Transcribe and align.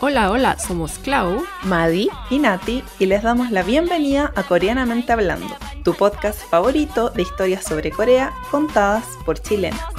Hola, 0.00 0.30
hola, 0.30 0.58
somos 0.58 0.98
Clau, 0.98 1.44
Madi 1.62 2.08
y 2.30 2.38
Nati 2.38 2.84
y 2.98 3.06
les 3.06 3.22
damos 3.22 3.50
la 3.50 3.62
bienvenida 3.62 4.32
a 4.36 4.42
Coreanamente 4.42 5.12
Hablando, 5.12 5.54
tu 5.84 5.94
podcast 5.94 6.40
favorito 6.48 7.10
de 7.10 7.22
historias 7.22 7.64
sobre 7.64 7.90
Corea 7.90 8.32
contadas 8.50 9.04
por 9.24 9.38
chilenas. 9.38 9.95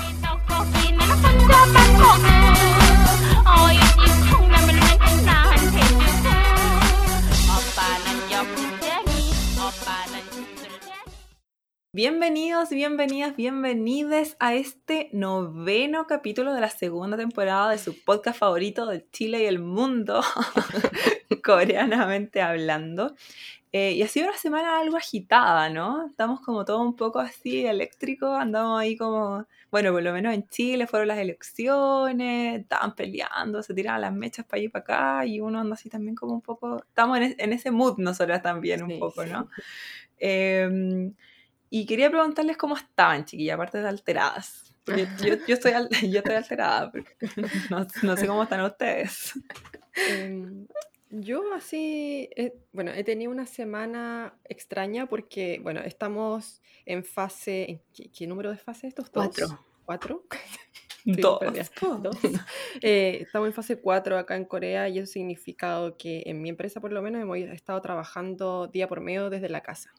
Bienvenidos, 12.02 12.70
bienvenidas, 12.70 13.36
bienvenides 13.36 14.38
a 14.40 14.54
este 14.54 15.10
noveno 15.14 16.06
capítulo 16.06 16.54
de 16.54 16.62
la 16.62 16.70
segunda 16.70 17.18
temporada 17.18 17.72
de 17.72 17.80
su 17.80 18.04
podcast 18.06 18.38
favorito 18.38 18.86
de 18.86 19.10
Chile 19.10 19.42
y 19.42 19.46
el 19.48 19.58
mundo, 19.58 20.22
Coreanamente 21.44 22.44
Hablando. 22.44 23.16
Eh, 23.72 23.94
y 23.94 24.04
ha 24.04 24.08
sido 24.08 24.28
una 24.28 24.38
semana 24.38 24.80
algo 24.80 24.96
agitada, 24.96 25.72
¿no? 25.72 26.06
Estamos 26.06 26.40
como 26.42 26.66
todo 26.66 26.84
un 26.84 26.96
poco 26.96 27.18
así 27.18 27.66
eléctrico, 27.66 28.32
andamos 28.32 28.80
ahí 28.80 28.96
como, 28.96 29.48
bueno, 29.72 29.92
por 29.92 30.04
lo 30.04 30.14
menos 30.14 30.36
en 30.36 30.48
Chile 30.50 30.86
fueron 30.86 31.08
las 31.08 31.18
elecciones, 31.18 32.60
estaban 32.62 32.94
peleando, 32.94 33.64
se 33.64 33.74
tiraban 33.74 34.02
las 34.02 34.14
mechas 34.14 34.46
para 34.46 34.60
allá 34.60 34.66
y 34.66 34.70
para 34.70 34.84
acá, 34.84 35.26
y 35.26 35.40
uno 35.40 35.60
anda 35.62 35.74
así 35.74 35.90
también 35.90 36.14
como 36.14 36.36
un 36.36 36.42
poco, 36.42 36.78
estamos 36.78 37.18
en, 37.18 37.24
es- 37.24 37.36
en 37.40 37.54
ese 37.54 37.72
mood 37.72 37.98
nosotras 37.98 38.44
también 38.44 38.84
un 38.84 38.92
Sí, 38.92 38.98
poco, 39.00 39.24
sí. 39.24 39.32
¿no? 39.32 39.50
Y 41.70 41.86
quería 41.86 42.10
preguntarles 42.10 42.58
cómo 42.58 42.76
estaban, 42.78 43.26
chiquillas, 43.26 43.56
aparte 43.56 43.80
de 43.82 43.88
alteradas. 43.88 44.74
Porque 44.86 45.06
yo, 45.24 45.36
yo 45.48 45.54
estoy, 45.56 45.74
al- 45.74 45.90
yo 45.90 46.20
estoy 46.20 46.36
alterada, 46.36 46.92
no, 47.70 47.86
no 48.04 48.18
sé 48.18 48.28
cómo 48.28 48.44
están 48.44 48.62
ustedes. 48.62 49.34
Em, 50.10 50.68
yo 51.10 51.54
así, 51.54 52.30
eh, 52.36 52.54
bueno, 52.72 52.92
he 52.94 53.04
tenido 53.04 53.32
una 53.32 53.46
semana 53.46 54.34
extraña 54.46 55.08
porque, 55.08 55.60
bueno, 55.62 55.82
estamos 55.82 56.62
en 56.86 57.04
fase, 57.04 57.72
¿en 57.72 57.82
qué, 57.94 58.10
qué 58.12 58.28
número 58.28 58.52
de 58.52 58.58
fase 58.58 58.88
estos? 58.88 59.12
¿Dos? 59.12 59.26
Cuatro. 59.28 59.62
¿Cuatro? 59.86 60.24
Dos. 62.02 62.18
Eh, 62.82 63.20
estamos 63.22 63.48
en 63.48 63.54
fase 63.54 63.80
4 63.80 64.18
acá 64.18 64.36
en 64.36 64.44
Corea 64.44 64.90
y 64.90 65.00
eso 65.00 65.04
ha 65.10 65.14
significado 65.14 65.96
que 65.96 66.24
en 66.26 66.42
mi 66.42 66.50
empresa 66.50 66.82
por 66.82 66.92
lo 66.92 67.02
menos 67.02 67.22
hemos 67.22 67.38
estado 67.38 67.82
trabajando 67.82 68.68
día 68.68 68.90
por 68.90 69.00
medio 69.00 69.30
desde 69.30 69.48
la 69.48 69.62
casa. 69.62 69.94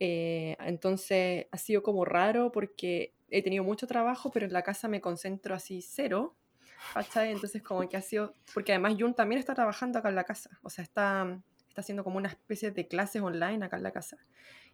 Eh, 0.00 0.56
entonces 0.60 1.46
ha 1.50 1.58
sido 1.58 1.82
como 1.82 2.04
raro 2.04 2.52
porque 2.52 3.14
he 3.30 3.42
tenido 3.42 3.64
mucho 3.64 3.86
trabajo, 3.86 4.30
pero 4.30 4.46
en 4.46 4.52
la 4.52 4.62
casa 4.62 4.88
me 4.88 5.00
concentro 5.00 5.54
así 5.54 5.82
cero. 5.82 6.36
¿cachai? 6.94 7.32
Entonces 7.32 7.62
como 7.62 7.88
que 7.88 7.96
ha 7.96 8.02
sido, 8.02 8.34
porque 8.54 8.72
además 8.72 8.94
Jun 8.98 9.14
también 9.14 9.38
está 9.38 9.54
trabajando 9.54 9.98
acá 9.98 10.08
en 10.08 10.14
la 10.14 10.24
casa, 10.24 10.58
o 10.62 10.70
sea, 10.70 10.84
está, 10.84 11.40
está 11.68 11.80
haciendo 11.82 12.04
como 12.04 12.16
una 12.18 12.28
especie 12.28 12.70
de 12.70 12.88
clases 12.88 13.22
online 13.22 13.64
acá 13.64 13.76
en 13.76 13.82
la 13.82 13.92
casa. 13.92 14.18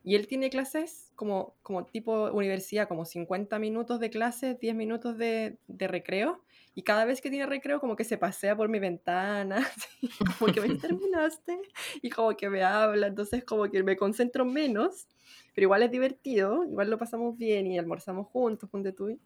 Y 0.02 0.16
él 0.16 0.26
tiene 0.26 0.50
clases 0.50 1.10
como, 1.16 1.56
como 1.62 1.86
tipo 1.86 2.30
universidad, 2.32 2.88
como 2.88 3.06
50 3.06 3.58
minutos 3.58 4.00
de 4.00 4.10
clases, 4.10 4.60
10 4.60 4.74
minutos 4.74 5.16
de, 5.16 5.56
de 5.66 5.88
recreo. 5.88 6.44
Y 6.74 6.82
cada 6.82 7.06
vez 7.06 7.20
que 7.20 7.30
tiene 7.30 7.46
recreo, 7.46 7.80
como 7.80 7.96
que 7.96 8.04
se 8.04 8.18
pasea 8.18 8.54
por 8.54 8.68
mi 8.68 8.78
ventana, 8.78 9.56
así, 9.76 10.10
como 10.38 10.52
que 10.52 10.60
me 10.60 10.74
terminaste, 10.76 11.58
y 12.02 12.10
como 12.10 12.36
que 12.36 12.50
me 12.50 12.62
habla, 12.62 13.06
entonces 13.06 13.44
como 13.44 13.70
que 13.70 13.82
me 13.82 13.96
concentro 13.96 14.44
menos, 14.44 15.08
pero 15.54 15.66
igual 15.66 15.82
es 15.84 15.90
divertido, 15.90 16.64
igual 16.64 16.90
lo 16.90 16.98
pasamos 16.98 17.38
bien 17.38 17.66
y 17.66 17.78
almorzamos 17.78 18.26
juntos, 18.26 18.68
ponte 18.68 18.92
tú. 18.92 19.18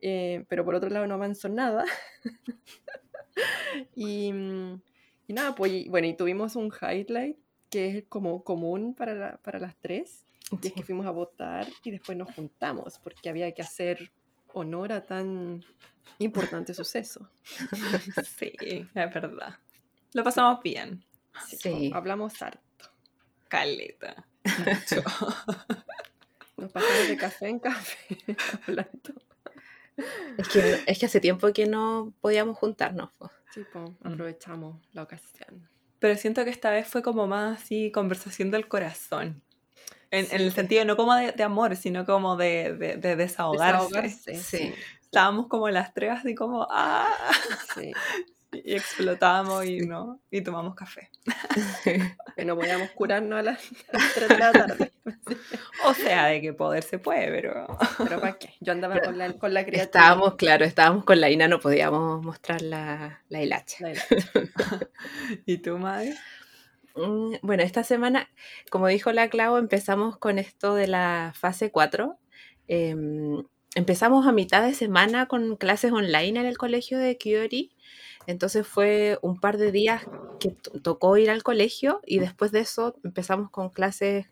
Eh, 0.00 0.44
pero 0.48 0.64
por 0.64 0.74
otro 0.74 0.88
lado 0.88 1.06
no 1.06 1.14
avanzó 1.14 1.48
nada. 1.48 1.84
y, 3.94 4.32
mm, 4.32 4.82
y 5.30 5.32
nada, 5.32 5.54
pues 5.54 5.72
y- 5.72 5.88
bueno, 5.88 6.08
y 6.08 6.14
tuvimos 6.14 6.56
un 6.56 6.72
highlight 6.82 7.36
que 7.70 7.98
es 7.98 8.04
como 8.08 8.42
común 8.42 8.94
para, 8.94 9.14
la- 9.14 9.36
para 9.38 9.60
las 9.60 9.76
tres, 9.76 10.26
y 10.60 10.66
es 10.66 10.72
que 10.72 10.82
fuimos 10.82 11.06
a 11.06 11.10
votar 11.12 11.68
y 11.84 11.92
después 11.92 12.18
nos 12.18 12.34
juntamos 12.34 12.98
porque 12.98 13.30
había 13.30 13.52
que 13.52 13.62
hacer 13.62 14.10
honor 14.52 14.90
a 14.92 15.02
tan 15.06 15.64
importante 16.18 16.74
suceso. 16.74 17.30
Sí, 18.38 18.52
es 18.60 18.92
verdad. 19.14 19.58
Lo 20.12 20.24
pasamos 20.24 20.60
bien. 20.62 21.04
Que 21.50 21.56
Sí. 21.56 21.90
hablamos 21.94 22.42
harto. 22.42 22.90
Caleta. 23.48 24.26
Nos 26.56 26.72
pasamos 26.72 27.08
de 27.08 27.16
café 27.16 27.48
en 27.48 27.58
café 27.60 28.18
hablando. 28.66 29.14
Es 30.36 30.48
que, 30.48 30.80
es 30.86 30.98
que 30.98 31.06
hace 31.06 31.20
tiempo 31.20 31.52
que 31.52 31.66
no 31.66 32.12
podíamos 32.20 32.58
juntarnos. 32.58 33.12
po. 33.12 33.30
Sí, 33.52 33.64
po, 33.72 33.94
aprovechamos 34.04 34.76
la 34.92 35.02
ocasión. 35.02 35.68
Pero 35.98 36.16
siento 36.16 36.44
que 36.44 36.50
esta 36.50 36.70
vez 36.70 36.86
fue 36.88 37.02
como 37.02 37.26
más 37.26 37.60
así 37.60 37.90
conversación 37.92 38.50
del 38.50 38.68
corazón. 38.68 39.42
En, 40.12 40.26
en 40.32 40.40
el 40.40 40.52
sentido 40.52 40.84
no 40.84 40.96
como 40.96 41.14
de, 41.14 41.32
de 41.32 41.42
amor, 41.42 41.76
sino 41.76 42.04
como 42.04 42.36
de, 42.36 42.74
de- 42.74 42.96
de 42.96 43.16
desahogarse. 43.16 43.86
Desahogarse. 43.86 44.34
Sí. 44.36 44.74
Estábamos 45.02 45.46
como 45.48 45.68
las 45.68 45.92
tres 45.94 46.12
así 46.12 46.34
como 46.34 46.66
¡ah! 46.70 47.06
Sí. 47.74 47.92
Y 48.52 48.74
explotamos 48.74 49.64
y 49.64 49.80
no, 49.80 50.20
y 50.30 50.40
tomamos 50.42 50.74
café. 50.74 51.10
Que 52.36 52.44
no 52.44 52.56
podíamos 52.56 52.90
curarnos 52.90 53.38
a 53.38 53.42
las 53.42 53.60
3 54.14 54.28
de 54.28 54.38
la 54.38 54.52
tarde. 54.52 54.92
O 55.86 55.94
sea, 55.94 56.26
de 56.26 56.40
que 56.40 56.52
poder 56.52 56.82
se 56.82 56.98
puede, 56.98 57.28
pero 57.30 57.66
Pero 57.98 58.20
¿para 58.20 58.38
qué? 58.38 58.54
Yo 58.60 58.72
andaba 58.72 59.00
con 59.00 59.16
la, 59.18 59.32
con 59.34 59.52
la 59.54 59.62
criatura. 59.64 59.82
Estábamos, 59.84 60.34
claro, 60.36 60.64
estábamos 60.64 61.04
con 61.04 61.20
la 61.20 61.30
Ina, 61.30 61.48
no 61.48 61.58
podíamos 61.60 62.22
mostrar 62.22 62.60
la, 62.62 63.22
la 63.28 63.42
hilacha. 63.42 63.76
La- 63.80 63.92
la- 63.94 64.88
¿Y 65.46 65.58
tu 65.58 65.78
madre? 65.78 66.14
Mm, 66.94 67.34
Bueno, 67.42 67.62
esta 67.62 67.82
semana, 67.84 68.28
como 68.70 68.88
dijo 68.88 69.12
la 69.12 69.28
Clau, 69.28 69.56
empezamos 69.56 70.16
con 70.18 70.38
esto 70.38 70.74
de 70.74 70.86
la 70.86 71.32
fase 71.34 71.70
4. 71.70 72.18
Em, 72.68 73.42
empezamos 73.74 74.26
a 74.26 74.32
mitad 74.32 74.62
de 74.62 74.74
semana 74.74 75.26
con 75.26 75.56
clases 75.56 75.92
online 75.92 76.40
en 76.40 76.46
el 76.46 76.58
colegio 76.58 76.98
de 76.98 77.16
Kiori. 77.16 77.72
Entonces 78.30 78.66
fue 78.66 79.18
un 79.22 79.40
par 79.40 79.58
de 79.58 79.72
días 79.72 80.04
que 80.40 80.50
to- 80.52 80.80
tocó 80.82 81.16
ir 81.16 81.30
al 81.30 81.42
colegio 81.42 82.00
y 82.06 82.18
después 82.20 82.52
de 82.52 82.60
eso 82.60 82.96
empezamos 83.04 83.50
con 83.50 83.70
clases 83.70 84.26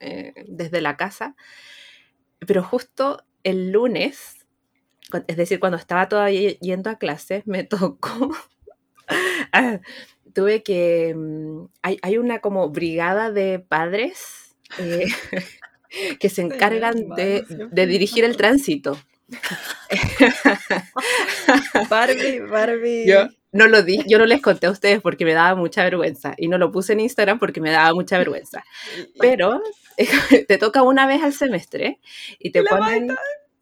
eh, 0.00 0.34
desde 0.48 0.80
la 0.80 0.96
casa. 0.96 1.36
Pero 2.46 2.62
justo 2.62 3.22
el 3.42 3.70
lunes, 3.72 4.46
es 5.28 5.36
decir, 5.36 5.60
cuando 5.60 5.78
estaba 5.78 6.08
todavía 6.08 6.52
yendo 6.60 6.90
a 6.90 6.98
clases, 6.98 7.46
me 7.46 7.64
tocó 7.64 8.30
ah, 9.52 9.80
tuve 10.34 10.62
que... 10.62 11.14
mm, 11.14 11.66
Hay, 11.82 11.98
hay 12.02 12.18
una 12.18 12.40
como 12.40 12.68
brigada 12.70 13.30
de 13.32 13.58
padres 13.60 14.56
eh, 14.78 15.06
que 16.20 16.28
se 16.28 16.42
encargan 16.42 17.14
de, 17.14 17.44
de 17.70 17.86
dirigir 17.86 18.24
el 18.24 18.36
tránsito. 18.36 18.98
Barbie, 21.88 22.40
Barbie. 22.40 23.06
Yo 23.06 23.28
no 23.52 23.66
lo 23.66 23.82
di, 23.82 23.98
yo 24.06 24.18
no 24.18 24.26
les 24.26 24.40
conté 24.40 24.66
a 24.66 24.70
ustedes 24.70 25.00
porque 25.00 25.24
me 25.24 25.32
daba 25.34 25.54
mucha 25.56 25.82
vergüenza 25.82 26.34
y 26.36 26.48
no 26.48 26.58
lo 26.58 26.70
puse 26.70 26.92
en 26.92 27.00
Instagram 27.00 27.38
porque 27.38 27.60
me 27.60 27.70
daba 27.70 27.92
mucha 27.94 28.18
vergüenza. 28.18 28.62
Pero 29.18 29.60
te 30.48 30.58
toca 30.58 30.82
una 30.82 31.06
vez 31.06 31.22
al 31.22 31.32
semestre 31.32 31.98
y 32.38 32.50
te 32.52 32.62
ponen, 32.62 33.08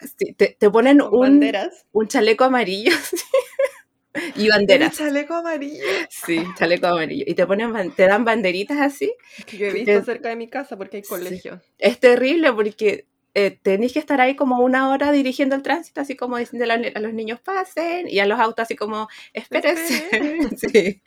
sí, 0.01 0.35
te, 0.35 0.57
te 0.59 0.71
ponen 0.71 1.01
un, 1.01 1.51
un 1.93 2.09
chaleco 2.09 2.45
amarillo 2.45 2.93
y 4.37 4.45
El 4.47 4.51
banderas. 4.51 4.97
chaleco 4.99 5.35
amarillo. 5.35 5.85
Sí, 6.11 6.45
chaleco 6.59 6.89
amarillo. 6.89 7.25
Y 7.27 7.35
te 7.35 7.47
ponen, 7.47 7.91
te 7.93 8.07
dan 8.07 8.25
banderitas 8.25 8.79
así 8.79 9.15
Que 9.47 9.57
yo 9.57 9.67
he 9.67 9.71
y 9.71 9.73
visto 9.73 9.93
te- 10.01 10.05
cerca 10.05 10.29
de 10.29 10.37
mi 10.37 10.49
casa 10.49 10.77
porque 10.77 10.99
hay 10.99 11.03
Sí. 11.05 11.09
colegio. 11.09 11.63
es 11.79 11.99
terrible 11.99 12.53
porque 12.53 13.07
eh, 13.41 13.59
tenéis 13.63 13.93
que 13.93 14.01
estar 14.01 14.21
ahí 14.21 14.35
como 14.35 14.59
una 14.59 14.91
hora 14.91 15.13
dirigiendo 15.13 15.55
el 15.55 15.63
tránsito, 15.63 16.01
así 16.01 16.17
como 16.17 16.39
diciendo 16.39 16.67
a, 16.73 17.01
los 17.01 17.13
niños 17.13 17.41
pasen 17.41 18.09
y 18.09 18.19
a 18.19 18.27
los 18.27 18.41
autos 18.41 18.65
así 18.65 18.75
como 18.77 19.09
espérense. 19.33 20.09
Sí. 20.57 21.03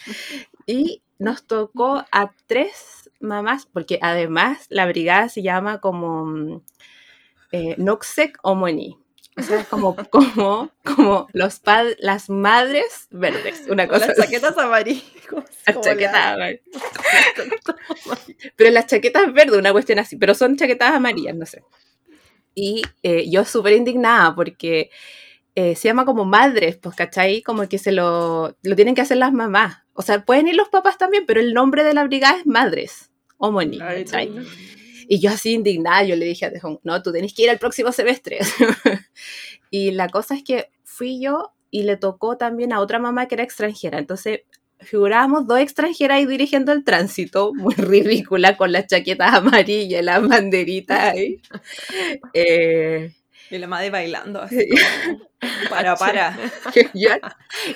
Y 0.66 1.02
nos 1.20 1.46
tocó 1.46 2.06
a 2.12 2.32
tres 2.48 3.10
mamás, 3.20 3.66
porque 3.66 4.00
además 4.02 4.66
la 4.70 4.86
brigada 4.86 5.28
se 5.30 5.42
llama 5.42 5.80
como 5.82 6.26
mm, 6.26 6.62
eh, 7.52 7.76
Noxec 7.78 8.38
Omoni. 8.44 8.98
O 9.38 9.42
sea, 9.44 9.62
es 9.62 9.68
como, 9.68 9.96
como, 10.10 10.72
como 10.84 11.28
los 11.34 11.60
pad- 11.60 11.96
las 12.00 12.30
madres 12.30 13.08
verdes, 13.12 13.64
una 13.70 13.88
cosa 13.88 14.08
las 14.08 14.18
chaquetas 14.18 14.58
amarillas. 14.58 15.04
Las 15.66 15.82
chaquetas 15.82 16.14
la- 16.14 16.34
amarillas. 16.34 16.62
Pero 18.56 18.72
las 18.72 18.88
chaquetas 18.88 19.34
verdes, 19.34 19.58
una 19.60 19.72
cuestión 19.72 20.00
así, 20.00 20.16
pero 20.18 20.34
son 20.34 20.58
chaquetas 20.58 20.94
amarillas, 20.94 21.36
no 21.36 21.46
sé. 21.46 21.64
Y 22.54 22.82
eh, 23.04 23.30
yo 23.30 23.46
súper 23.46 23.74
indignada 23.74 24.36
porque 24.36 24.90
eh, 25.56 25.76
se 25.76 25.88
llama 25.88 26.06
como 26.06 26.26
madres, 26.26 26.78
pues, 26.78 26.96
¿cachai? 26.96 27.42
Como 27.42 27.68
que 27.68 27.78
se 27.78 27.92
lo, 27.92 28.58
lo 28.62 28.76
tienen 28.76 28.96
que 28.96 29.02
hacer 29.02 29.18
las 29.18 29.34
mamás. 29.34 29.80
O 29.94 30.02
sea, 30.02 30.24
pueden 30.26 30.48
ir 30.48 30.56
los 30.56 30.70
papás 30.70 30.98
también, 30.98 31.26
pero 31.26 31.40
el 31.40 31.54
nombre 31.54 31.84
de 31.84 31.94
la 31.94 32.04
brigada 32.04 32.38
es 32.40 32.46
madres, 32.46 33.12
homoni, 33.38 33.78
¿cachai? 33.78 34.32
Y 35.08 35.20
yo 35.20 35.30
así 35.30 35.54
indignada, 35.54 36.04
yo 36.04 36.16
le 36.16 36.26
dije 36.26 36.46
a 36.46 36.52
Tejón, 36.54 36.80
no, 36.84 37.02
tú 37.04 37.12
tenés 37.12 37.34
que 37.34 37.44
ir 37.44 37.50
al 37.50 37.60
próximo 37.60 37.92
semestre. 37.92 38.40
y 39.70 39.92
la 39.92 40.08
cosa 40.08 40.36
es 40.36 40.44
que 40.44 40.70
fui 40.84 41.22
yo 41.22 41.54
y 41.70 41.84
le 41.84 41.98
tocó 41.98 42.38
también 42.38 42.72
a 42.72 42.80
otra 42.80 43.00
mamá 43.00 43.28
que 43.28 43.36
era 43.36 43.44
extranjera. 43.44 44.00
Entonces 44.00 44.42
figurábamos 44.84 45.48
dos 45.48 45.60
extranjeras 45.60 46.18
ahí 46.18 46.26
dirigiendo 46.26 46.72
el 46.72 46.84
tránsito, 46.84 47.54
muy 47.54 47.74
ridícula, 47.78 48.58
con 48.58 48.72
las 48.72 48.88
chaquetas 48.88 49.34
amarillas, 49.36 50.04
las 50.04 50.28
banderitas 50.28 51.00
ahí. 51.14 51.42
Eh, 52.34 53.14
Y 53.50 53.58
la 53.58 53.68
madre 53.68 53.90
bailando 53.90 54.42
así. 54.42 54.68
como, 54.70 55.31
para, 55.70 55.96
para. 55.96 56.38
yo, 56.94 57.10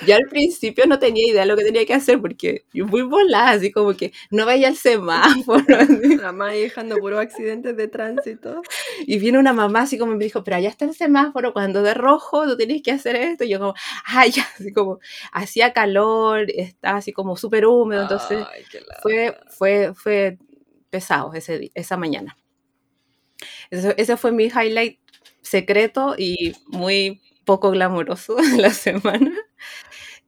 yo 0.06 0.16
al 0.16 0.26
principio 0.30 0.86
no 0.86 1.00
tenía 1.00 1.28
idea 1.28 1.42
de 1.42 1.48
lo 1.48 1.58
que 1.58 1.64
tenía 1.64 1.86
que 1.86 1.94
hacer 1.96 2.22
porque 2.22 2.66
yo 2.74 2.88
fui 2.88 3.02
volada, 3.02 3.52
así 3.52 3.72
como 3.72 3.96
que 3.96 4.14
no 4.30 4.46
veía 4.46 4.68
el 4.68 4.78
semáforo. 4.78 5.64
así. 5.80 6.18
La 6.18 6.32
madre 6.32 6.60
dejando 6.62 6.98
puros 6.98 7.20
accidentes 7.20 7.76
de 7.76 7.88
tránsito. 7.88 8.62
Y 9.06 9.18
viene 9.18 9.40
una 9.40 9.54
mamá 9.54 9.82
así 9.82 9.98
como 9.98 10.16
me 10.16 10.24
dijo, 10.24 10.44
pero 10.44 10.58
allá 10.58 10.70
está 10.70 10.86
el 10.86 10.94
semáforo, 10.96 11.54
cuando 11.54 11.82
de 11.82 11.94
rojo 11.96 12.46
tú 12.46 12.56
tienes 12.56 12.84
que 12.84 12.92
hacer 12.92 13.16
esto. 13.16 13.44
Y 13.44 13.50
yo 13.50 13.60
como, 13.60 13.74
ay, 14.06 14.32
ya, 14.32 14.48
así 14.60 14.72
como, 14.72 15.00
hacía 15.32 15.74
calor, 15.74 16.46
estaba 16.50 16.98
así 16.98 17.14
como 17.14 17.36
súper 17.36 17.66
húmedo, 17.66 18.04
entonces 18.04 18.46
Ay, 18.54 18.64
fue, 19.02 19.38
fue, 19.50 19.94
fue 19.96 20.38
pesado 20.92 21.34
ese, 21.34 21.72
esa 21.74 21.98
mañana. 21.98 22.38
Ese, 23.70 23.94
ese 23.98 24.18
fue 24.18 24.32
mi 24.32 24.46
highlight 24.46 25.00
secreto 25.42 26.16
y 26.18 26.54
muy 26.68 27.22
poco 27.46 27.72
glamoroso 27.72 28.36
de 28.58 28.58
la 28.58 28.72
semana. 28.72 29.32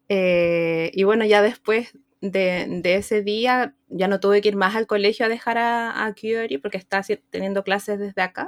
Eh, 0.09 0.91
y 0.93 1.03
bueno, 1.03 1.25
ya 1.25 1.41
después 1.41 1.93
de, 2.21 2.67
de 2.83 2.95
ese 2.95 3.21
día 3.23 3.75
ya 3.89 4.07
no 4.07 4.19
tuve 4.19 4.41
que 4.41 4.49
ir 4.49 4.55
más 4.55 4.75
al 4.75 4.87
colegio 4.87 5.25
a 5.25 5.29
dejar 5.29 5.57
a, 5.57 6.05
a 6.05 6.13
Kyori 6.13 6.57
porque 6.57 6.77
está 6.77 7.01
teniendo 7.29 7.63
clases 7.63 7.99
desde 7.99 8.21
acá. 8.21 8.47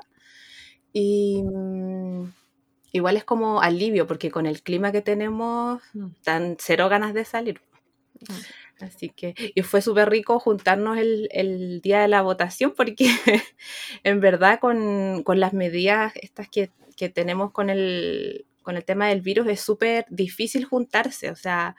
Y 0.94 1.44
mm, 1.44 2.26
igual 2.94 3.18
es 3.18 3.24
como 3.26 3.62
alivio 3.62 4.08
porque 4.08 4.32
con 4.32 4.46
el 4.46 4.62
clima 4.64 4.92
que 4.92 5.02
tenemos 5.02 5.82
Mm. 5.94 6.08
dan 6.26 6.58
cero 6.60 6.90
ganas 6.90 7.14
de 7.14 7.26
salir. 7.26 7.62
Así 8.80 9.10
que, 9.10 9.34
y 9.56 9.62
fue 9.64 9.82
súper 9.82 10.10
rico 10.10 10.40
juntarnos 10.40 10.98
el, 10.98 11.28
el 11.32 11.82
día 11.82 12.02
de 12.02 12.08
la 12.08 12.22
votación 12.22 12.74
porque 12.76 13.08
en 14.04 14.20
verdad 14.22 14.60
con, 14.60 15.24
con 15.24 15.40
las 15.40 15.54
medidas 15.54 16.14
estas 16.16 16.50
que, 16.50 16.72
que 16.96 17.10
tenemos 17.10 17.52
con 17.52 17.70
el, 17.70 18.46
con 18.62 18.78
el 18.78 18.86
tema 18.86 19.08
del 19.08 19.22
virus 19.22 19.48
es 19.48 19.62
súper 19.62 20.06
difícil 20.10 20.66
juntarse. 20.66 21.32
O 21.32 21.36
sea, 21.36 21.76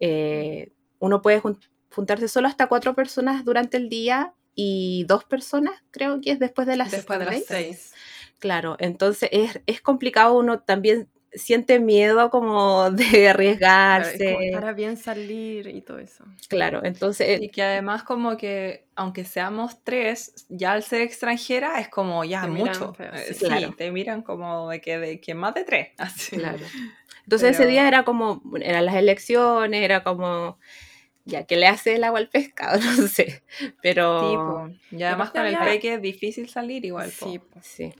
eh, 0.00 0.72
uno 0.98 1.22
puede 1.22 1.40
jun- 1.40 1.58
juntarse 1.90 2.28
solo 2.28 2.48
hasta 2.48 2.66
cuatro 2.66 2.94
personas 2.94 3.44
durante 3.44 3.76
el 3.76 3.88
día 3.88 4.34
y 4.54 5.04
dos 5.06 5.24
personas 5.24 5.74
creo 5.90 6.20
que 6.20 6.32
es 6.32 6.38
después 6.38 6.66
de 6.66 6.76
las 6.76 6.90
Después 6.90 7.18
de 7.18 7.24
las 7.24 7.44
seis. 7.44 7.92
Claro, 8.38 8.76
entonces 8.78 9.28
es, 9.32 9.60
es 9.66 9.80
complicado, 9.80 10.38
uno 10.38 10.60
también 10.60 11.08
siente 11.32 11.78
miedo 11.80 12.30
como 12.30 12.90
de 12.90 13.04
Claro, 13.04 13.18
es 13.18 13.24
como, 13.24 13.30
arriesgarse. 13.30 14.46
¿Estará 14.46 14.72
bien 14.72 14.96
salir 14.96 15.66
y 15.68 15.80
todo 15.82 15.98
eso? 15.98 16.24
Claro, 16.48 16.84
entonces 16.84 17.40
Y 17.40 17.48
que 17.50 17.62
además 17.62 18.02
como 18.02 18.36
que, 18.36 18.86
aunque 18.96 19.24
seamos 19.24 19.82
tres, 19.84 20.46
ya 20.48 20.72
al 20.72 20.82
ser 20.82 21.02
extranjera 21.02 21.80
es 21.80 21.88
como 21.88 22.24
ya 22.24 22.42
Te 22.42 22.48
miran 22.48 22.66
mucho. 22.68 22.94
feo, 22.94 23.12
Eh, 23.14 23.24
sí. 23.28 23.34
sí, 23.34 23.44
Claro. 23.46 23.74
te 23.76 23.90
miran 23.90 24.22
como 24.22 24.68
de 24.70 24.80
que, 24.80 24.98
de 24.98 25.20
que 25.20 25.34
más 25.34 25.54
de 25.54 25.64
tres. 25.64 25.88
Así. 25.98 26.36
Claro. 26.36 26.64
Entonces 27.24 27.50
ese 27.50 27.58
Pero- 27.60 27.70
día 27.70 27.88
era 27.88 28.04
como, 28.04 28.42
eran 28.60 28.86
las 28.86 28.94
elecciones, 28.96 29.82
era 29.82 30.02
como, 30.02 30.58
ya, 31.26 31.44
¿qué 31.44 31.56
le 31.56 31.66
hace 31.66 31.96
el 31.96 32.04
agua 32.04 32.20
al 32.20 32.30
pescado? 32.30 32.80
No 33.02 33.06
sé, 33.06 33.42
pero... 33.82 34.70
Y 34.90 35.02
además 35.02 35.30
con 35.30 35.44
el 35.44 35.58
peque 35.58 35.94
es 35.94 36.00
difícil 36.00 36.48
salir 36.48 36.86
igual. 36.86 37.10
po. 37.20 37.26
Sí, 37.30 37.38
po. 37.38 37.60
Sí, 37.62 37.92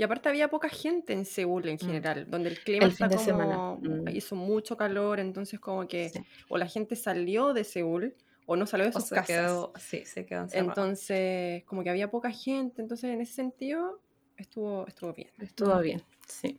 Y 0.00 0.02
aparte 0.02 0.30
había 0.30 0.48
poca 0.48 0.70
gente 0.70 1.12
en 1.12 1.26
Seúl 1.26 1.68
en 1.68 1.74
Mm. 1.74 1.78
general, 1.78 2.24
donde 2.30 2.48
el 2.48 2.58
clima 2.60 2.86
El 2.86 2.92
fin 2.92 3.04
está 3.06 3.18
semana, 3.18 3.54
como 3.54 3.76
mm. 4.04 4.08
hizo 4.08 4.34
mucho 4.34 4.74
calor, 4.74 5.20
entonces 5.20 5.60
como 5.60 5.86
que 5.86 6.08
sí. 6.08 6.20
o 6.48 6.56
la 6.56 6.66
gente 6.66 6.96
salió 6.96 7.52
de 7.52 7.64
Seúl 7.64 8.14
o 8.46 8.56
no 8.56 8.64
salió 8.66 8.84
de 8.86 8.92
O 8.96 8.98
sus 8.98 9.10
se 9.10 9.14
casas. 9.14 9.26
quedó, 9.26 9.72
sí, 9.78 10.06
se 10.06 10.24
quedó 10.24 10.40
encerrado. 10.44 10.70
Entonces, 10.70 11.64
como 11.64 11.82
que 11.84 11.90
había 11.90 12.10
poca 12.10 12.30
gente, 12.30 12.80
entonces 12.80 13.10
en 13.10 13.20
ese 13.20 13.34
sentido 13.34 14.00
estuvo 14.38 14.86
estuvo 14.86 15.12
bien. 15.12 15.28
Estuvo 15.38 15.78
bien, 15.80 16.02
sí. 16.26 16.58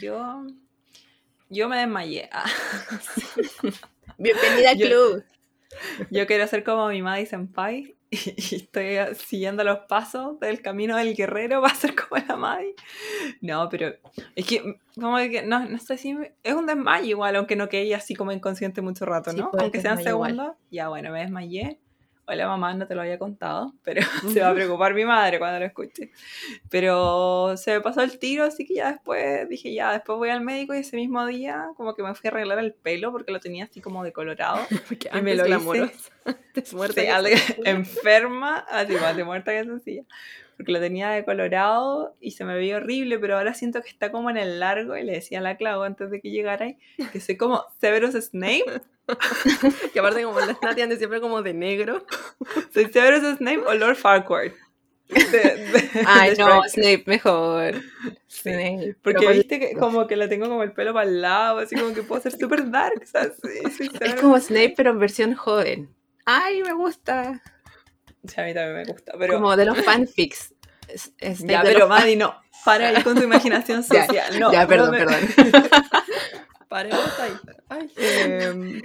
Yo, 0.00 0.44
yo 1.50 1.68
me 1.68 1.76
desmayé. 1.78 2.28
Ah, 2.32 2.50
Bienvenida 4.18 4.70
al 4.70 4.76
Yo- 4.78 4.86
club. 4.88 5.24
Yo 6.10 6.26
quiero 6.26 6.48
ser 6.48 6.64
como 6.64 6.88
mi 6.88 7.00
Maddie 7.00 7.26
Senpai 7.26 7.94
y, 8.10 8.16
y 8.36 8.56
estoy 8.56 8.96
ah, 8.96 9.14
siguiendo 9.14 9.64
los 9.64 9.80
pasos 9.80 10.38
del 10.40 10.60
camino 10.62 10.96
del 10.96 11.14
guerrero 11.14 11.60
para 11.62 11.74
ser 11.74 11.94
como 11.94 12.22
la 12.26 12.36
Maddie. 12.36 12.74
No, 13.40 13.68
pero 13.68 13.94
es 14.34 14.46
que, 14.46 14.76
como 14.94 15.16
que 15.18 15.42
no, 15.42 15.64
no 15.66 15.78
sé 15.78 15.96
si 15.96 16.14
me- 16.14 16.32
es 16.42 16.54
un 16.54 16.66
desmayo 16.66 17.06
igual, 17.06 17.36
aunque 17.36 17.56
no 17.56 17.68
quede 17.68 17.94
así 17.94 18.14
como 18.14 18.32
inconsciente 18.32 18.82
mucho 18.82 19.04
rato, 19.04 19.30
Sí, 19.30 19.38
¿no? 19.38 19.50
pues, 19.50 19.62
aunque 19.62 19.80
sean 19.80 20.02
segundos, 20.02 20.56
ya 20.70 20.88
bueno, 20.88 21.10
me 21.12 21.20
desmayé. 21.20 21.78
Hola 22.32 22.46
mamá, 22.46 22.72
no 22.74 22.86
te 22.86 22.94
lo 22.94 23.00
había 23.00 23.18
contado, 23.18 23.74
pero 23.82 24.02
se 24.32 24.40
va 24.40 24.50
a 24.50 24.54
preocupar 24.54 24.94
mi 24.94 25.04
madre 25.04 25.40
cuando 25.40 25.58
lo 25.58 25.66
escuche. 25.66 26.12
Pero 26.68 27.56
se 27.56 27.72
me 27.72 27.80
pasó 27.80 28.02
el 28.02 28.20
tiro, 28.20 28.44
así 28.44 28.64
que 28.64 28.74
ya 28.74 28.92
después 28.92 29.48
dije, 29.48 29.74
ya, 29.74 29.90
después 29.90 30.16
voy 30.16 30.28
al 30.28 30.40
médico 30.40 30.72
y 30.72 30.78
ese 30.78 30.94
mismo 30.94 31.26
día 31.26 31.70
como 31.76 31.96
que 31.96 32.04
me 32.04 32.14
fui 32.14 32.28
a 32.28 32.30
arreglar 32.30 32.60
el 32.60 32.72
pelo 32.72 33.10
porque 33.10 33.32
lo 33.32 33.40
tenía 33.40 33.64
así 33.64 33.80
como 33.80 34.04
decolorado. 34.04 34.60
Porque 34.88 35.10
Y 35.12 35.22
me 35.22 35.34
lo 35.34 35.44
hice. 35.44 35.92
antes 36.24 36.72
muerta 36.72 37.00
Sí, 37.00 37.08
enferma, 37.64 38.58
así 38.58 38.92
más 38.94 39.16
de 39.16 39.24
muerta 39.24 39.50
que 39.50 39.64
sencilla. 39.64 40.04
Porque 40.60 40.72
lo 40.72 40.80
tenía 40.80 41.08
decolorado 41.08 42.14
y 42.20 42.32
se 42.32 42.44
me 42.44 42.54
veía 42.54 42.76
horrible, 42.76 43.18
pero 43.18 43.38
ahora 43.38 43.54
siento 43.54 43.80
que 43.80 43.88
está 43.88 44.12
como 44.12 44.28
en 44.28 44.36
el 44.36 44.60
largo. 44.60 44.94
Y 44.94 45.04
le 45.04 45.12
decía 45.12 45.38
a 45.38 45.42
la 45.42 45.56
Clau 45.56 45.82
antes 45.84 46.10
de 46.10 46.20
que 46.20 46.30
llegara 46.30 46.66
ahí 46.66 46.76
que 47.12 47.18
soy 47.18 47.38
como 47.38 47.64
Severus 47.80 48.12
Snape. 48.14 48.64
Que 49.92 49.98
aparte 50.00 50.22
como 50.22 50.38
las 50.38 50.60
Nati 50.62 50.82
andan 50.82 50.98
siempre 50.98 51.20
como 51.20 51.42
de 51.42 51.54
negro. 51.54 52.04
Soy 52.74 52.92
Severus 52.92 53.38
Snape 53.38 53.58
o 53.66 53.72
Lord 53.74 53.96
Farquaad. 53.96 54.52
De- 55.08 55.16
de- 55.16 55.90
Ay, 56.06 56.30
de 56.32 56.36
no. 56.36 56.62
Snape 56.68 57.04
mejor. 57.06 57.74
Snape. 58.28 58.96
Porque 59.02 59.18
Pero 59.20 59.32
viste 59.32 59.58
que 59.58 59.72
como 59.74 60.06
que 60.06 60.14
la 60.16 60.28
tengo 60.28 60.46
como 60.46 60.62
el 60.62 60.72
pelo 60.72 60.92
para 60.92 61.08
el 61.08 61.22
lado, 61.22 61.58
así 61.60 61.74
como 61.74 61.94
que 61.94 62.02
puedo 62.02 62.20
ser 62.20 62.32
súper 62.38 62.70
dark. 62.70 63.00
O 63.02 63.06
sea, 63.06 63.24
sí, 63.24 63.70
soy 63.76 63.90
Es 64.00 64.14
como 64.16 64.38
Snape, 64.38 64.74
pero 64.76 64.90
en 64.90 64.98
versión 65.00 65.34
joven. 65.34 65.88
Ay, 66.26 66.62
me 66.62 66.74
gusta. 66.74 67.42
Sea, 68.26 68.44
a 68.44 68.46
mí 68.46 68.54
también 68.54 68.76
me 68.76 68.84
gusta, 68.84 69.12
pero... 69.18 69.34
Como 69.34 69.56
de 69.56 69.64
los 69.64 69.78
fanfics. 69.82 70.54
Es- 70.88 71.12
Snape 71.38 71.52
ya, 71.52 71.62
pero 71.62 71.88
Maddy, 71.88 72.16
no. 72.16 72.34
Para 72.64 72.88
ahí 72.88 73.02
con 73.02 73.16
tu 73.16 73.22
imaginación 73.22 73.82
Ya, 73.90 74.06
social. 74.06 74.40
no, 74.40 74.52
ya, 74.52 74.62
no 74.62 74.68
perdón, 74.68 74.90
me- 74.90 74.98
perdón. 74.98 75.20
Paremos 76.68 77.18
ahí. 77.20 77.32
Ay, 77.68 77.90
Em, 77.96 78.82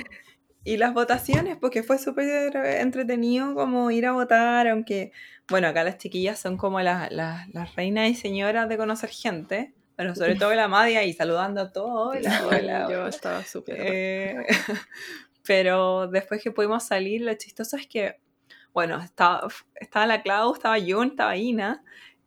y 0.63 0.77
las 0.77 0.94
votaciones, 0.94 1.58
porque 1.58 1.84
fue 1.84 2.00
súper 2.00 2.56
entretenido 2.56 3.54
como 3.54 3.92
ir 3.92 4.06
a 4.08 4.13
votar, 4.13 4.68
aunque, 4.68 5.12
bueno, 5.50 5.68
acá 5.68 5.84
las 5.84 5.98
chiquillas 6.00 6.39
son 6.39 6.58
como 6.58 6.82
las, 6.82 7.12
las, 7.12 7.48
las 7.50 7.75
reinas 7.75 8.10
y 8.10 8.15
señoras 8.15 8.68
de 8.70 8.77
conocer 8.77 9.10
gente, 9.12 9.74
pero 9.96 10.15
sobre 10.15 10.36
todo 10.36 10.54
la 10.56 10.68
Madia 10.68 11.00
ahí 11.01 11.13
saludando 11.13 11.62
a 11.62 11.72
todos. 11.72 12.15
Hola, 12.18 12.42
hola, 12.48 12.88
yo 12.89 13.08
estaba 13.08 13.44
súper. 13.44 13.75
Eh, 13.80 14.36
pero 15.46 16.08
después 16.08 16.42
que 16.42 16.51
pudimos 16.51 16.84
salir, 16.84 17.22
lo 17.22 17.34
chistoso 17.36 17.77
es 17.77 17.86
que, 17.88 18.18
bueno, 18.75 19.01
estaba, 19.01 19.48
estaba 19.75 20.05
la 20.05 20.22
Clau, 20.22 20.53
estaba 20.53 20.75
Jun, 20.77 21.08
estaba 21.08 21.38
Ina, 21.38 21.82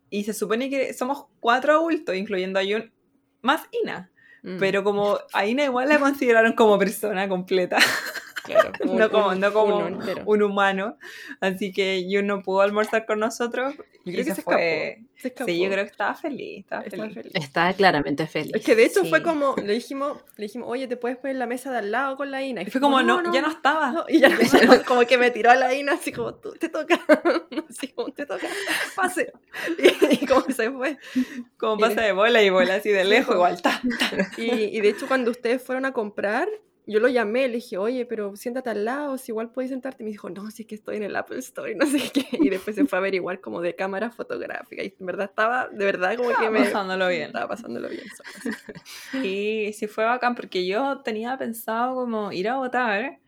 y 0.09 0.25
se 0.25 0.33
supone 0.33 0.71
que 0.71 0.95
somos 0.95 1.26
cuatro 1.40 1.75
adultos, 1.75 2.17
incluyendo 2.17 2.59
a 2.59 2.62
Jun, 2.62 2.90
más 3.43 3.69
Ina. 3.71 4.11
Mm, 4.43 4.57
Pero 4.59 4.83
como 4.83 5.19
a 5.35 5.45
Ina 5.45 5.64
igual 5.64 5.90
la 5.90 5.99
consideraron 5.99 6.55
como 6.55 6.78
persona 6.78 7.28
completa, 7.28 7.76
claro, 8.49 8.73
no 8.85 9.11
como, 9.11 9.35
no 9.35 9.52
como 9.52 9.87
entero. 9.87 10.23
un 10.26 10.43
humano. 10.43 10.97
Así 11.40 11.73
que 11.73 12.07
Jun 12.11 12.26
no 12.26 12.43
pudo 12.43 12.61
almorzar 12.62 13.07
con 13.07 13.21
nosotros. 13.21 13.75
Yo 14.05 14.12
y 14.12 14.14
creo 14.14 14.25
que 14.26 14.35
se 14.35 14.43
fue- 14.43 14.88
escapó. 14.88 15.09
Se 15.19 15.28
escapó. 15.28 15.50
Sí, 15.50 15.59
yo 15.61 15.69
creo 15.71 15.85
que 15.85 15.90
estaba 15.90 16.14
feliz, 16.14 16.59
estaba 16.61 16.83
Estaba 16.83 17.02
feliz. 17.09 17.14
feliz. 17.17 17.33
Estaba 17.35 17.73
claramente 17.73 18.26
feliz. 18.28 18.52
Es 18.55 18.64
que 18.64 18.76
de 18.76 18.85
hecho 18.85 19.05
fue 19.05 19.19
Sí. 19.19 19.25
como, 19.25 19.55
le 19.57 19.73
dijimos, 19.75 20.19
le 20.37 20.45
dijimos, 20.45 20.69
oye, 20.71 20.87
te 20.87 20.97
puedes 20.97 21.19
poner 21.19 21.33
en 21.35 21.40
la 21.40 21.47
mesa 21.47 21.73
de 21.73 21.78
al 21.78 21.90
lado 21.90 22.17
con 22.17 22.31
la 22.31 22.40
Ina. 22.43 22.62
Y 22.62 22.67
fue 22.67 22.81
como, 22.81 23.02
no, 23.02 23.33
ya 23.33 23.43
no 23.43 23.50
estaba. 23.50 23.90
no. 23.90 24.05
Y 24.09 24.21
ya, 24.21 24.28
como 24.87 25.02
que 25.07 25.19
me 25.19 25.31
tiró 25.33 25.50
a 25.50 25.57
la 25.57 25.75
Ina 25.75 25.95
así 25.95 26.12
como, 26.12 26.35
tú, 26.35 26.52
te 26.52 26.69
toca. 26.69 26.99
Así 27.69 27.88
como, 27.88 28.11
te 28.12 28.25
toca, 28.25 28.47
pase. 28.97 29.31
Y, 29.78 30.23
y 30.23 30.26
como 30.26 30.43
se 30.50 30.71
fue. 30.71 30.97
Como 31.59 31.76
pasa 31.78 32.00
de 32.00 32.12
bola 32.12 32.43
y 32.43 32.49
bola 32.50 32.76
así 32.76 32.88
de 32.90 33.05
lejos, 33.05 33.35
igual. 33.35 33.61
ta. 33.61 33.83
Y, 34.38 34.50
y 34.50 34.81
de 34.81 34.88
hecho 34.88 35.07
cuando 35.07 35.31
ustedes 35.31 35.62
fueron 35.62 35.85
a 35.85 35.93
comprar, 35.93 36.49
yo 36.88 37.00
lo 37.00 37.09
llamé, 37.09 37.49
le 37.49 37.57
dije, 37.57 37.76
oye, 37.76 38.07
pero 38.07 38.35
siéntate 38.35 38.71
al 38.71 38.85
lado, 38.85 39.18
si 39.18 39.30
igual 39.30 39.50
puedes 39.50 39.71
sentarte. 39.71 40.02
Y 40.02 40.07
me 40.07 40.11
dijo, 40.11 40.30
no, 40.30 40.50
si 40.50 40.62
es 40.62 40.68
que 40.68 40.75
estoy 40.75 40.97
en 40.97 41.02
el 41.02 41.14
Apple 41.16 41.38
Store 41.38 41.71
y 41.71 41.75
no 41.75 41.85
sé 41.87 41.99
qué. 42.12 42.26
Y 42.33 42.49
después 42.49 42.76
se 42.76 42.87
fue 42.87 42.99
a 42.99 43.00
averiguar 43.00 43.40
como 43.40 43.61
de 43.61 43.75
cámara 43.75 44.11
fotográfica. 44.11 44.83
Y 44.83 44.95
en 44.99 45.07
verdad 45.07 45.26
estaba, 45.28 45.68
de 45.68 45.85
verdad, 45.85 46.16
como 46.16 46.30
que 46.30 46.50
me... 46.50 46.61
pasándolo 46.61 47.09
bien. 47.09 47.26
Estaba 47.26 47.49
pasándolo 47.49 47.88
bien. 47.88 48.07
Y 49.23 49.73
sí 49.75 49.87
fue 49.87 50.04
bacán 50.04 50.35
porque 50.35 50.66
yo 50.66 51.00
tenía 51.02 51.37
pensado 51.37 51.95
como 51.95 52.33
ir 52.33 52.49
a 52.49 52.57
votar, 52.57 53.18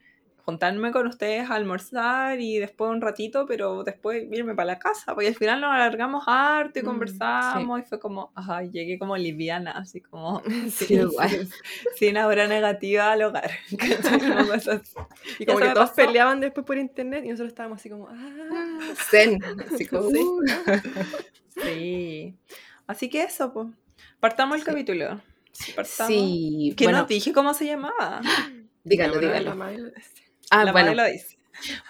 juntarme 0.45 0.91
con 0.93 1.07
ustedes 1.07 1.49
a 1.51 1.55
almorzar 1.55 2.41
y 2.41 2.59
después 2.59 2.91
un 2.91 3.01
ratito, 3.01 3.47
pero 3.47 3.85
después 3.85 4.25
irme 4.31 4.55
para 4.55 4.67
la 4.67 4.79
casa, 4.79 5.15
porque 5.15 5.29
al 5.29 5.35
final 5.35 5.61
nos 5.61 5.71
alargamos 5.73 6.25
harto 6.27 6.79
y 6.79 6.83
Mm, 6.83 6.87
conversamos 6.87 7.81
y 7.81 7.83
fue 7.85 7.99
como, 8.01 8.33
ajá, 8.35 8.63
llegué 8.63 8.99
como 8.99 9.17
liviana, 9.17 9.73
así 9.73 10.01
como 10.01 10.43
Sí, 10.71 10.87
Qué 10.89 11.05
guay. 11.05 11.49
sin 11.97 12.17
aura 12.17 12.47
negativa 12.47 13.13
al 13.13 13.23
hogar. 13.23 13.51
Y 15.39 15.47
como 15.47 15.59
que 15.59 15.69
todos 15.71 15.91
pasó. 15.91 15.95
peleaban 15.95 16.41
después 16.41 16.67
por 16.67 16.79
internet 16.79 17.25
y 17.25 17.29
nosotros 17.29 17.49
estábamos 17.49 17.79
así 17.81 17.91
como, 17.91 18.09
ah. 18.09 18.79
Zen. 19.11 19.39
Así 19.73 19.87
como, 19.87 20.09
Sí. 20.11 20.19
uh. 20.19 20.43
Sí. 21.63 22.35
Así 22.87 23.09
que 23.09 23.23
eso, 23.23 23.53
pues. 23.53 23.69
Partamos 24.19 24.59
el 24.59 24.65
capítulo. 24.65 25.21
Partamos. 25.77 26.13
Sí, 26.13 26.75
Que 26.77 26.85
bueno, 26.85 27.01
no 27.01 27.05
dije 27.07 27.33
cómo 27.33 27.53
se 27.55 27.67
llamaba. 27.67 28.21
dígalo, 28.85 29.19
dígalo. 29.19 29.55
Ah, 30.51 30.65
la 30.65 30.73
bueno, 30.73 30.95
lo 30.95 31.05
dice. 31.05 31.37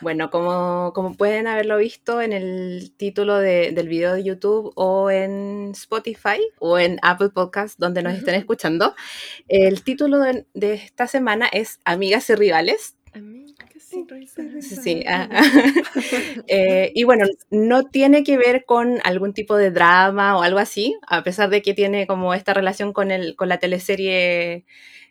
Bueno, 0.00 0.30
como, 0.30 0.92
como 0.94 1.14
pueden 1.14 1.46
haberlo 1.46 1.76
visto 1.76 2.20
en 2.20 2.32
el 2.32 2.92
título 2.96 3.38
de- 3.38 3.70
del 3.70 3.88
video 3.88 4.14
de 4.14 4.24
YouTube 4.24 4.72
o 4.74 5.10
en 5.12 5.70
Spotify 5.72 6.40
o 6.58 6.76
en 6.78 6.98
Apple 7.02 7.28
Podcast, 7.30 7.78
donde 7.78 8.02
nos 8.02 8.14
estén 8.14 8.34
escuchando, 8.34 8.96
el 9.46 9.82
título 9.84 10.18
de, 10.18 10.44
de 10.54 10.74
esta 10.74 11.06
semana 11.06 11.46
es 11.52 11.78
Amigas 11.84 12.28
y 12.30 12.34
Rivales. 12.34 12.96
Y 13.92 14.04
rivales. 14.06 14.68
Sí, 14.68 14.76
sí, 14.76 15.04
ah, 15.08 15.28
Eh, 16.48 16.92
y 16.94 17.04
bueno, 17.04 17.26
no 17.50 17.84
tiene 17.90 18.24
que 18.24 18.36
ver 18.38 18.64
con 18.64 19.00
algún 19.04 19.32
tipo 19.34 19.56
de 19.56 19.70
drama 19.70 20.36
o 20.38 20.42
algo 20.42 20.58
así, 20.58 20.96
a 21.06 21.22
pesar 21.22 21.50
de 21.50 21.62
que 21.62 21.74
tiene 21.74 22.06
como 22.06 22.34
esta 22.34 22.54
relación 22.54 22.92
con, 22.92 23.10
el, 23.10 23.36
con 23.36 23.48
la 23.48 23.58
teleserie 23.58 24.64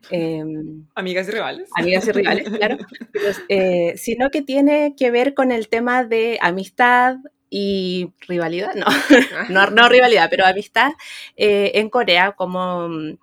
em, 0.10 0.88
Amigas 0.96 1.28
y 1.28 1.32
rivales. 1.32 1.70
amigas 1.76 2.08
y 2.08 2.12
rivales, 2.12 2.50
claro, 2.50 2.78
pero, 3.12 3.32
eh, 3.50 3.94
sino 3.98 4.30
que 4.32 4.42
tiene 4.42 4.96
que 4.98 5.12
ver 5.12 5.34
con 5.34 5.52
el 5.52 5.68
tema 5.70 6.04
de 6.04 6.38
amistad 6.42 7.18
y 7.50 8.14
rivalidad, 8.28 8.74
no, 8.76 8.86
no, 9.50 9.70
no 9.72 9.90
rivalidad, 9.90 10.30
pero 10.30 10.46
amistad 10.46 10.92
eh, 11.36 11.72
en 11.76 11.90
Corea, 11.90 12.34
como 12.34 12.90
mm, 12.90 13.18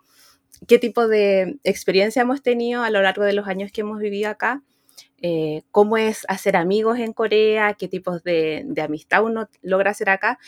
qué 0.66 0.78
tipo 0.78 1.08
de 1.08 1.58
experiencia 1.64 2.22
hemos 2.22 2.42
tenido 2.42 2.82
a 2.82 2.90
lo 2.90 3.02
largo 3.02 3.24
de 3.24 3.32
los 3.34 3.46
años 3.48 3.70
que 3.72 3.82
hemos 3.82 3.98
vivido 3.98 4.30
acá, 4.30 4.62
eh, 5.22 5.62
cómo 5.70 5.96
es 5.96 6.24
hacer 6.28 6.56
amigos 6.56 6.98
en 6.98 7.12
Corea, 7.12 7.74
qué 7.74 7.88
tipos 7.88 8.22
de, 8.24 8.64
de 8.66 8.82
amistad 8.82 9.24
uno 9.24 9.48
logra 9.62 9.90
hacer 9.92 10.10
acá, 10.10 10.38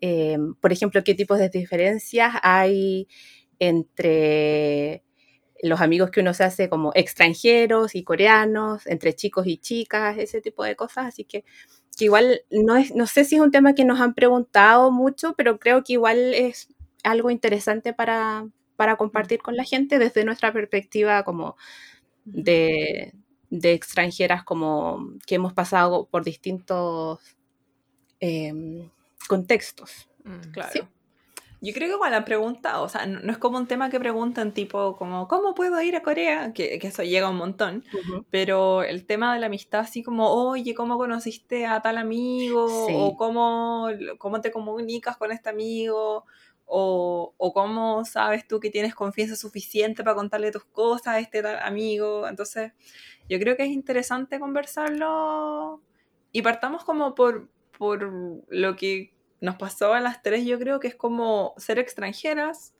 eh, 0.00 0.38
por 0.60 0.72
ejemplo, 0.72 1.02
qué 1.04 1.14
tipos 1.14 1.38
de 1.38 1.48
diferencias 1.48 2.34
hay 2.42 3.08
entre 3.58 5.02
los 5.62 5.80
amigos 5.80 6.10
que 6.10 6.20
uno 6.20 6.34
se 6.34 6.44
hace 6.44 6.68
como 6.68 6.92
extranjeros 6.94 7.94
y 7.94 8.04
coreanos, 8.04 8.86
entre 8.86 9.14
chicos 9.14 9.46
y 9.46 9.58
chicas, 9.58 10.18
ese 10.18 10.40
tipo 10.40 10.64
de 10.64 10.76
cosas. 10.76 11.06
Así 11.06 11.24
que, 11.24 11.44
que 11.96 12.04
igual 12.06 12.42
no, 12.50 12.76
es, 12.76 12.94
no 12.94 13.06
sé 13.06 13.24
si 13.24 13.36
es 13.36 13.40
un 13.40 13.50
tema 13.50 13.74
que 13.74 13.84
nos 13.84 14.00
han 14.00 14.14
preguntado 14.14 14.90
mucho, 14.92 15.34
pero 15.36 15.58
creo 15.58 15.82
que 15.84 15.94
igual 15.94 16.34
es 16.34 16.68
algo 17.04 17.30
interesante 17.30 17.92
para, 17.94 18.48
para 18.76 18.96
compartir 18.96 19.40
con 19.42 19.56
la 19.56 19.64
gente 19.64 19.98
desde 19.98 20.24
nuestra 20.24 20.52
perspectiva 20.52 21.24
como 21.24 21.56
de, 22.24 23.14
de 23.50 23.72
extranjeras 23.72 24.44
como 24.44 25.14
que 25.26 25.36
hemos 25.36 25.52
pasado 25.52 26.06
por 26.10 26.24
distintos 26.24 27.20
em, 28.20 28.88
contextos. 29.28 30.08
Mm. 30.24 30.50
Claro. 30.52 30.70
Sí. 30.72 30.80
Yo 31.62 31.72
creo 31.72 31.88
que 31.88 31.94
igual 31.94 32.12
han 32.12 32.24
preguntado, 32.24 32.84
o 32.84 32.88
sea, 32.88 33.06
no, 33.06 33.20
no 33.20 33.32
es 33.32 33.38
como 33.38 33.56
un 33.56 33.66
tema 33.66 33.88
que 33.88 33.98
preguntan 33.98 34.52
tipo 34.52 34.94
como, 34.96 35.26
¿cómo 35.26 35.54
puedo 35.54 35.80
ir 35.80 35.96
a 35.96 36.02
Corea? 36.02 36.52
Que, 36.52 36.78
que 36.78 36.88
eso 36.88 37.02
llega 37.02 37.30
un 37.30 37.36
montón, 37.36 37.82
pero 38.30 38.82
el 38.82 39.06
tema 39.06 39.32
de 39.32 39.40
la 39.40 39.46
amistad 39.46 39.80
así 39.80 40.02
como, 40.02 40.30
oye, 40.30 40.74
¿cómo 40.74 40.98
conociste 40.98 41.66
a 41.66 41.80
tal 41.80 41.96
amigo? 41.96 42.86
Sí. 42.86 42.92
O 42.94 43.16
cómo, 43.16 43.88
cómo 44.18 44.40
te 44.42 44.52
comunicas 44.52 45.16
con 45.16 45.32
este 45.32 45.48
amigo? 45.48 46.26
O, 46.66 47.34
o 47.36 47.52
cómo 47.52 48.04
sabes 48.04 48.46
tú 48.48 48.58
que 48.58 48.70
tienes 48.70 48.94
confianza 48.94 49.36
suficiente 49.36 50.02
para 50.02 50.16
contarle 50.16 50.50
tus 50.50 50.64
cosas 50.64 51.06
a 51.14 51.18
este 51.20 51.42
tal 51.42 51.58
amigo. 51.60 52.26
Entonces, 52.28 52.72
yo 53.28 53.38
creo 53.38 53.56
que 53.56 53.62
es 53.62 53.70
interesante 53.70 54.40
conversarlo 54.40 55.80
y 56.32 56.42
partamos 56.42 56.84
como 56.84 57.14
por, 57.14 57.48
por 57.78 58.12
lo 58.48 58.76
que 58.76 59.14
nos 59.40 59.56
pasó 59.56 59.92
a 59.94 60.00
las 60.00 60.22
tres, 60.22 60.44
yo 60.44 60.58
creo 60.58 60.80
que 60.80 60.88
es 60.88 60.94
como 60.94 61.54
ser 61.56 61.78
extranjeras, 61.78 62.74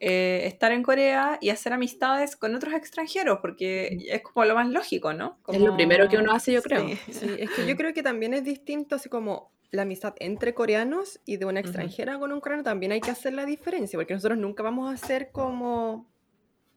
eh, 0.00 0.42
estar 0.44 0.72
en 0.72 0.82
Corea 0.82 1.38
y 1.40 1.50
hacer 1.50 1.72
amistades 1.72 2.36
con 2.36 2.54
otros 2.54 2.74
extranjeros, 2.74 3.38
porque 3.40 3.98
es 4.08 4.22
como 4.22 4.44
lo 4.44 4.54
más 4.54 4.68
lógico, 4.68 5.12
¿no? 5.12 5.38
Es 5.48 5.60
lo 5.60 5.74
primero 5.74 6.08
que 6.08 6.18
uno 6.18 6.32
hace, 6.32 6.52
yo 6.52 6.62
creo. 6.62 6.86
Sí. 6.88 7.12
Sí, 7.12 7.36
es 7.38 7.50
que 7.50 7.66
yo 7.66 7.76
creo 7.76 7.92
que 7.92 8.02
también 8.02 8.32
es 8.34 8.44
distinto, 8.44 8.96
así 8.96 9.08
como 9.08 9.52
la 9.70 9.82
amistad 9.82 10.14
entre 10.18 10.54
coreanos 10.54 11.20
y 11.26 11.36
de 11.36 11.44
una 11.46 11.60
extranjera 11.60 12.18
con 12.18 12.32
un 12.32 12.40
coreano, 12.40 12.62
también 12.64 12.92
hay 12.92 13.02
que 13.02 13.10
hacer 13.10 13.34
la 13.34 13.44
diferencia, 13.46 13.98
porque 13.98 14.14
nosotros 14.14 14.38
nunca 14.38 14.62
vamos 14.62 14.92
a 14.92 14.96
ser 14.96 15.30
como 15.32 16.10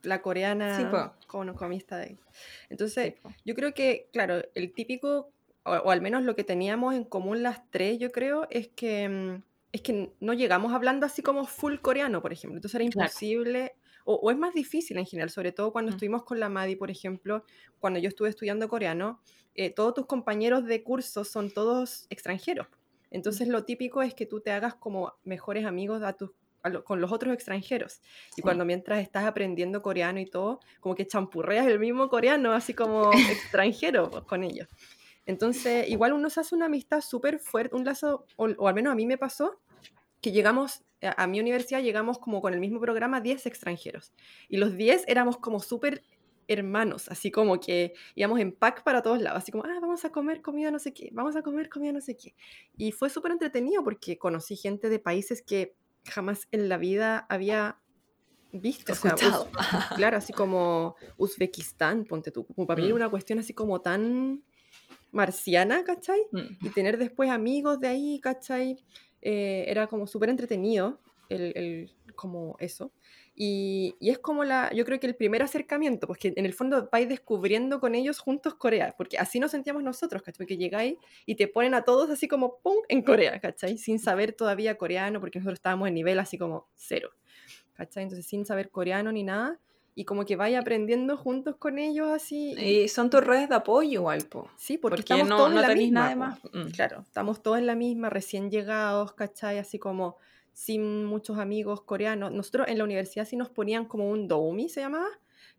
la 0.03 0.21
coreana 0.21 0.67
Sí, 0.77 0.85
con, 1.27 1.53
con 1.53 1.63
amistades. 1.65 2.19
Entonces, 2.69 3.15
Sí, 3.23 3.35
yo 3.45 3.55
creo 3.55 3.73
que, 3.73 4.09
claro, 4.13 4.41
el 4.55 4.73
típico, 4.73 5.33
o, 5.63 5.71
o 5.71 5.91
al 5.91 6.01
menos 6.01 6.23
lo 6.23 6.35
que 6.35 6.43
teníamos 6.43 6.95
en 6.95 7.03
común 7.05 7.43
las 7.43 7.69
tres, 7.69 7.99
yo 7.99 8.11
creo, 8.11 8.47
es 8.49 8.69
que, 8.69 9.07
mm, 9.09 9.43
es 9.73 9.81
que 9.81 10.13
no 10.19 10.33
llegamos 10.33 10.73
hablando 10.73 11.05
así 11.05 11.21
como 11.21 11.45
full 11.45 11.77
coreano, 11.79 12.21
por 12.21 12.33
ejemplo. 12.33 12.57
Entonces 12.57 12.75
era 12.75 12.83
Claro. 12.89 13.11
imposible, 13.11 13.73
o, 14.05 14.15
o 14.15 14.31
es 14.31 14.37
más 14.37 14.53
difícil 14.53 14.97
en 14.97 15.05
general, 15.05 15.29
sobre 15.29 15.51
todo 15.51 15.71
cuando 15.71 15.91
estuvimos 15.91 16.23
con 16.23 16.39
la 16.39 16.49
Madi, 16.49 16.75
por 16.75 16.91
ejemplo, 16.91 17.45
cuando 17.79 17.99
yo 17.99 18.09
estuve 18.09 18.29
estudiando 18.29 18.67
coreano, 18.69 19.21
eh, 19.55 19.69
todos 19.73 19.93
tus 19.93 20.05
compañeros 20.07 20.65
de 20.65 20.83
curso 20.83 21.23
son 21.23 21.51
todos 21.51 22.07
extranjeros. 22.09 22.67
Entonces 23.11 23.47
lo 23.47 23.63
típico 23.65 24.01
es 24.01 24.13
que 24.15 24.25
tú 24.25 24.41
te 24.41 24.51
hagas 24.51 24.73
como 24.75 25.13
mejores 25.23 25.65
amigos 25.65 26.01
a 26.03 26.13
tus 26.13 26.31
con 26.83 27.01
los 27.01 27.11
otros 27.11 27.33
extranjeros. 27.33 28.01
Y 28.33 28.35
Sí. 28.35 28.41
cuando 28.43 28.65
mientras 28.65 29.01
estás 29.01 29.25
aprendiendo 29.25 29.81
coreano 29.81 30.19
y 30.19 30.27
todo, 30.27 30.59
como 30.79 30.93
que 30.93 31.07
champurreas 31.07 31.65
el 31.65 31.79
mismo 31.79 32.07
coreano, 32.07 32.51
así 32.51 32.75
como 32.75 33.09
extranjero 33.57 34.11
pues, 34.11 34.23
con 34.25 34.43
ellos. 34.43 34.67
Entonces, 35.25 35.89
igual 35.89 36.13
uno 36.13 36.29
se 36.29 36.39
hace 36.39 36.53
una 36.53 36.65
amistad 36.67 37.01
súper 37.01 37.39
fuerte, 37.39 37.75
un 37.75 37.83
lazo, 37.83 38.25
o, 38.35 38.45
o 38.57 38.67
al 38.67 38.75
menos 38.75 38.91
a 38.91 38.95
mí 38.95 39.07
me 39.07 39.17
pasó, 39.17 39.59
que 40.21 40.31
llegamos, 40.31 40.83
a, 41.01 41.23
a 41.23 41.25
mi 41.25 41.39
universidad 41.39 41.81
llegamos 41.81 42.19
como 42.19 42.41
con 42.41 42.53
el 42.53 42.59
mismo 42.59 42.79
programa 42.79 43.21
10 43.21 43.47
extranjeros. 43.47 44.13
Y 44.47 44.57
los 44.57 44.77
10 44.77 45.05
éramos 45.07 45.37
como 45.37 45.59
súper 45.61 46.03
hermanos, 46.47 47.07
así 47.09 47.31
como 47.31 47.59
que 47.59 47.93
íbamos 48.15 48.39
en 48.39 48.51
pack 48.51 48.83
para 48.83 49.01
todos 49.01 49.21
lados, 49.21 49.39
así 49.43 49.51
como, 49.51 49.63
ah, 49.65 49.77
vamos 49.81 50.03
a 50.05 50.11
comer 50.11 50.41
comida 50.41 50.69
no 50.71 50.79
sé 50.79 50.93
qué, 50.93 51.09
vamos 51.13 51.35
a 51.35 51.41
comer 51.41 51.69
comida 51.69 51.91
no 51.93 52.01
sé 52.01 52.17
qué. 52.17 52.35
Y 52.77 52.91
fue 52.91 53.09
súper 53.09 53.31
entretenido 53.31 53.83
porque 53.83 54.17
conocí 54.17 54.55
gente 54.55 54.89
de 54.89 54.99
países 54.99 55.41
que 55.41 55.75
jamás 56.05 56.47
en 56.51 56.67
la 56.69 56.77
vida 56.77 57.25
había 57.29 57.77
visto. 58.51 58.91
o 58.91 58.95
sea, 58.95 59.11
Escuchado. 59.11 59.49
Claro, 59.95 60.17
así 60.17 60.33
como 60.33 60.95
Uzbekistán, 61.17 62.03
ponte 62.05 62.31
tú. 62.31 62.45
Como 62.47 62.67
para 62.67 62.81
mí 62.81 62.91
Mm. 62.91 62.95
una 62.95 63.09
cuestión 63.09 63.39
así 63.39 63.53
como 63.53 63.79
tan 63.81 64.43
marciana, 65.11 65.83
¿cachai? 65.83 66.21
Mm. 66.31 66.65
Y 66.65 66.69
tener 66.69 66.97
después 66.97 67.29
amigos 67.29 67.79
de 67.79 67.87
ahí, 67.87 68.19
¿cachai? 68.19 68.77
Eh, 69.21 69.65
era 69.67 69.87
como 69.87 70.07
súper 70.07 70.29
entretenido, 70.29 70.99
el, 71.29 71.53
el- 71.55 71.91
como 72.15 72.55
eso. 72.59 72.91
Y, 73.43 73.95
y 73.99 74.11
es 74.11 74.19
como 74.19 74.43
la, 74.43 74.71
yo 74.71 74.85
creo 74.85 74.99
que 74.99 75.07
el 75.07 75.15
primer 75.15 75.41
acercamiento, 75.41 76.05
porque 76.05 76.31
en 76.35 76.45
el 76.45 76.53
fondo 76.53 76.87
vais 76.91 77.09
descubriendo 77.09 77.79
con 77.79 77.95
ellos 77.95 78.19
juntos 78.19 78.53
Corea, 78.53 78.93
porque 78.95 79.17
así 79.17 79.39
nos 79.39 79.49
sentíamos 79.49 79.81
nosotros, 79.81 80.21
¿cachai? 80.21 80.45
Que 80.45 80.57
llegáis 80.57 80.97
y 81.25 81.33
te 81.33 81.47
ponen 81.47 81.73
a 81.73 81.81
todos 81.81 82.11
así 82.11 82.27
como 82.27 82.59
¡pum! 82.59 82.75
en 82.87 83.01
Corea, 83.01 83.39
¿cachai? 83.39 83.79
Sin 83.79 83.97
saber 83.97 84.33
todavía 84.33 84.77
coreano, 84.77 85.19
porque 85.19 85.39
nosotros 85.39 85.57
estábamos 85.57 85.87
en 85.87 85.95
nivel 85.95 86.19
así 86.19 86.37
como 86.37 86.67
cero, 86.75 87.09
¿cachai? 87.73 88.03
Entonces 88.03 88.27
sin 88.27 88.45
saber 88.45 88.69
coreano 88.69 89.11
ni 89.11 89.23
nada, 89.23 89.59
y 89.95 90.05
como 90.05 90.23
que 90.23 90.35
vais 90.35 90.55
aprendiendo 90.55 91.17
juntos 91.17 91.55
con 91.57 91.79
ellos 91.79 92.09
así. 92.09 92.53
y- 92.59 92.87
son 92.89 93.09
tus 93.09 93.23
redes 93.25 93.49
de 93.49 93.55
apoyo 93.55 93.89
igual, 94.01 94.21
po. 94.29 94.51
Sí, 94.55 94.77
porque, 94.77 94.97
Porque 94.97 95.13
estamos 95.13 95.29
no, 95.29 95.37
todos 95.37 95.49
no 95.53 95.61
en 95.61 95.67
la 95.67 95.73
misma. 95.73 95.99
nada 96.01 96.15
más. 96.15 96.39
Mm. 96.53 96.69
Claro, 96.75 97.01
estamos 97.07 97.41
todos 97.41 97.57
en 97.57 97.65
la 97.65 97.73
misma, 97.75 98.11
recién 98.11 98.51
llegados, 98.51 99.13
¿cachai? 99.13 99.57
Así 99.57 99.79
como 99.79 100.17
sin 100.53 101.05
muchos 101.05 101.37
amigos 101.37 101.81
coreanos. 101.81 102.31
Nosotros 102.31 102.67
en 102.67 102.77
la 102.77 102.83
universidad 102.83 103.25
sí 103.25 103.35
nos 103.35 103.49
ponían 103.49 103.85
como 103.85 104.09
un 104.09 104.27
doumi, 104.27 104.69
se 104.69 104.81
llamaba, 104.81 105.09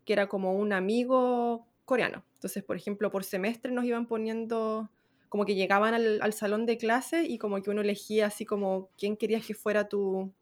que 0.04 0.12
era 0.12 0.28
como 0.28 0.54
un 0.54 0.72
amigo 0.72 1.66
coreano. 1.84 2.24
Entonces, 2.34 2.62
por 2.62 2.76
ejemplo, 2.76 3.10
por 3.10 3.24
semestre 3.24 3.72
nos 3.72 3.84
iban 3.84 4.06
poniendo, 4.06 4.90
como 5.28 5.44
que 5.44 5.54
llegaban 5.54 5.94
al, 5.94 6.20
al 6.22 6.32
salón 6.32 6.66
de 6.66 6.78
clase 6.78 7.24
y 7.24 7.38
como 7.38 7.60
que 7.62 7.70
uno 7.70 7.80
elegía 7.80 8.26
así 8.26 8.44
como 8.44 8.90
quién 8.98 9.16
querías 9.16 9.46
que 9.46 9.54
fuera 9.54 9.88
tu, 9.88 10.32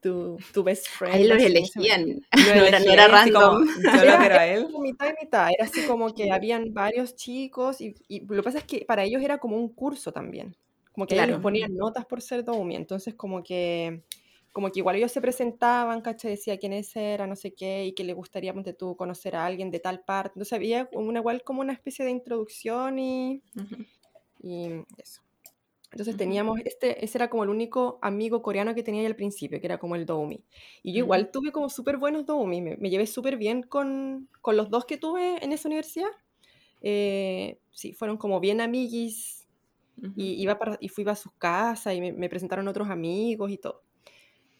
tu, 0.00 0.38
tu 0.52 0.62
best 0.62 0.88
friend. 0.88 1.14
Ahí 1.14 1.26
los 1.26 1.42
elegían. 1.42 2.00
momento. 2.32 2.60
No 2.60 2.66
era, 2.66 2.80
no 2.80 2.92
era 2.92 3.20
así 3.20 3.32
como, 3.32 3.46
random. 3.46 3.68
Yo 3.84 4.04
lo 4.04 4.18
quiero 4.18 4.34
a 4.34 4.46
él. 4.46 4.64
como 4.64 4.80
mitad 4.80 5.06
y 5.08 5.24
mitad, 5.24 5.48
era 5.56 5.64
así 5.64 5.86
como 5.86 6.14
que 6.14 6.32
habían 6.32 6.72
varios 6.72 7.16
chicos 7.16 7.80
y, 7.80 7.94
y 8.08 8.20
lo 8.20 8.36
que 8.36 8.42
pasa 8.42 8.58
es 8.58 8.64
que 8.64 8.84
para 8.84 9.04
ellos 9.04 9.22
era 9.22 9.38
como 9.38 9.56
un 9.56 9.68
curso 9.68 10.12
también, 10.12 10.56
como 11.00 11.06
que 11.06 11.14
a 11.14 11.16
ellos 11.16 11.28
les 11.28 11.36
Claro. 11.36 11.42
ponían 11.42 11.74
notas 11.74 12.04
por 12.04 12.20
ser 12.20 12.44
Domi, 12.44 12.76
entonces 12.76 13.14
como 13.14 13.42
que, 13.42 14.02
como 14.52 14.70
que 14.70 14.80
igual 14.80 14.96
ellos 14.96 15.10
se 15.10 15.22
presentaban, 15.22 16.02
¿cachai? 16.02 16.32
Decía 16.32 16.58
quiénes 16.58 16.94
eran, 16.94 17.30
no 17.30 17.36
sé 17.36 17.54
qué, 17.54 17.86
y 17.86 17.94
que 17.94 18.04
le 18.04 18.12
gustaría, 18.12 18.52
ponte 18.52 18.74
tú, 18.74 18.96
conocer 18.96 19.34
a 19.34 19.46
alguien 19.46 19.70
de 19.70 19.80
tal 19.80 20.04
parte, 20.04 20.32
entonces 20.34 20.52
había 20.52 20.90
una, 20.92 21.20
igual 21.20 21.42
como 21.42 21.62
una 21.62 21.72
especie 21.72 22.04
de 22.04 22.10
introducción 22.10 22.98
y, 22.98 23.42
Ujú. 23.56 23.86
y 24.42 24.68
eso. 24.98 25.22
Entonces 25.90 26.18
teníamos, 26.18 26.60
este, 26.66 27.02
ese 27.02 27.16
era 27.16 27.30
como 27.30 27.44
el 27.44 27.48
único 27.48 27.98
amigo 28.02 28.42
coreano 28.42 28.74
que 28.74 28.82
tenía 28.82 29.06
al 29.06 29.16
principio, 29.16 29.58
que 29.58 29.66
era 29.66 29.78
como 29.78 29.96
el 29.96 30.04
Doumi. 30.04 30.44
Y 30.82 30.92
yo 30.92 30.98
igual 30.98 31.30
tuve 31.30 31.50
como 31.50 31.70
súper 31.70 31.96
buenos 31.96 32.26
Doumi, 32.26 32.60
me, 32.60 32.76
me 32.76 32.90
llevé 32.90 33.06
súper 33.06 33.38
bien 33.38 33.62
con, 33.62 34.28
con 34.42 34.58
los 34.58 34.68
dos 34.68 34.84
que 34.84 34.98
tuve 34.98 35.42
en 35.42 35.52
esa 35.52 35.66
universidad. 35.68 36.10
Eh, 36.82 37.58
sí, 37.72 37.94
fueron 37.94 38.18
como 38.18 38.38
bien 38.38 38.60
amiguis 38.60 39.39
Y, 40.16 40.42
iba 40.42 40.58
para, 40.58 40.78
y 40.80 40.88
fui 40.88 41.06
a 41.08 41.14
sus 41.14 41.32
casas 41.32 41.94
y 41.94 42.00
me, 42.00 42.12
me 42.12 42.28
presentaron 42.28 42.68
otros 42.68 42.88
amigos 42.88 43.50
y 43.50 43.58
todo. 43.58 43.82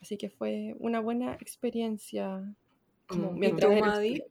Así 0.00 0.16
que 0.16 0.30
fue 0.30 0.75
una 0.78 1.00
buena 1.00 1.35
experiencia 1.35 2.54
como 3.06 3.32
mientras 3.32 3.70
¿Tú, 3.70 3.76
era 3.76 3.87
Madi? 3.87 4.23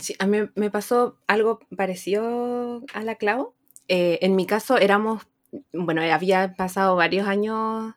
Sí, 0.00 0.14
a 0.18 0.26
mí 0.26 0.38
me 0.54 0.70
pasó 0.70 1.18
algo 1.26 1.60
parecido 1.76 2.84
a 2.92 3.02
la 3.02 3.16
Clau. 3.16 3.54
Eh, 3.88 4.18
en 4.22 4.36
mi 4.36 4.46
caso 4.46 4.76
éramos, 4.76 5.26
bueno, 5.72 6.02
había 6.02 6.54
pasado 6.54 6.96
varios 6.96 7.26
años 7.26 7.94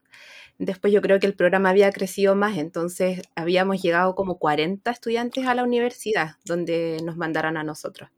después, 0.57 0.93
yo 0.93 1.01
creo 1.01 1.19
que 1.19 1.27
el 1.27 1.35
programa 1.35 1.69
había 1.69 1.91
crecido 1.91 2.35
más, 2.35 2.57
entonces 2.57 3.21
habíamos 3.35 3.81
llegado 3.81 4.13
como 4.15 4.37
40 4.39 4.91
estudiantes 4.91 5.47
a 5.47 5.55
la 5.55 5.63
universidad 5.63 6.35
donde 6.45 6.99
nos 7.03 7.17
mandaron 7.17 7.57
a 7.57 7.63
nosotros. 7.63 8.09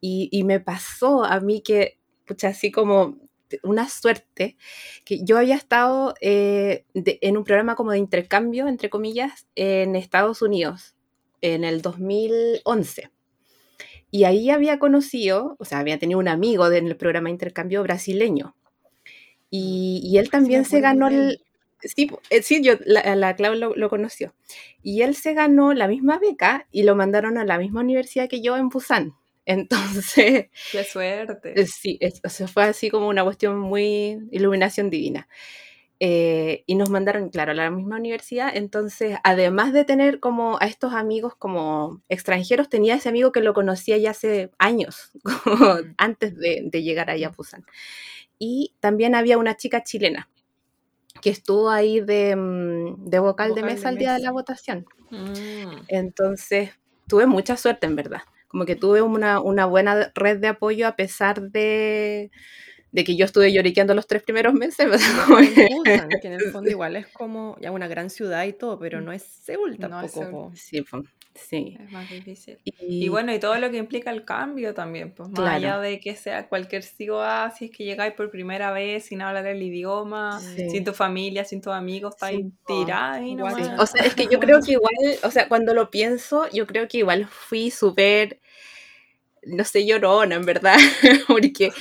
Y, 0.00 0.28
y 0.30 0.44
me 0.44 0.60
pasó 0.60 1.24
a 1.24 1.40
mí 1.40 1.62
que, 1.62 1.98
pucha, 2.26 2.48
así 2.48 2.70
como 2.70 3.16
una 3.62 3.88
suerte, 3.88 4.56
que 5.04 5.24
yo 5.24 5.38
había 5.38 5.54
estado 5.54 6.14
eh, 6.20 6.84
de- 6.94 7.18
en 7.22 7.36
un 7.36 7.44
programa 7.44 7.76
como 7.76 7.92
de 7.92 7.98
intercambio, 7.98 8.68
entre 8.68 8.90
comillas, 8.90 9.46
en 9.54 9.96
Estados 9.96 10.42
Unidos 10.42 10.94
en 11.42 11.64
el 11.64 11.82
2011. 11.82 13.10
Y 14.10 14.24
ahí 14.24 14.50
había 14.50 14.78
conocido, 14.78 15.56
o 15.58 15.64
sea, 15.64 15.78
había 15.80 15.98
tenido 15.98 16.18
un 16.20 16.28
amigo 16.28 16.70
de- 16.70 16.78
en 16.78 16.86
el 16.88 16.96
programa 16.96 17.28
de 17.28 17.32
intercambio 17.34 17.82
brasileño. 17.82 18.56
Y, 19.50 20.00
y 20.04 20.18
él 20.18 20.30
también 20.30 20.64
se 20.64 20.80
ganó 20.80 21.08
el... 21.08 21.40
Sí, 21.80 22.10
eh, 22.30 22.42
sí, 22.42 22.62
yo, 22.62 22.74
la, 22.84 23.14
la 23.16 23.36
Clau 23.36 23.54
lo, 23.54 23.74
lo 23.76 23.88
conoció. 23.90 24.34
Y 24.82 25.02
él 25.02 25.14
se 25.14 25.34
ganó 25.34 25.72
la 25.74 25.88
misma 25.88 26.18
beca 26.18 26.66
y 26.72 26.82
lo 26.84 26.96
mandaron 26.96 27.38
a 27.38 27.44
la 27.44 27.58
misma 27.58 27.80
universidad 27.82 28.28
que 28.28 28.40
yo 28.40 28.56
en 28.56 28.68
Busan. 28.70 29.14
Entonces, 29.46 30.46
Qué 30.72 30.84
suerte. 30.84 31.60
eh, 31.60 31.66
sí, 31.66 31.98
es- 32.00 32.20
o 32.24 32.28
sea, 32.28 32.48
fue 32.48 32.64
así 32.64 32.90
como 32.90 33.08
una 33.08 33.24
cuestión 33.24 33.58
muy 33.58 34.18
iluminación 34.30 34.90
divina. 34.90 35.28
Eh, 35.98 36.62
y 36.66 36.74
nos 36.74 36.90
mandaron, 36.90 37.30
claro, 37.30 37.52
a 37.52 37.54
la 37.54 37.70
misma 37.70 37.96
universidad. 37.96 38.50
Entonces, 38.54 39.16
además 39.24 39.72
de 39.72 39.84
tener 39.86 40.20
como 40.20 40.58
a 40.60 40.66
estos 40.66 40.92
amigos 40.92 41.34
como 41.36 42.02
extranjeros, 42.10 42.68
tenía 42.68 42.96
ese 42.96 43.08
amigo 43.08 43.32
que 43.32 43.40
lo 43.40 43.54
conocía 43.54 43.96
ya 43.96 44.10
hace 44.10 44.50
años, 44.58 45.12
como 45.44 45.76
antes 45.96 46.36
de, 46.36 46.62
de 46.70 46.82
llegar 46.82 47.08
allá 47.08 47.28
a 47.28 47.30
Busan. 47.30 47.64
Y 48.38 48.74
también 48.80 49.14
había 49.14 49.38
una 49.38 49.56
chica 49.56 49.82
chilena 49.82 50.28
que 51.22 51.30
estuvo 51.30 51.70
ahí 51.70 52.00
de, 52.00 52.36
mm, 52.36 53.06
de 53.08 53.18
vocal, 53.18 53.48
de 53.48 53.54
Vocal 53.54 53.54
de 53.54 53.62
mesa 53.62 53.88
al 53.88 53.96
día 53.96 54.12
de 54.12 54.20
la 54.20 54.32
votación. 54.32 54.84
Mm. 55.10 55.70
Entonces, 55.88 56.72
tuve 57.08 57.26
mucha 57.26 57.56
suerte, 57.56 57.86
en 57.86 57.96
verdad. 57.96 58.20
Como 58.56 58.64
que 58.64 58.74
tuve 58.74 59.02
una, 59.02 59.38
una 59.38 59.66
buena 59.66 60.10
red 60.14 60.38
de 60.38 60.48
apoyo 60.48 60.86
a 60.88 60.96
pesar 60.96 61.42
de, 61.42 62.30
de 62.90 63.04
que 63.04 63.14
yo 63.14 63.26
estuve 63.26 63.52
lloriqueando 63.52 63.94
los 63.94 64.06
tres 64.06 64.22
primeros 64.22 64.54
meses. 64.54 64.86
que- 65.54 65.68
Busan, 65.74 66.08
que 66.22 66.26
en 66.28 66.32
el 66.32 66.50
fondo 66.52 66.70
igual 66.70 66.96
es 66.96 67.06
como 67.08 67.58
ya 67.60 67.70
una 67.70 67.86
gran 67.86 68.08
ciudad 68.08 68.44
y 68.46 68.54
todo, 68.54 68.78
pero 68.78 69.02
no 69.02 69.12
es 69.12 69.22
Seúl 69.24 69.76
No 69.78 70.00
es 70.00 70.10
tampoco. 70.14 70.20
Seúl. 70.22 70.30
po. 70.30 70.52
Sí, 70.54 70.82
sí. 71.36 71.76
Es 71.80 71.90
más 71.92 72.08
difícil. 72.10 72.58
Y, 72.64 73.04
Y 73.04 73.08
bueno, 73.08 73.32
y 73.34 73.38
todo 73.38 73.56
lo 73.56 73.70
que 73.70 73.76
implica 73.76 74.10
el 74.10 74.24
cambio 74.24 74.74
también, 74.74 75.12
pues 75.12 75.28
más 75.30 75.38
Claro. 75.40 75.56
allá 75.56 75.78
de 75.78 76.00
que 76.00 76.16
sea 76.16 76.48
cualquier 76.48 76.82
ciudad, 76.82 77.52
si 77.56 77.66
es 77.66 77.70
que 77.70 77.84
llegáis 77.84 78.14
por 78.14 78.30
primera 78.30 78.72
vez 78.72 79.04
sin 79.06 79.22
hablar 79.22 79.46
el 79.46 79.62
idioma, 79.62 80.40
Sí. 80.40 80.70
sin 80.70 80.84
tu 80.84 80.92
familia, 80.92 81.44
sin 81.44 81.60
tus 81.60 81.72
amigos, 81.72 82.14
estáis 82.14 82.38
Sí, 82.66 83.34
nomás. 83.34 83.54
sí. 83.56 83.62
O 83.78 83.86
sea, 83.86 84.04
es 84.04 84.14
que 84.14 84.26
yo 84.30 84.38
creo 84.40 84.60
que 84.62 84.72
igual, 84.72 84.94
o 85.22 85.30
sea, 85.30 85.48
cuando 85.48 85.74
lo 85.74 85.90
pienso, 85.90 86.48
yo 86.50 86.66
creo 86.66 86.88
que 86.88 86.98
igual 86.98 87.26
fui 87.26 87.70
súper, 87.70 88.40
no 89.44 89.62
sé, 89.64 89.86
llorona, 89.86 90.34
en 90.34 90.44
verdad, 90.44 90.76
porque, 91.28 91.72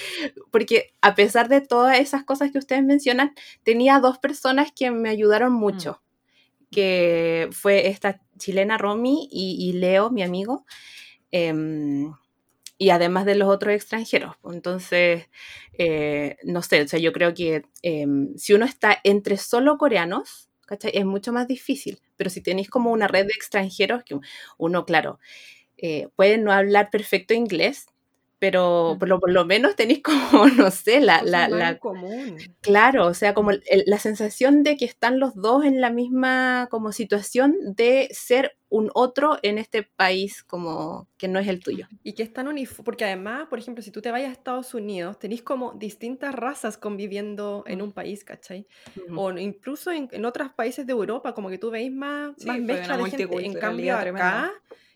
porque 0.51 0.93
a 1.01 1.15
pesar 1.15 1.49
de 1.49 1.61
todas 1.61 1.99
esas 1.99 2.23
cosas 2.23 2.51
que 2.51 2.59
ustedes 2.59 2.83
mencionan, 2.83 3.33
tenía 3.63 3.99
dos 3.99 4.19
personas 4.19 4.71
que 4.71 4.91
me 4.91 5.09
ayudaron 5.09 5.51
mucho, 5.53 6.01
que 6.75 7.49
fue 7.53 7.87
esta 7.87 8.21
chilena 8.39 8.77
Romy 8.77 9.29
y, 9.31 9.73
Leo, 9.73 10.11
mi 10.11 10.23
amigo, 10.23 10.65
em, 11.31 12.13
y 12.77 12.89
además 12.91 13.25
de 13.25 13.35
los 13.35 13.49
otros 13.49 13.73
extranjeros. 13.75 14.35
Entonces, 14.45 15.29
eh, 15.79 16.37
no 16.43 16.61
sé, 16.63 16.81
o 16.83 16.87
sea, 16.89 16.99
yo 16.99 17.13
creo 17.13 17.33
que 17.33 17.63
em, 17.83 18.35
si 18.37 18.53
uno 18.53 18.65
está 18.65 18.99
entre 19.05 19.37
solo 19.37 19.77
coreanos, 19.77 20.49
¿cachai? 20.67 20.91
Es 20.95 21.05
mucho 21.05 21.33
más 21.33 21.47
difícil, 21.47 22.01
pero 22.17 22.29
si 22.29 22.41
tenéis 22.41 22.69
como 22.69 22.91
una 22.91 23.07
red 23.07 23.25
de 23.27 23.33
extranjeros, 23.35 24.03
que 24.05 24.17
uno, 24.57 24.85
claro, 24.85 25.19
eh, 25.77 26.09
puede 26.15 26.37
no 26.39 26.51
hablar 26.53 26.89
perfecto 26.91 27.33
inglés, 27.33 27.87
pero 28.39 28.95
por 28.99 29.07
lo, 29.07 29.19
por 29.19 29.31
lo 29.31 29.45
menos 29.45 29.75
tenéis 29.75 30.01
como, 30.03 30.45
no 30.67 30.71
sé, 30.71 30.99
la, 30.99 31.21
la, 31.23 31.47
la- 31.47 31.77
común. 31.79 32.37
Claro, 32.61 33.07
o 33.07 33.13
sea, 33.13 33.33
como 33.33 33.51
el- 33.51 33.63
la 33.85 33.99
sensación 33.99 34.63
de 34.63 34.77
que 34.77 34.85
están 34.85 35.19
los 35.19 35.35
dos 35.35 35.63
en 35.65 35.81
la 35.81 35.89
misma 35.89 36.67
como 36.69 36.91
situación 36.91 37.55
de 37.63 38.07
ser 38.11 38.57
un 38.69 38.91
otro 38.93 39.37
en 39.41 39.57
este 39.57 39.83
país 39.83 40.43
como 40.43 41.07
que 41.17 41.27
no 41.29 41.39
es 41.39 41.47
el 41.47 41.61
tuyo. 41.63 41.87
Y 42.03 42.13
que 42.13 42.23
es 42.23 42.33
tan 42.33 42.47
uniforme, 42.47 42.83
porque 42.83 43.05
además, 43.05 43.47
por 43.49 43.57
ejemplo, 43.59 43.81
si 43.81 43.91
tú 43.91 44.01
te 44.01 44.11
vayas 44.11 44.29
a 44.29 44.33
Estados 44.33 44.73
Unidos, 44.73 45.17
tenéis 45.17 45.41
como 45.43 45.73
distintas 45.73 46.35
razas 46.35 46.77
conviviendo 46.77 47.63
en 47.67 47.81
un 47.81 47.93
país, 47.93 48.23
¿cachai? 48.25 48.67
Ujú. 49.07 49.19
O 49.21 49.37
incluso 49.37 49.91
en, 49.91 50.09
en 50.11 50.25
otros 50.25 50.51
países 50.53 50.85
de 50.85 50.91
Europa, 50.91 51.33
como 51.33 51.49
que 51.49 51.57
tú 51.57 51.71
veis 51.71 51.91
más, 51.91 52.33
Sí, 52.37 52.47
más 52.47 52.59
mezcla 52.59 52.97
de 52.97 53.09
gente. 53.11 53.45
En 53.45 53.53
cambio, 53.53 53.97
tremenda. 53.99 54.43
acá 54.45 54.53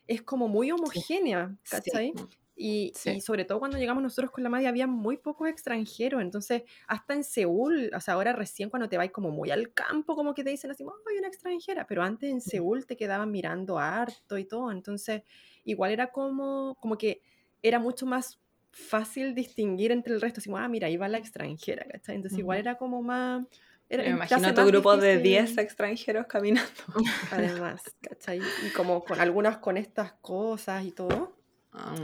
es 0.08 0.24
como 0.24 0.48
muy 0.48 0.72
homogénea, 0.72 1.56
Sí. 1.64 1.70
¿cachai? 1.72 2.12
Mm. 2.12 2.28
Y, 2.62 2.92
Sí. 2.94 3.12
y 3.12 3.22
sobre 3.22 3.46
todo 3.46 3.60
cuando 3.60 3.78
llegamos 3.78 4.04
nosotros 4.04 4.32
con 4.32 4.44
la 4.44 4.50
Madi 4.50 4.66
había 4.66 4.86
muy 4.86 5.16
pocos 5.16 5.48
extranjeros, 5.48 6.22
entonces 6.22 6.64
hasta 6.88 7.14
en 7.14 7.24
Seúl, 7.24 7.90
o 7.96 8.02
sea, 8.02 8.16
ahora 8.16 8.34
recién 8.34 8.70
cuando 8.70 8.90
te 8.90 8.98
vas 8.98 9.10
como 9.12 9.32
muy 9.32 9.50
al 9.50 9.74
campo, 9.74 10.14
como 10.14 10.34
que 10.34 10.44
te 10.44 10.50
dicen 10.50 10.70
así, 10.70 10.84
oh, 10.84 10.94
hay 11.10 11.18
una 11.18 11.30
extranjera, 11.30 11.88
pero 11.88 12.04
antes 12.04 12.30
en 12.30 12.42
Seúl 12.42 12.86
te 12.86 12.98
quedaban 12.98 13.32
mirando 13.32 13.80
harto 13.80 14.38
y 14.38 14.44
todo, 14.44 14.74
entonces 14.74 15.22
igual 15.64 15.92
era 15.92 16.12
como, 16.12 16.76
como 16.82 16.98
que 16.98 17.22
era 17.62 17.80
mucho 17.80 18.06
más 18.06 18.42
fácil 18.72 19.34
distinguir 19.34 19.94
entre 19.94 20.14
el 20.14 20.20
resto, 20.20 20.42
así 20.42 20.52
ah, 20.54 20.68
mira, 20.68 20.88
ahí 20.88 20.98
va 20.98 21.08
la 21.08 21.18
extranjera, 21.18 21.86
¿cachai? 21.86 22.16
Entonces 22.16 22.40
igual 22.40 22.60
era 22.60 22.76
como 22.78 23.02
más... 23.02 23.46
Era, 23.88 24.04
Me 24.04 24.10
imagino 24.10 24.54
tu 24.54 24.66
grupo 24.66 24.98
de 24.98 25.18
difícil, 25.18 25.46
10 25.46 25.58
extranjeros 25.60 26.28
caminando. 26.28 26.70
Además, 27.32 27.82
¿cachai? 28.02 28.42
Y 28.68 28.70
como 28.74 29.02
con 29.04 29.20
algunas 29.20 29.60
con 29.60 29.78
estas 29.78 30.12
cosas 30.22 30.84
y 30.84 30.92
todo. 30.92 31.39
Ah, 31.82 31.96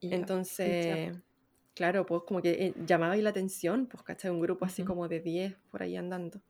Entonces, 0.00 1.14
claro, 1.74 2.06
pues 2.06 2.22
como 2.26 2.40
que 2.42 2.50
eh, 2.50 2.74
llamaba 2.86 3.16
la 3.16 3.30
atención, 3.30 3.86
pues, 3.86 4.02
¿cachai? 4.02 4.30
Un 4.30 4.40
grupo 4.40 4.64
así 4.64 4.82
como 4.84 5.08
de 5.08 5.20
10 5.20 5.54
por 5.70 5.82
ahí 5.82 5.96
andando. 5.96 6.40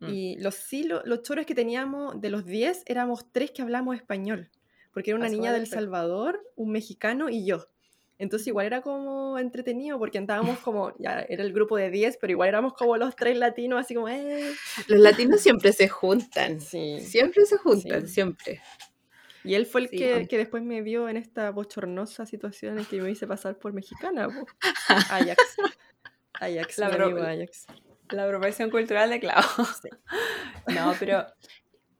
Mm. 0.00 0.08
Y 0.08 0.36
los 0.36 0.54
sí, 0.54 0.84
lo- 0.84 1.02
los 1.04 1.22
choros 1.22 1.46
que 1.46 1.54
teníamos, 1.54 2.20
de 2.20 2.30
los 2.30 2.44
10, 2.44 2.82
éramos 2.86 3.30
tres 3.32 3.50
que 3.52 3.62
hablamos 3.62 3.96
español, 3.96 4.50
porque 4.92 5.10
era 5.10 5.18
una 5.18 5.26
Ah, 5.26 5.30
niña 5.30 5.52
del. 5.52 5.66
Salvador, 5.66 6.40
un 6.56 6.70
mexicano 6.72 7.28
y 7.30 7.44
yo. 7.46 7.66
Entonces 8.16 8.46
igual 8.46 8.66
era 8.66 8.80
como 8.80 9.38
entretenido, 9.40 9.98
porque 9.98 10.18
andábamos 10.18 10.58
como, 10.60 10.92
ya 10.98 11.20
era 11.28 11.42
el 11.42 11.52
grupo 11.52 11.76
de 11.76 11.90
10, 11.90 12.16
pero 12.20 12.30
igual 12.32 12.48
éramos 12.48 12.74
como 12.74 12.96
los 12.96 13.16
tres 13.16 13.36
latinos, 13.36 13.80
así 13.80 13.94
como, 13.94 14.08
¡eh! 14.08 14.52
Los 14.88 15.00
latinos 15.00 15.40
siempre 15.40 15.72
se 15.72 15.88
juntan. 15.88 16.60
Sí. 16.60 17.00
Siempre 17.00 17.44
se 17.44 17.56
juntan, 17.58 18.06
Sí. 18.06 18.14
siempre. 18.14 18.60
Y 19.44 19.54
él 19.54 19.66
fue 19.66 19.82
el 19.82 19.88
Sí, 19.88 19.98
que, 19.98 20.26
que 20.26 20.38
después 20.38 20.62
me 20.62 20.80
vio 20.82 21.08
en 21.08 21.16
esta 21.16 21.50
bochornosa 21.50 22.24
situación 22.26 22.78
en 22.78 22.86
que 22.86 23.00
me 23.00 23.10
hice 23.10 23.26
pasar 23.26 23.58
por 23.58 23.72
mexicana. 23.74 24.28
Ajax. 25.10 25.56
Ajax, 26.40 26.78
La 26.78 26.88
bro- 26.90 27.04
amigo 27.06 27.22
Ajax. 27.22 27.66
La 28.10 28.24
apropiación 28.24 28.70
cultural 28.70 29.10
de 29.10 29.20
Clau. 29.20 29.42
Sí. 29.82 29.88
No, 30.74 30.94
pero 30.98 31.26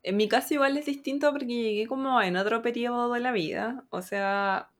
en 0.03 0.17
mi 0.17 0.27
caso 0.29 0.55
igual 0.55 0.77
es 0.79 0.87
distinto 0.87 1.31
porque 1.33 1.47
llegué 1.47 1.87
como 1.87 2.21
en 2.23 2.37
otro 2.37 2.63
periodo 2.63 3.13
de 3.13 3.21
la 3.21 3.31
vida. 3.33 3.85
O 3.91 4.01
sea, 4.01 4.71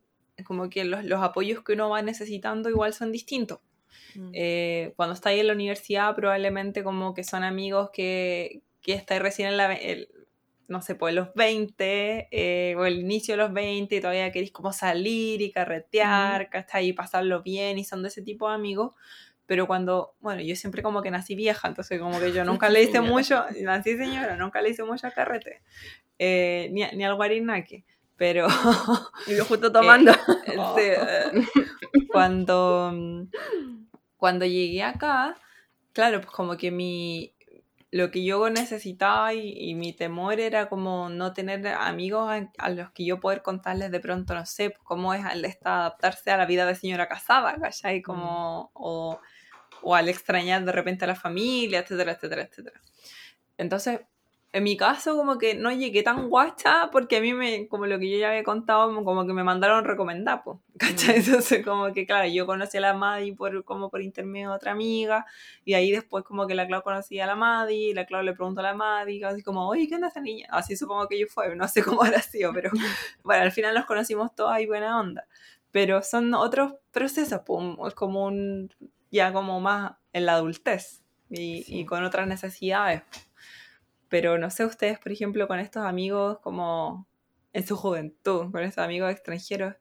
como 0.47 0.71
que 0.71 0.85
los, 0.85 1.05
los 1.05 1.23
apoyos 1.23 1.63
que 1.63 1.75
uno 1.75 1.91
va 1.91 2.01
necesitando 2.03 2.69
igual 2.71 2.95
son 2.95 3.13
distintos. 3.13 3.61
Mm. 4.15 4.31
Eh, 4.33 4.93
cuando 4.97 5.15
está 5.15 5.29
ahí 5.31 5.41
en 5.41 5.49
la 5.49 5.53
universidad 5.53 6.15
probablemente 6.15 6.83
como 6.83 7.13
que 7.15 7.25
son 7.25 7.43
amigos 7.45 7.91
que, 7.93 8.63
que 8.81 8.95
estáis 8.95 9.21
recién 9.21 9.49
en 9.49 9.57
la, 9.59 9.75
el- 9.75 10.09
no 10.69 10.81
sé, 10.83 10.95
pues 10.95 11.15
los 11.15 11.35
20 11.35 12.29
eh, 12.31 12.75
o 12.77 12.85
el 12.87 12.99
inicio 13.01 13.35
de 13.35 13.39
los 13.39 13.53
20 13.53 13.97
y 13.97 14.01
todavía 14.01 14.33
queréis 14.33 14.53
como 14.53 14.73
salir 14.73 15.43
y 15.43 15.53
carretear, 15.53 16.49
¿cachai? 16.51 16.89
Y 16.89 16.93
pasarlo 16.93 17.43
bien 17.43 17.79
y 17.79 17.85
son 17.85 18.03
de 18.03 18.09
ese 18.09 18.23
tipo 18.23 18.49
de 18.49 18.55
amigos. 18.55 18.93
Pero 19.47 19.67
cuando, 19.67 20.15
bueno, 20.21 20.41
yo 20.41 20.57
siempre 20.57 20.83
como 20.83 21.03
que 21.03 21.11
nací 21.11 21.35
vieja, 21.35 21.69
entonces 21.69 22.01
como 22.01 22.19
que 22.19 22.33
yo 22.33 22.45
nunca 22.45 22.69
le 22.71 22.83
hice 22.83 23.01
mucho, 23.03 23.45
nací 23.63 23.97
señora, 23.97 24.37
nunca 24.37 24.63
le 24.63 24.71
hice 24.71 24.85
mucho 24.85 25.07
al 25.07 25.13
carrete, 25.13 25.61
eh, 26.19 26.69
ni, 26.73 26.83
a- 26.83 26.93
ni 26.93 27.05
al 27.05 27.15
guarinaque. 27.15 27.85
Pero 28.17 28.47
Y 29.27 29.37
yo 29.37 29.45
justo 29.45 29.71
tomando. 29.73 30.13
Sí, 30.15 30.81
eh, 30.81 31.47
cuando, 32.13 32.93
cuando 34.17 34.47
llegué 34.47 34.83
acá, 34.83 35.37
claro, 35.93 36.21
pues 36.21 36.33
como 36.33 36.57
que 36.57 36.71
mi, 36.71 37.34
lo 37.97 38.11
que 38.11 38.25
yo 38.25 38.51
necesitaba 38.51 39.35
y, 39.35 39.53
y 39.71 39.75
mi 39.77 39.93
temor 39.93 40.41
era 40.41 40.69
como 40.69 41.09
no 41.11 41.33
tener 41.33 41.65
amigos 41.69 42.29
a, 42.29 42.51
a 42.59 42.71
los 42.71 42.91
que 42.93 43.05
yo 43.05 43.21
poder 43.21 43.43
contarles 43.43 43.93
de 43.93 44.01
pronto, 44.01 44.35
no 44.35 44.45
sé, 44.47 44.71
pues 44.71 44.81
cómo 44.85 45.15
es 45.15 45.25
al 45.25 45.45
esta- 45.45 45.81
adaptarse 45.83 46.31
a 46.33 46.37
la 46.37 46.47
vida 46.47 46.67
de 46.67 46.75
señora 46.75 47.09
casada, 47.09 47.57
¿cachai? 47.61 48.03
Como, 48.03 48.71
o, 48.75 49.21
o 49.83 49.95
al 49.95 50.09
extrañar 50.09 50.65
de 50.65 50.73
repente 50.73 51.05
a 51.05 51.09
la 51.09 51.17
familia, 51.17 51.81
etcétera, 51.81 52.13
etcétera, 52.13 52.43
etcétera. 52.43 52.81
Entonces, 53.59 54.01
en 54.55 54.63
mi 54.63 54.77
caso, 54.77 55.17
como 55.17 55.37
que 55.37 55.57
no 55.57 55.73
llegué 55.73 56.05
tan 56.05 56.29
guacha 56.29 56.89
porque 56.93 57.17
a 57.17 57.21
mí, 57.21 57.35
me, 57.35 57.67
como 57.67 57.87
lo 57.87 57.99
que 57.99 58.09
yo 58.09 58.19
ya 58.19 58.29
había 58.29 58.45
contado, 58.45 58.95
como 59.05 59.27
que 59.27 59.33
me 59.33 59.43
mandaron 59.43 59.85
recomendar, 59.85 60.43
pues, 60.45 60.59
¿cachai? 60.79 61.17
Entonces, 61.17 61.65
como 61.65 61.93
que, 61.93 62.07
claro, 62.07 62.29
yo 62.29 62.47
conocí 62.47 62.77
a 62.77 62.81
la 62.81 62.95
Madi 62.95 63.33
por, 63.33 63.65
como 63.65 63.91
por 63.91 64.01
intermedio 64.01 64.51
de 64.51 64.55
otra 64.55 64.71
amiga, 64.71 65.27
y 65.65 65.75
ahí 65.75 65.91
después 65.91 66.23
como 66.25 66.47
que 66.47 66.55
la 66.55 66.69
Clau 66.69 66.85
conocía 66.85 67.25
a 67.25 67.27
la 67.27 67.35
Madi, 67.35 67.91
y 67.91 67.95
la 67.95 68.07
Clau 68.07 68.23
le 68.23 68.33
preguntó 68.33 68.61
a 68.61 68.63
la 68.63 68.75
Madi, 68.75 69.25
así 69.25 69.43
como, 69.43 69.69
oye, 69.69 69.89
¿qué 69.89 69.97
onda 69.97 70.07
esa 70.07 70.21
niña? 70.21 70.47
Así 70.51 70.77
supongo 70.77 71.09
que 71.09 71.19
yo 71.19 71.27
fue, 71.27 71.57
no 71.57 71.67
sé 71.67 71.83
cómo 71.83 72.05
habrá 72.05 72.23
sido, 72.23 72.53
pero 72.53 72.71
bueno, 73.25 73.43
al 73.43 73.51
final 73.51 73.75
nos 73.75 73.87
conocimos 73.87 74.37
todas 74.37 74.61
y 74.61 74.67
buena 74.67 75.01
onda. 75.01 75.27
Pero 75.73 76.01
son 76.05 76.33
otros 76.33 76.75
procesos, 76.93 77.41
pues, 77.45 77.61
es 77.89 77.95
como 77.95 78.27
un, 78.27 78.71
ya 79.11 79.33
como 79.33 79.59
más 79.61 79.95
en 80.13 80.27
la 80.27 80.35
adultez, 80.35 81.03
y, 81.29 81.65
Sí. 81.65 81.81
y 81.81 81.85
con 81.87 82.05
otras 82.05 82.29
necesidades. 82.29 83.03
Pero 84.15 84.39
no 84.39 84.49
sé 84.49 84.65
ustedes, 84.65 85.01
por 85.01 85.11
ejemplo, 85.11 85.49
con 85.49 85.59
estos 85.59 85.85
amigos 85.85 86.39
como 86.39 87.09
en 87.53 87.67
su 87.67 87.77
juventud, 87.77 88.53
con 88.53 88.63
estos 88.63 88.85
amigos 88.85 89.11
extranjeros, 89.11 89.75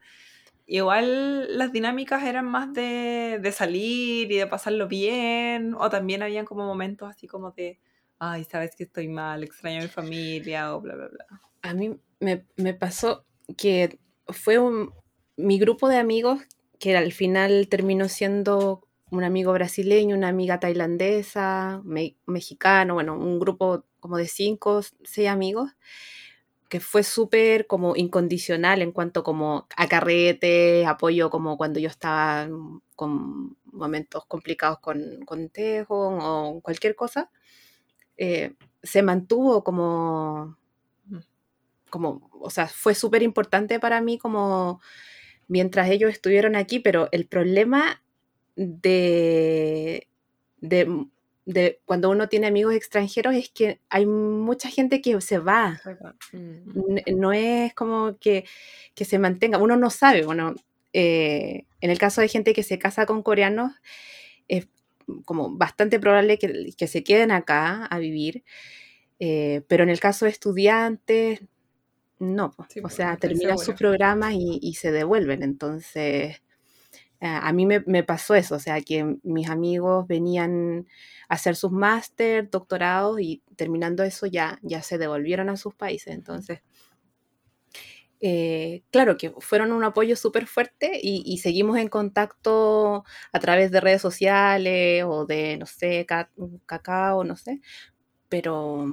igual 0.66 1.56
las 1.58 1.72
dinámicas 1.72 2.24
eran 2.24 2.46
más 2.46 2.74
de, 2.74 3.40
de 3.40 3.52
salir 3.52 4.32
y 4.32 4.38
de 4.38 4.48
pasarlo 4.48 4.88
bien, 4.88 5.76
o 5.76 5.88
también 5.92 6.24
habían 6.24 6.46
como 6.46 6.66
momentos 6.66 7.08
así 7.10 7.28
como 7.28 7.52
de, 7.52 7.80
ay, 8.18 8.44
sabes 8.46 8.76
que 8.76 8.86
estoy 8.86 9.08
mal, 9.08 9.44
extraño 9.44 9.80
a 9.80 9.84
mi 9.84 9.88
familia, 9.88 10.76
o 10.76 10.82
bla, 10.82 10.96
bla, 10.96 11.10
bla. 11.10 11.26
A 11.62 11.76
mí 11.76 11.96
me, 12.20 12.48
me 12.58 12.74
pasó 12.74 13.26
que 13.56 14.00
fue 14.28 14.58
un, 14.58 14.94
mi 15.38 15.60
grupo 15.60 15.90
de 15.90 15.98
amigos 15.98 16.42
que 16.80 16.98
al 16.98 17.12
final 17.12 17.68
terminó 17.70 18.10
siendo 18.10 18.88
un 19.12 19.24
amigo 19.24 19.54
brasileño, 19.54 20.16
una 20.16 20.30
amiga 20.30 20.60
tailandesa, 20.60 21.82
me- 21.86 22.16
mexicano, 22.26 22.96
bueno, 22.96 23.16
un 23.16 23.40
grupo 23.40 23.86
como 24.04 24.18
de 24.18 24.28
cinco, 24.28 24.82
seis 25.04 25.30
amigos, 25.30 25.72
que 26.70 26.80
fue 26.82 27.04
súper 27.04 27.68
como 27.68 27.96
incondicional 27.96 28.82
en 28.82 28.92
cuanto 28.92 29.24
como 29.24 29.68
a 29.78 29.88
carrete, 29.88 30.86
apoyo 30.86 31.30
como 31.30 31.58
cuando 31.58 31.80
yo 31.80 31.88
estaba 31.88 32.50
con 32.96 33.58
momentos 33.66 34.26
complicados 34.28 34.80
con, 34.80 35.24
con 35.26 35.50
Tejo 35.50 35.96
o 36.20 36.62
cualquier 36.62 36.96
cosa, 36.96 37.32
eh, 38.18 38.56
se 38.84 39.02
mantuvo 39.04 39.64
como 39.64 40.58
como, 41.90 42.28
o 42.42 42.50
sea, 42.50 42.68
fue 42.68 42.96
súper 42.96 43.22
importante 43.22 43.80
para 43.80 44.02
mí 44.02 44.18
como 44.18 44.82
mientras 45.48 45.92
ellos 45.92 46.12
estuvieron 46.12 46.56
aquí, 46.56 46.80
pero 46.80 47.08
el 47.12 47.28
problema 47.28 48.02
de, 48.56 50.08
de, 50.58 51.06
de 51.46 51.82
cuando 51.86 52.10
uno 52.10 52.30
tiene 52.30 52.48
amigos 52.48 52.74
extranjeros 52.74 53.36
es 53.36 53.50
que 53.50 53.80
hay 53.90 54.06
mucha 54.06 54.70
gente 54.70 55.02
que 55.02 55.20
se 55.22 55.40
va. 55.40 55.82
Mm. 56.32 57.18
No 57.18 57.34
es 57.34 57.74
como 57.74 58.18
que, 58.18 58.46
que 58.96 59.06
se 59.06 59.20
mantenga, 59.20 59.58
uno 59.58 59.76
no 59.76 59.90
sabe, 59.90 60.24
bueno, 60.26 60.56
eh, 60.94 61.66
en 61.82 61.90
el 61.90 61.98
caso 61.98 62.22
de 62.22 62.28
gente 62.28 62.54
que 62.54 62.64
se 62.64 62.80
casa 62.80 63.06
con 63.06 63.24
coreanos, 63.24 63.74
es 64.48 64.68
como 65.26 65.56
bastante 65.58 66.00
probable 66.00 66.38
que, 66.38 66.74
que 66.78 66.88
se 66.88 67.04
queden 67.04 67.32
acá 67.32 67.86
a 67.86 68.00
vivir, 68.00 68.44
eh, 69.20 69.64
pero 69.68 69.84
en 69.84 69.90
el 69.90 70.00
caso 70.00 70.26
de 70.26 70.32
estudiantes, 70.32 71.42
no. 72.20 72.54
Sí, 72.70 72.80
o 72.82 72.90
sea, 72.90 73.18
terminan 73.18 73.58
sus 73.58 73.76
programas 73.76 74.34
y, 74.34 74.60
y 74.62 74.76
se 74.76 74.92
devuelven. 74.92 75.44
Entonces, 75.44 76.42
a 77.24 77.48
a 77.50 77.54
mí 77.54 77.66
me, 77.66 77.82
me 77.88 78.04
pasó 78.04 78.36
eso, 78.36 78.56
o 78.56 78.60
sea, 78.60 78.82
que 78.82 79.18
mis 79.24 79.50
amigos 79.50 80.08
venían 80.08 80.88
a 81.30 81.36
hacer 81.36 81.56
sus 81.56 81.72
máster, 81.72 82.50
doctorados 82.50 83.20
y 83.22 83.44
terminando 83.56 84.04
eso 84.04 84.26
ya, 84.28 84.60
ya 84.64 84.82
se 84.84 84.98
devolvieron 84.98 85.50
a 85.50 85.58
sus 85.58 85.74
países. 85.76 86.14
Entonces, 86.14 86.62
eh, 88.22 88.84
claro 88.92 89.18
que 89.18 89.32
fueron 89.40 89.72
un 89.74 89.84
apoyo 89.84 90.16
súper 90.16 90.48
fuerte 90.48 91.00
y, 91.02 91.38
seguimos 91.40 91.78
en 91.78 91.90
contacto 91.90 93.04
a 93.34 93.40
través 93.40 93.70
de 93.72 93.82
redes 93.82 94.02
sociales 94.02 95.04
o 95.06 95.26
de, 95.26 95.58
no 95.58 95.66
sé, 95.66 96.06
ca- 96.06 96.32
cacao, 96.66 97.24
no 97.26 97.36
sé, 97.36 97.60
pero 98.30 98.86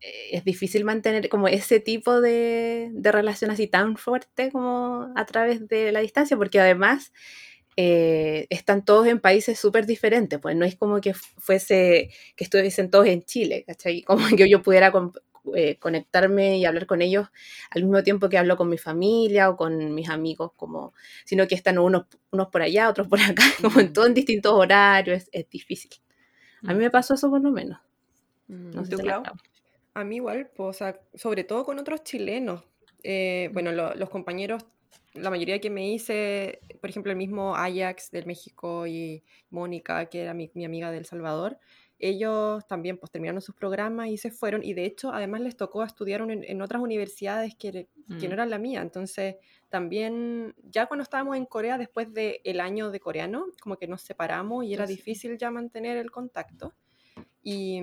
eh, 0.00 0.30
es 0.32 0.44
difícil 0.44 0.84
mantener 0.84 1.28
como 1.30 1.48
ese 1.48 1.80
tipo 1.80 2.20
de, 2.20 2.90
de 2.94 3.12
relación 3.12 3.50
así 3.52 3.66
tan 3.68 3.96
fuerte 3.96 4.52
como 4.52 5.12
a 5.16 5.26
través 5.26 5.68
de 5.68 5.92
la 5.92 6.00
distancia, 6.00 6.36
porque 6.38 6.60
además 6.60 7.12
eh, 7.76 8.46
están 8.50 8.84
todos 8.84 9.06
en 9.06 9.20
países 9.20 9.58
súper 9.58 9.86
diferentes, 9.86 10.38
pues 10.40 10.54
no 10.56 10.64
es 10.64 10.76
como 10.76 11.00
que 11.00 11.14
fuese, 11.14 12.10
que 12.36 12.44
estuviesen 12.44 12.90
todos 12.90 13.06
en 13.06 13.22
Chile, 13.24 13.64
¿cachai? 13.66 14.02
Como 14.06 14.26
que 14.36 14.48
yo 14.48 14.62
pudiera 14.62 14.92
con- 14.92 15.12
eh, 15.54 15.76
conectarme 15.78 16.56
y 16.58 16.64
hablar 16.64 16.86
con 16.86 17.02
ellos 17.02 17.28
al 17.70 17.82
mismo 17.84 18.02
tiempo 18.02 18.28
que 18.30 18.38
hablo 18.38 18.56
con 18.56 18.68
mi 18.70 18.78
familia 18.78 19.50
o 19.50 19.56
con 19.56 19.94
mis 19.94 20.08
amigos, 20.08 20.52
como, 20.56 20.94
sino 21.26 21.46
que 21.46 21.54
están 21.54 21.78
unos, 21.78 22.06
unos 22.30 22.48
por 22.48 22.62
allá, 22.62 22.88
otros 22.88 23.08
por 23.08 23.20
acá, 23.20 23.42
como 23.60 23.80
en 23.80 23.88
Mm. 23.88 23.92
todo 23.92 24.06
en 24.06 24.14
distintos 24.14 24.52
horarios, 24.54 25.18
es, 25.24 25.28
es 25.32 25.50
difícil. 25.50 25.90
A 26.66 26.72
mí 26.72 26.78
me 26.80 26.90
pasó 26.90 27.12
eso 27.14 27.28
por 27.28 27.42
lo 27.42 27.50
menos. 27.50 27.78
Mm. 28.48 28.70
No 28.70 28.82
¿Y 28.82 28.86
sé 28.86 28.96
si. 28.96 29.08
A 29.96 30.02
mí 30.04 30.16
igual, 30.16 30.50
pues, 30.56 30.68
o 30.70 30.72
sea, 30.72 30.98
sobre 31.14 31.44
todo 31.44 31.64
con 31.64 31.78
otros 31.78 32.02
chilenos. 32.04 32.62
Eh, 33.02 33.50
bueno, 33.52 33.70
lo- 33.72 33.94
los 33.94 34.08
compañeros, 34.08 34.64
la 35.14 35.30
mayoría 35.30 35.60
que 35.60 35.70
me 35.70 35.90
hice, 35.92 36.60
por 36.80 36.90
ejemplo, 36.90 37.12
el 37.12 37.18
mismo 37.18 37.54
Ajax 37.56 38.10
del 38.10 38.26
México 38.26 38.86
y 38.86 39.24
Mónica, 39.50 40.06
que 40.06 40.22
era 40.22 40.34
mi, 40.34 40.50
mi 40.54 40.64
amiga 40.64 40.90
del 40.90 41.04
Salvador, 41.06 41.58
ellos 42.00 42.66
también 42.66 42.98
pues 42.98 43.12
terminaron 43.12 43.40
sus 43.40 43.54
programas 43.54 44.08
y 44.08 44.18
se 44.18 44.30
fueron. 44.30 44.62
Y 44.64 44.74
de 44.74 44.84
hecho, 44.84 45.12
además 45.12 45.40
les 45.40 45.56
tocó 45.56 45.82
estudiar 45.84 46.20
en, 46.22 46.42
en 46.44 46.60
otras 46.62 46.82
universidades 46.82 47.54
que, 47.54 47.70
que 47.72 47.88
Mm. 48.06 48.28
no 48.28 48.34
eran 48.34 48.50
la 48.50 48.58
mía. 48.58 48.82
Entonces, 48.82 49.36
también, 49.70 50.54
ya 50.64 50.86
cuando 50.86 51.04
estábamos 51.04 51.36
en 51.36 51.46
Corea, 51.46 51.78
después 51.78 52.12
del 52.12 52.60
año 52.60 52.90
de 52.90 53.00
coreano, 53.00 53.46
como 53.62 53.76
que 53.76 53.86
nos 53.86 54.02
separamos 54.02 54.64
y 54.64 54.74
era 54.74 54.86
difícil 54.86 55.38
ya 55.38 55.50
mantener 55.50 55.96
el 55.96 56.10
contacto. 56.10 56.74
Y, 57.42 57.80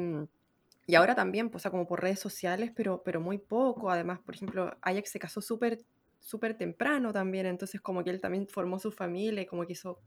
y 0.86 0.96
ahora 0.96 1.16
también, 1.16 1.50
pues, 1.50 1.62
o 1.62 1.64
sea, 1.64 1.72
como 1.72 1.88
por 1.88 2.02
redes 2.02 2.20
sociales, 2.20 2.72
pero, 2.76 3.02
pero 3.04 3.22
muy 3.22 3.38
poco. 3.38 3.90
Además, 3.90 4.20
por 4.20 4.36
ejemplo, 4.36 4.76
Ajax 4.82 5.10
se 5.12 5.20
casó 5.20 5.42
súper 5.42 5.80
súper 6.22 6.54
temprano 6.58 7.12
también, 7.12 7.48
entonces 7.48 7.82
como 7.82 8.04
que 8.04 8.12
él 8.12 8.22
también 8.22 8.48
formó 8.48 8.80
su 8.80 8.92
familia 8.92 9.42
y 9.42 9.46
como 9.46 9.66
que 9.66 9.74
hizo 9.74 10.00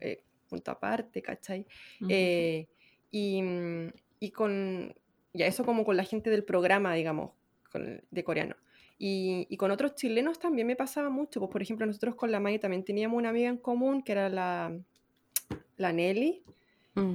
eh, 0.00 0.24
punto 0.48 0.70
aparte, 0.70 1.20
¿cachai? 1.20 1.66
Ujú. 2.00 2.08
Eh, 2.08 2.68
y, 3.10 3.42
mm, 3.42 3.88
y 4.20 4.30
con, 4.30 4.94
ya 5.34 5.46
eso 5.46 5.64
como 5.64 5.84
con 5.84 5.96
la 5.96 6.04
gente 6.04 6.30
del 6.30 6.44
programa, 6.44 6.94
digamos, 6.94 7.32
con- 7.70 8.02
de 8.10 8.24
coreano. 8.24 8.56
Y, 8.98 9.46
y 9.50 9.56
con 9.56 9.70
otros 9.70 9.94
chilenos 9.94 10.38
también 10.38 10.66
me 10.66 10.74
pasaba 10.76 11.10
mucho, 11.10 11.38
pues 11.40 11.50
por 11.52 11.62
ejemplo 11.62 11.86
nosotros 11.86 12.14
con 12.14 12.32
la 12.32 12.40
May 12.40 12.58
también 12.58 12.84
teníamos 12.84 13.18
una 13.18 13.28
amiga 13.28 13.48
en 13.48 13.58
común 13.58 14.02
que 14.02 14.12
era 14.12 14.28
la, 14.28 14.76
la 15.76 15.92
Nelly, 15.92 16.42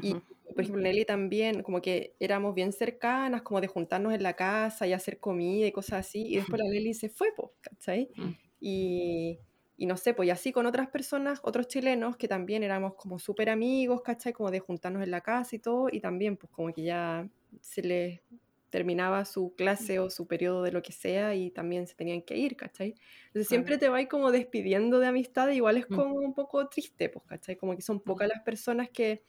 y 0.02 0.14
Ujú. 0.14 0.22
Por 0.54 0.64
ejemplo 0.64 0.82
Nelly 0.84 1.06
también, 1.06 1.64
como 1.64 1.82
que 1.82 2.16
éramos 2.20 2.56
bien 2.56 2.72
cercanas, 2.74 3.42
como 3.44 3.62
de 3.62 3.68
juntarnos 3.68 4.14
en 4.14 4.24
la 4.24 4.36
casa 4.36 4.88
y 4.88 4.94
hacer 4.94 5.20
comida 5.20 5.68
y 5.68 5.72
cosas 5.72 6.06
así, 6.08 6.26
y 6.28 6.36
después 6.38 6.62
la 6.64 6.70
Nelly 6.70 6.94
se 6.94 7.10
fue, 7.10 7.30
pues, 7.36 7.50
¿cachai? 7.62 8.12
Mm. 8.18 8.34
Y, 8.60 9.40
y 9.78 9.86
no 9.88 9.98
sé, 9.98 10.14
pues 10.14 10.28
y 10.28 10.32
así 10.32 10.52
con 10.52 10.66
otras 10.66 10.88
personas, 10.90 11.40
otros 11.44 11.68
chilenos 11.68 12.18
que 12.18 12.28
también 12.28 12.64
éramos 12.64 12.96
como 12.96 13.20
súper 13.20 13.50
amigos, 13.50 14.02
¿cachai? 14.04 14.34
Como 14.34 14.52
de 14.52 14.60
juntarnos 14.60 15.04
en 15.04 15.12
la 15.12 15.22
casa 15.22 15.56
y 15.56 15.60
todo, 15.60 15.88
y 15.92 16.00
también 16.00 16.38
pues 16.38 16.52
como 16.52 16.72
que 16.74 16.84
ya 16.84 17.30
se 17.62 17.82
les 17.84 18.22
terminaba 18.70 19.24
su 19.26 19.54
clase 19.56 20.00
o 20.00 20.10
su 20.10 20.26
periodo 20.28 20.64
de 20.64 20.72
lo 20.72 20.82
que 20.82 20.92
sea 20.94 21.36
y 21.36 21.52
también 21.52 21.86
se 21.88 21.94
tenían 21.96 22.24
que 22.24 22.36
ir, 22.38 22.56
¿cachai? 22.58 22.96
Entonces 23.28 23.48
siempre 23.48 23.78
te 23.78 23.88
vas 23.90 24.08
como 24.08 24.32
despidiendo 24.32 25.00
de 25.00 25.06
amistad, 25.08 25.50
igual 25.50 25.78
es 25.78 25.86
Mm. 25.90 25.96
como 25.96 26.16
un 26.16 26.34
poco 26.34 26.68
triste, 26.70 27.10
pues, 27.10 27.24
¿cachai? 27.26 27.56
Como 27.56 27.76
que 27.76 27.84
son 27.84 28.02
pocas 28.02 28.28
las 28.30 28.42
personas 28.44 28.90
que, 28.90 29.24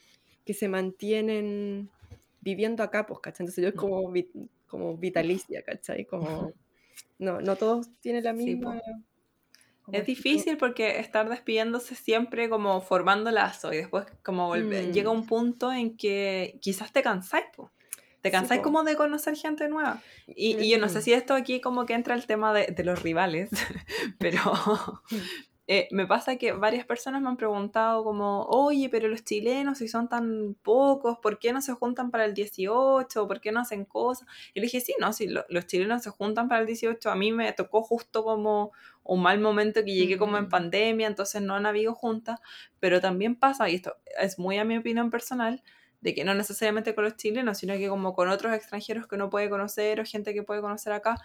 que 0.45 0.55
se 0.55 0.69
mantienen 0.69 1.91
viviendo 2.41 2.83
acá, 2.83 3.07
pues, 3.07 3.21
¿cachai? 3.21 3.45
Entonces 3.45 3.63
yo 3.63 3.69
es 3.69 3.75
Mm. 3.75 3.79
como, 3.79 4.11
vi- 4.11 4.31
como 4.67 4.97
vitalicia, 4.97 5.63
¿cachai? 5.63 6.05
Como, 6.05 6.53
no, 7.19 7.41
no 7.41 7.57
todos 7.57 7.89
tienen 8.01 8.25
la 8.25 8.35
Sí, 8.35 8.45
misma... 8.57 8.75
po. 8.75 8.83
como 9.83 9.99
Es 9.99 10.07
difícil 10.07 10.57
porque 10.57 10.99
estar 10.99 11.29
despidiéndose 11.29 11.95
siempre 11.95 12.49
como 12.49 12.81
formando 12.81 13.31
lazo 13.31 13.73
y 13.73 13.77
después 13.79 14.07
como 14.23 14.55
Mm. 14.55 14.93
llega 14.93 15.11
un 15.11 15.27
punto 15.27 15.71
en 15.73 15.97
que 15.97 16.59
quizás 16.63 16.91
te 16.93 17.03
cansáis, 17.03 17.45
po. 17.55 17.71
Te 18.23 18.31
Sí, 18.31 18.33
cansáis 18.33 18.61
po. 18.61 18.65
como 18.65 18.83
de 18.85 18.97
conocer 18.97 19.37
gente 19.37 19.69
nueva. 19.69 20.01
Y, 20.27 20.57
y 20.59 20.71
yo 20.71 20.79
no 20.79 20.89
sé 20.89 21.01
Mm. 21.01 21.03
si 21.03 21.13
esto 21.13 21.35
aquí 21.35 21.61
como 21.61 21.85
que 21.85 21.93
entra 21.93 22.15
el 22.15 22.27
tema 22.27 22.55
de, 22.55 22.67
de 22.69 22.83
los 22.85 23.03
rivales, 23.03 23.51
pero 24.19 24.41
eh, 25.67 25.89
me 25.93 26.07
pasa 26.07 26.37
que 26.37 26.53
varias 26.53 26.85
personas 26.87 27.23
me 27.23 27.29
han 27.29 27.37
preguntado 27.39 28.05
como, 28.05 28.43
oye, 28.45 28.89
pero 28.91 29.09
los 29.09 29.25
chilenos 29.25 29.79
si 29.79 29.89
son 29.89 30.09
tan 30.09 30.55
pocos, 30.63 31.19
¿por 31.21 31.39
qué 31.39 31.53
no 31.55 31.63
se 31.63 31.73
juntan 31.73 32.11
para 32.11 32.25
el 32.27 32.35
18? 32.35 33.27
¿Por 33.27 33.41
qué 33.41 33.51
no 33.53 33.61
hacen 33.61 33.85
cosas? 33.87 34.29
Y 34.55 34.61
le 34.61 34.67
dije, 34.67 34.81
sí, 34.81 34.95
no, 35.01 35.13
si 35.15 35.27
lo- 35.29 35.45
los 35.49 35.67
chilenos 35.67 36.03
se 36.03 36.11
juntan 36.11 36.49
para 36.49 36.61
el 36.61 36.67
18, 36.67 37.11
a 37.11 37.17
mí 37.17 37.33
me 37.33 37.53
tocó 37.55 37.83
justo 37.83 38.25
como 38.25 38.73
un 39.03 39.23
mal 39.23 39.41
momento 39.41 39.85
que 39.85 39.95
llegué 39.95 40.19
como 40.19 40.37
en 40.39 40.47
Mm. 40.47 40.49
pandemia, 40.49 41.07
entonces 41.07 41.41
no 41.43 41.55
han 41.55 41.67
habido 41.67 41.95
juntas, 41.95 42.41
pero 42.81 43.01
también 43.01 43.37
pasa, 43.37 43.69
y 43.71 43.75
esto 43.77 43.97
es 44.19 44.39
muy 44.39 44.59
a 44.59 44.65
mi 44.65 44.77
opinión 44.79 45.11
personal, 45.11 45.63
de 46.01 46.15
que 46.15 46.25
no 46.25 46.35
necesariamente 46.35 46.95
con 46.95 47.05
los 47.05 47.17
chilenos, 47.17 47.59
sino 47.59 47.75
que 47.75 47.89
como 47.89 48.15
con 48.15 48.29
otros 48.29 48.53
extranjeros 48.55 49.07
que 49.07 49.15
uno 49.17 49.31
puede 49.31 49.49
conocer 49.49 50.01
o 50.01 50.05
gente 50.05 50.35
que 50.35 50.43
puede 50.43 50.61
conocer 50.61 50.93
acá, 50.93 51.17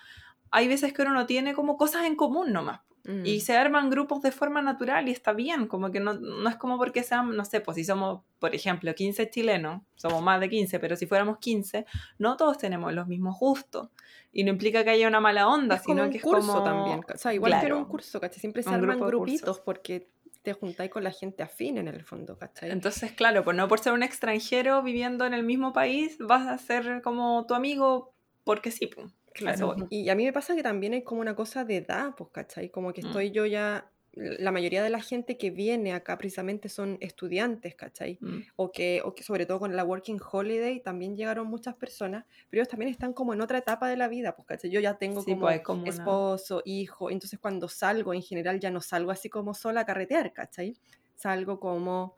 hay 0.51 0.67
veces 0.67 0.93
que 0.93 1.01
uno 1.03 1.13
no 1.13 1.25
tiene 1.27 1.53
como 1.55 1.77
cosas 1.77 2.05
en 2.05 2.15
común 2.17 2.53
nomás. 2.53 2.81
Y 3.23 3.37
Mm. 3.37 3.41
se 3.41 3.57
arman 3.57 3.89
grupos 3.89 4.21
de 4.21 4.31
forma 4.31 4.61
natural 4.61 5.07
y 5.07 5.11
está 5.11 5.33
bien, 5.33 5.65
como 5.67 5.91
que 5.91 5.99
no, 5.99 6.13
no 6.13 6.47
es 6.47 6.57
como 6.57 6.77
porque 6.77 7.01
sean, 7.01 7.35
no 7.35 7.43
sé, 7.43 7.59
pues 7.59 7.75
si 7.75 7.83
somos, 7.83 8.21
por 8.37 8.53
ejemplo, 8.53 8.93
15 8.93 9.29
chilenos, 9.31 9.81
somos 9.95 10.21
más 10.21 10.39
de 10.39 10.47
15, 10.47 10.79
pero 10.79 10.95
si 10.95 11.07
fuéramos 11.07 11.39
15, 11.39 11.85
no 12.19 12.37
todos 12.37 12.57
tenemos 12.59 12.93
los 12.93 13.07
mismos 13.07 13.39
gustos. 13.39 13.89
Y 14.31 14.43
no 14.43 14.51
implica 14.51 14.83
que 14.83 14.91
haya 14.91 15.07
una 15.07 15.19
mala 15.19 15.47
onda, 15.47 15.75
Es 15.75 15.81
como 15.81 15.97
sino 16.01 16.11
que 16.11 16.17
es 16.17 16.23
curso 16.23 16.47
como... 16.51 16.63
también. 16.63 16.99
O 17.13 17.17
sea, 17.17 17.33
igual 17.33 17.53
que 17.59 17.65
en 17.65 17.71
un 17.73 17.77
Claro. 17.79 17.87
curso, 17.89 18.19
¿cachai? 18.21 18.39
Siempre 18.39 18.61
se 18.61 18.69
arman 18.69 18.99
grupitos 18.99 19.59
porque 19.59 20.07
te 20.43 20.53
juntáis 20.53 20.91
con 20.91 21.03
la 21.03 21.11
gente 21.11 21.41
afín 21.41 21.79
en 21.79 21.87
el 21.87 22.03
fondo, 22.03 22.37
¿cachai? 22.37 22.69
Entonces, 22.69 23.11
claro, 23.13 23.43
pues 23.43 23.57
no 23.57 23.67
por 23.67 23.79
ser 23.79 23.93
un 23.93 24.03
extranjero 24.03 24.83
viviendo 24.83 25.25
en 25.25 25.33
el 25.33 25.43
mismo 25.43 25.73
país, 25.73 26.17
vas 26.19 26.47
a 26.47 26.57
ser 26.59 27.01
como 27.01 27.45
tu 27.47 27.55
amigo 27.55 28.13
porque 28.43 28.69
sí, 28.71 28.85
pues. 28.87 29.07
Claro. 29.39 29.75
Y 29.89 30.09
a 30.09 30.15
mí 30.15 30.25
me 30.25 30.33
pasa 30.33 30.55
que 30.55 30.63
también 30.63 30.93
hay 30.93 31.03
como 31.03 31.21
una 31.21 31.35
cosa 31.35 31.63
de 31.65 31.77
edad, 31.77 32.15
pues, 32.17 32.29
¿cachai? 32.31 32.69
Como 32.71 32.93
que 32.93 33.01
Mm. 33.01 33.01
estoy 33.01 33.31
yo 33.31 33.45
ya, 33.45 33.91
la 34.13 34.51
mayoría 34.51 34.83
de 34.83 34.89
la 34.89 35.01
gente 35.01 35.37
que 35.37 35.49
viene 35.51 35.93
acá 35.93 36.17
precisamente 36.17 36.67
son 36.67 36.97
estudiantes, 36.99 37.75
¿cachai? 37.75 38.21
Mm. 38.21 38.49
O 38.57 38.71
que, 38.71 39.01
o 39.05 39.15
que 39.15 39.23
sobre 39.23 39.45
todo 39.45 39.59
con 39.59 39.75
la 39.75 39.83
Working 39.85 40.19
Holiday 40.31 40.81
también 40.81 41.15
llegaron 41.15 41.47
muchas 41.47 41.75
personas, 41.75 42.25
pero 42.49 42.61
ellos 42.61 42.69
también 42.69 42.91
están 42.91 43.13
como 43.13 43.33
en 43.33 43.41
otra 43.41 43.59
etapa 43.59 43.87
de 43.87 43.97
la 43.97 44.07
vida, 44.09 44.35
pues, 44.35 44.45
¿cachai? 44.47 44.69
Yo 44.71 44.79
ya 44.81 44.97
tengo 44.97 45.23
Sí, 45.23 45.25
como 45.25 45.45
pues 45.45 45.61
como 45.61 45.87
una... 45.87 46.19
esposo, 46.23 46.61
hijo, 46.65 47.09
entonces 47.11 47.39
cuando 47.39 47.67
salgo 47.69 48.13
en 48.13 48.21
general 48.21 48.59
ya 48.59 48.71
no 48.71 48.81
salgo 48.81 49.11
así 49.11 49.29
como 49.29 49.53
sola 49.53 49.81
a 49.81 49.85
carretear, 49.85 50.33
¿cachai? 50.33 50.77
Salgo 51.15 51.59
como 51.59 52.15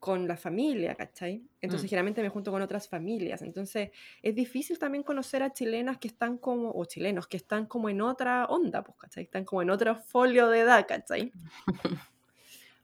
con 0.00 0.26
la 0.26 0.36
familia, 0.36 0.94
¿cachai? 0.94 1.42
Entonces 1.60 1.86
Mm. 1.86 1.90
generalmente 1.90 2.22
me 2.22 2.30
junto 2.30 2.50
con 2.50 2.62
otras 2.62 2.88
familias, 2.88 3.42
entonces 3.42 3.90
es 4.22 4.34
difícil 4.34 4.78
también 4.78 5.04
conocer 5.04 5.42
a 5.42 5.52
chilenas 5.52 5.98
que 5.98 6.08
están 6.08 6.38
como, 6.38 6.72
o 6.72 6.84
chilenos 6.86 7.26
que 7.26 7.36
están 7.36 7.66
como 7.66 7.88
en 7.90 8.00
otra 8.00 8.46
onda, 8.46 8.82
pues, 8.82 8.96
¿cachai? 8.98 9.24
Están 9.24 9.44
como 9.44 9.60
en 9.60 9.68
otro 9.70 9.94
folio 9.96 10.48
de 10.48 10.60
edad, 10.60 10.86
¿cachai? 10.88 11.32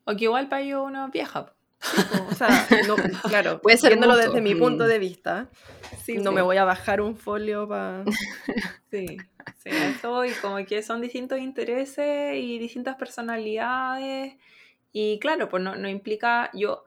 O 0.09 0.15
que 0.15 0.25
igual 0.25 0.49
para 0.49 0.63
ellos 0.63 0.83
uno 0.87 1.09
vieja. 1.11 1.53
Sí, 1.81 1.97
o 2.31 2.33
sea, 2.35 2.49
no, 2.87 2.95
claro, 3.29 3.61
Puede 3.63 3.77
ser 3.77 3.91
viéndolo 3.91 4.17
desde 4.17 4.41
mi 4.41 4.55
punto 4.55 4.85
Mm. 4.85 4.87
de 4.87 4.99
vista, 5.01 5.49
Sí, 6.05 6.19
no 6.19 6.31
me 6.31 6.43
voy 6.43 6.59
a 6.59 6.65
bajar 6.65 7.01
un 7.01 7.17
folio 7.17 7.67
para... 7.67 8.05
Sí, 8.91 9.17
sí, 9.59 9.69
eso 9.71 10.11
voy, 10.11 10.31
como 10.41 10.65
que 10.65 10.81
son 10.83 11.01
distintos 11.01 11.41
intereses 11.41 12.37
y 12.37 12.59
distintas 12.59 12.95
personalidades. 12.97 14.37
Y 14.93 15.19
claro, 15.19 15.49
pues 15.49 15.61
no, 15.63 15.75
no 15.75 15.89
implica 15.89 16.51
yo, 16.55 16.85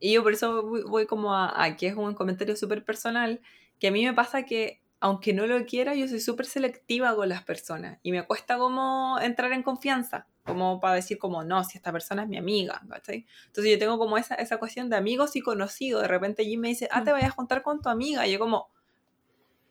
y 0.00 0.12
yo 0.14 0.22
por 0.22 0.32
eso 0.32 0.62
voy, 0.62 0.82
voy 0.82 1.06
como 1.06 1.34
a, 1.34 1.62
a 1.62 1.76
que 1.76 1.88
es 1.88 1.94
un 1.94 2.14
comentario 2.14 2.56
súper 2.56 2.84
personal, 2.84 3.40
que 3.78 3.88
a 3.88 3.90
mí 3.90 4.04
me 4.04 4.12
pasa 4.14 4.44
que 4.44 4.80
aunque 5.00 5.32
no 5.32 5.46
lo 5.46 5.64
quiera, 5.64 5.94
yo 5.94 6.08
soy 6.08 6.18
súper 6.20 6.46
selectiva 6.46 7.14
con 7.14 7.28
las 7.28 7.44
personas 7.44 7.98
y 8.02 8.10
me 8.10 8.24
cuesta 8.26 8.58
como 8.58 9.16
entrar 9.20 9.52
en 9.52 9.62
confianza, 9.62 10.26
como 10.44 10.80
para 10.80 10.94
decir 10.94 11.18
como, 11.18 11.44
no, 11.44 11.62
si 11.62 11.78
esta 11.78 11.92
persona 11.92 12.22
es 12.24 12.28
mi 12.28 12.36
amiga, 12.36 12.82
¿cachai? 12.88 13.24
Entonces 13.46 13.72
yo 13.72 13.78
tengo 13.78 13.96
como 13.96 14.18
esa, 14.18 14.34
esa 14.34 14.56
cuestión 14.58 14.90
de 14.90 14.96
amigos 14.96 15.36
y 15.36 15.40
conocidos, 15.40 16.02
de 16.02 16.08
repente 16.08 16.44
Jim 16.44 16.60
me 16.60 16.68
dice, 16.68 16.88
ah, 16.90 17.04
te 17.04 17.10
Mm. 17.10 17.14
vayas 17.14 17.28
a 17.30 17.34
juntar 17.34 17.62
con 17.62 17.80
tu 17.80 17.88
amiga, 17.88 18.26
y 18.26 18.32
yo 18.32 18.40
como, 18.40 18.70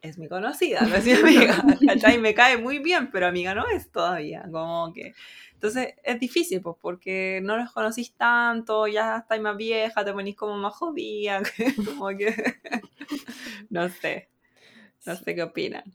es 0.01 0.17
mi 0.17 0.29
conocida, 0.29 0.81
no 0.81 0.95
es 0.95 1.03
mi 1.05 1.11
amiga, 1.13 1.55
¿cachai? 1.85 2.19
Me 2.19 2.33
cae 2.33 2.57
muy 2.57 2.79
bien, 2.79 3.11
pero 3.11 3.27
amiga 3.27 3.53
no 3.53 3.67
es 3.67 3.91
todavía, 3.91 4.45
como 4.51 4.93
que... 4.93 5.13
Entonces 5.57 5.95
es 6.03 6.19
difícil, 6.19 6.61
pues, 6.61 6.77
porque 6.81 7.41
no 7.43 7.57
los 7.57 7.71
conocís 7.73 8.13
tanto, 8.15 8.87
ya 8.87 9.17
estáis 9.17 9.41
más 9.41 9.57
vieja, 9.57 10.05
te 10.05 10.13
ponís 10.13 10.35
como 10.35 10.57
más 10.57 10.73
jodida, 10.75 11.41
como 11.85 12.09
que... 12.17 12.33
no 13.69 13.89
sé, 13.89 14.29
no 15.05 15.15
Sí, 15.15 15.23
sé 15.23 15.35
qué 15.35 15.43
opinan. 15.43 15.85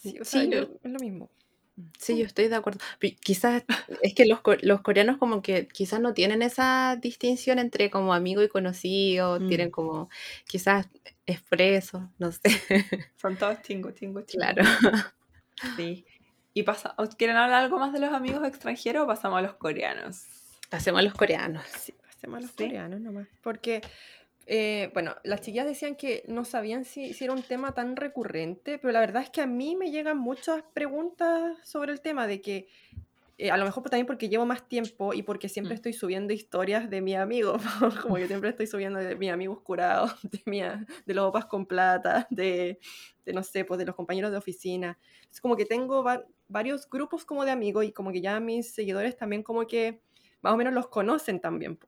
sí, 0.00 0.18
o 0.20 0.24
Sí, 0.24 0.38
sea, 0.38 0.44
yo- 0.44 0.66
yo- 0.66 0.80
es 0.82 0.90
lo 0.92 0.98
mismo. 1.00 1.30
Sí, 1.98 2.18
yo 2.18 2.26
estoy 2.26 2.48
de 2.48 2.56
acuerdo. 2.56 2.80
Quizás 3.22 3.64
es 4.02 4.14
que 4.14 4.26
los, 4.26 4.40
co- 4.42 4.56
los 4.62 4.82
coreanos 4.82 5.18
como 5.18 5.42
que 5.42 5.68
quizás 5.68 6.00
no 6.00 6.14
tienen 6.14 6.42
esa 6.42 6.96
distinción 7.00 7.58
entre 7.58 7.90
como 7.90 8.14
amigo 8.14 8.42
y 8.42 8.48
conocido, 8.48 9.40
Mm. 9.40 9.46
tienen 9.46 9.70
como 9.70 10.10
quizás 10.46 10.88
expreso, 11.26 12.10
no 12.18 12.32
sé. 12.32 12.40
Son 13.14 13.38
todos 13.38 13.62
chingos, 13.62 13.94
chingos, 13.94 14.26
chingos. 14.26 14.52
Claro. 14.54 14.62
Sí. 15.76 16.04
¿Y 16.52 16.62
pasa, 16.64 16.94
¿os 16.98 17.14
¿quieren 17.14 17.36
hablar 17.36 17.62
algo 17.64 17.78
más 17.78 17.92
de 17.92 18.00
los 18.00 18.12
amigos 18.12 18.46
extranjeros 18.46 19.04
o 19.04 19.06
pasamos 19.06 19.38
a 19.38 19.42
los 19.42 19.54
coreanos? 19.54 20.24
Hacemos 20.70 21.00
a 21.00 21.02
los 21.02 21.14
coreanos. 21.14 21.64
Sí, 21.66 21.94
hacemos 22.08 22.38
a 22.38 22.40
los 22.40 22.50
Sí. 22.50 22.64
coreanos 22.64 23.00
nomás. 23.00 23.28
Porque, 23.42 23.80
eh, 24.46 24.90
bueno, 24.92 25.14
las 25.22 25.40
chiquillas 25.42 25.66
decían 25.66 25.94
que 25.96 26.24
no 26.26 26.44
sabían 26.44 26.84
si, 26.84 27.14
si 27.14 27.24
era 27.24 27.32
un 27.32 27.42
tema 27.42 27.72
tan 27.72 27.96
recurrente, 27.96 28.78
pero 28.78 28.92
la 28.92 29.00
verdad 29.00 29.22
es 29.22 29.30
que 29.30 29.40
a 29.42 29.46
mí 29.46 29.76
me 29.76 29.90
llegan 29.90 30.18
muchas 30.18 30.62
preguntas 30.74 31.56
sobre 31.62 31.92
el 31.92 32.00
tema 32.00 32.26
de 32.26 32.40
que, 32.40 32.68
eh, 33.46 33.50
a 33.50 33.56
lo 33.56 33.64
mejor 33.64 33.82
también 33.84 34.06
porque 34.06 34.28
llevo 34.28 34.46
más 34.46 34.68
tiempo 34.68 35.14
y 35.14 35.22
porque 35.22 35.48
siempre 35.48 35.74
Mm. 35.74 35.76
estoy 35.76 35.92
subiendo 35.92 36.32
historias 36.32 36.90
de 36.90 37.00
mi 37.00 37.14
amigo, 37.14 37.56
como 38.02 38.16
que 38.16 38.26
siempre 38.26 38.50
estoy 38.50 38.66
subiendo 38.66 38.98
de 38.98 39.16
mis 39.16 39.30
amigos 39.30 39.60
curados, 39.62 40.14
de, 40.22 40.42
mi, 40.46 40.60
de 40.60 41.14
los 41.14 41.24
opas 41.28 41.46
con 41.46 41.66
plata, 41.66 42.26
de, 42.30 42.78
de, 43.24 43.32
no 43.32 43.42
sé, 43.42 43.64
pues 43.64 43.78
de 43.78 43.86
los 43.86 43.94
compañeros 43.96 44.30
de 44.30 44.38
oficina. 44.38 44.98
Es 45.30 45.40
como 45.40 45.56
que 45.56 45.66
tengo 45.66 46.02
va- 46.04 46.24
varios 46.48 46.88
grupos 46.88 47.24
como 47.24 47.44
de 47.44 47.50
amigos 47.52 47.84
y 47.84 47.92
como 47.92 48.12
que 48.12 48.20
ya 48.20 48.40
mis 48.40 48.74
seguidores 48.74 49.16
también 49.16 49.42
como 49.42 49.66
que 49.66 50.02
más 50.42 50.54
o 50.54 50.56
menos 50.56 50.72
los 50.72 50.88
conocen 50.88 51.40
también. 51.40 51.78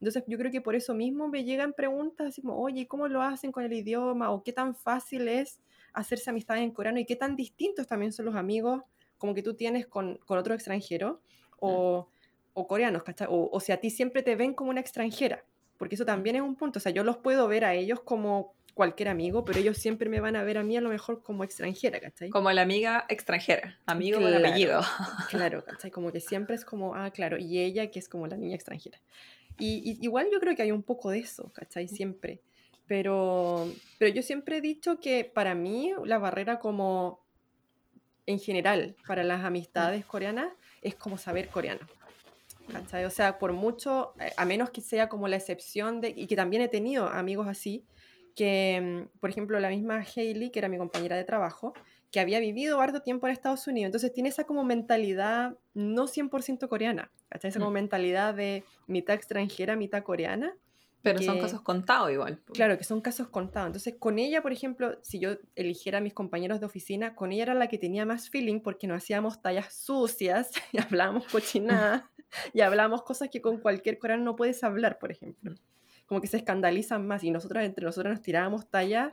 Entonces 0.00 0.24
yo 0.26 0.38
creo 0.38 0.50
que 0.52 0.60
por 0.60 0.74
eso 0.74 0.94
mismo 0.94 1.28
me 1.28 1.44
llegan 1.44 1.72
preguntas 1.72 2.28
así 2.28 2.42
como, 2.42 2.58
oye, 2.60 2.86
¿cómo 2.86 3.08
lo 3.08 3.22
hacen 3.22 3.52
con 3.52 3.64
el 3.64 3.72
idioma? 3.72 4.30
¿O 4.30 4.42
qué 4.42 4.52
tan 4.52 4.74
fácil 4.74 5.28
es 5.28 5.60
hacerse 5.92 6.30
amistades 6.30 6.62
en 6.62 6.70
coreano? 6.72 6.98
¿Y 7.00 7.06
qué 7.06 7.16
tan 7.16 7.36
distintos 7.36 7.86
también 7.86 8.12
son 8.12 8.26
los 8.26 8.34
amigos 8.36 8.82
como 9.22 9.34
que 9.34 9.42
tú 9.44 9.54
tienes 9.54 9.86
con, 9.86 10.16
con 10.26 10.36
otro 10.36 10.52
extranjero? 10.52 11.20
O, 11.60 12.08
o 12.54 12.66
coreanos, 12.66 13.04
¿cachai? 13.04 13.28
O, 13.30 13.48
o 13.52 13.60
si 13.60 13.70
a 13.70 13.76
ti 13.76 13.88
siempre 13.88 14.24
te 14.24 14.34
ven 14.34 14.52
como 14.52 14.70
una 14.70 14.80
extranjera. 14.80 15.44
Porque 15.78 15.94
eso 15.94 16.04
también 16.04 16.34
es 16.34 16.42
un 16.42 16.56
punto. 16.56 16.80
O 16.80 16.82
sea, 16.82 16.90
yo 16.90 17.04
los 17.04 17.18
puedo 17.18 17.46
ver 17.46 17.64
a 17.64 17.72
ellos 17.74 18.00
como 18.00 18.52
cualquier 18.74 19.08
amigo, 19.10 19.44
pero 19.44 19.60
ellos 19.60 19.78
siempre 19.78 20.08
me 20.08 20.18
van 20.18 20.34
a 20.34 20.42
ver 20.42 20.58
a 20.58 20.64
mí 20.64 20.76
a 20.76 20.80
lo 20.80 20.88
mejor 20.88 21.22
como 21.22 21.44
extranjera, 21.44 22.00
¿cachai? 22.00 22.30
Como 22.30 22.50
la 22.50 22.62
amiga 22.62 23.06
extranjera, 23.08 23.78
amigo 23.86 24.18
con 24.20 24.28
Claro. 24.28 24.44
apellido. 24.44 24.80
Claro, 25.30 25.64
¿cachai? 25.64 25.92
Como 25.92 26.10
que 26.10 26.18
siempre 26.18 26.56
es 26.56 26.64
como, 26.64 26.96
ah, 26.96 27.12
claro, 27.12 27.38
y 27.38 27.60
ella 27.60 27.92
que 27.92 28.00
es 28.00 28.08
como 28.08 28.26
la 28.26 28.36
niña 28.36 28.56
extranjera. 28.56 28.98
Y, 29.56 29.68
y 29.88 29.98
igual 30.04 30.26
yo 30.32 30.40
creo 30.40 30.56
que 30.56 30.62
hay 30.62 30.72
un 30.72 30.82
poco 30.82 31.10
de 31.10 31.20
eso, 31.20 31.52
¿cachai? 31.52 31.86
Siempre. 31.86 32.40
Pero, 32.88 33.68
pero 34.00 34.12
yo 34.12 34.22
siempre 34.22 34.56
he 34.56 34.60
dicho 34.60 34.98
que 34.98 35.24
para 35.24 35.54
mí 35.54 35.92
la 36.04 36.18
barrera 36.18 36.58
como 36.58 37.21
en 38.26 38.38
general 38.38 38.96
para 39.06 39.24
las 39.24 39.44
amistades 39.44 40.04
coreanas 40.04 40.48
es 40.82 40.94
como 40.94 41.18
saber 41.18 41.48
coreano. 41.48 41.80
¿cachai? 42.70 43.04
O 43.04 43.10
sea, 43.10 43.38
por 43.38 43.52
mucho, 43.52 44.14
eh, 44.20 44.32
a 44.36 44.44
menos 44.44 44.70
que 44.70 44.80
sea 44.80 45.08
como 45.08 45.28
la 45.28 45.36
excepción 45.36 46.00
de, 46.00 46.10
y 46.16 46.26
que 46.26 46.36
también 46.36 46.62
he 46.62 46.68
tenido 46.68 47.06
amigos 47.08 47.46
así, 47.48 47.84
que, 48.34 48.80
mm, 49.14 49.18
por 49.18 49.30
ejemplo, 49.30 49.58
la 49.60 49.68
misma 49.68 50.04
Hailey, 50.16 50.50
que 50.50 50.58
era 50.58 50.68
mi 50.68 50.78
compañera 50.78 51.16
de 51.16 51.24
trabajo, 51.24 51.74
que 52.10 52.20
había 52.20 52.40
vivido 52.40 52.80
harto 52.80 53.02
tiempo 53.02 53.26
en 53.26 53.32
Estados 53.32 53.66
Unidos, 53.66 53.86
entonces 53.86 54.12
tiene 54.12 54.28
esa 54.28 54.44
como 54.44 54.64
mentalidad 54.64 55.56
no 55.74 56.06
100% 56.06 56.68
coreana, 56.68 57.10
¿cachai? 57.28 57.48
Esa 57.50 57.58
como 57.58 57.70
Mm. 57.70 57.74
mentalidad 57.74 58.34
de 58.34 58.64
mitad 58.86 59.16
extranjera, 59.16 59.76
mitad 59.76 60.02
coreana. 60.02 60.54
Pero 61.02 61.20
son 61.20 61.34
que- 61.36 61.40
casos 61.42 61.60
contados 61.62 62.10
igual. 62.12 62.40
Claro, 62.54 62.78
que 62.78 62.84
son 62.84 63.00
casos 63.00 63.28
contados. 63.28 63.66
Entonces, 63.68 63.94
con 63.98 64.18
ella, 64.18 64.40
por 64.42 64.52
ejemplo, 64.52 64.98
si 65.02 65.18
yo 65.18 65.36
eligiera 65.56 65.98
a 65.98 66.00
mis 66.00 66.14
compañeros 66.14 66.60
de 66.60 66.66
oficina, 66.66 67.14
con 67.14 67.32
ella 67.32 67.42
era 67.42 67.54
la 67.54 67.66
que 67.68 67.78
tenía 67.78 68.06
más 68.06 68.30
feeling 68.30 68.60
porque 68.60 68.86
no 68.86 68.94
hacíamos 68.94 69.42
tallas 69.42 69.74
sucias 69.74 70.50
y 70.72 70.78
hablábamos 70.80 71.26
cochinadas 71.26 72.04
y 72.54 72.60
hablábamos 72.60 73.02
cosas 73.02 73.28
que 73.30 73.40
con 73.42 73.58
cualquier 73.58 73.98
coreano 73.98 74.22
no 74.24 74.36
puedes 74.36 74.62
hablar, 74.64 74.98
por 74.98 75.10
ejemplo. 75.10 75.54
Como 76.06 76.20
que 76.20 76.26
se 76.28 76.36
escandalizan 76.36 77.06
más 77.06 77.24
y 77.24 77.30
nosotros 77.30 77.62
entre 77.64 77.84
nosotros 77.84 78.12
nos 78.12 78.22
tirábamos 78.22 78.68
tallas 78.70 79.12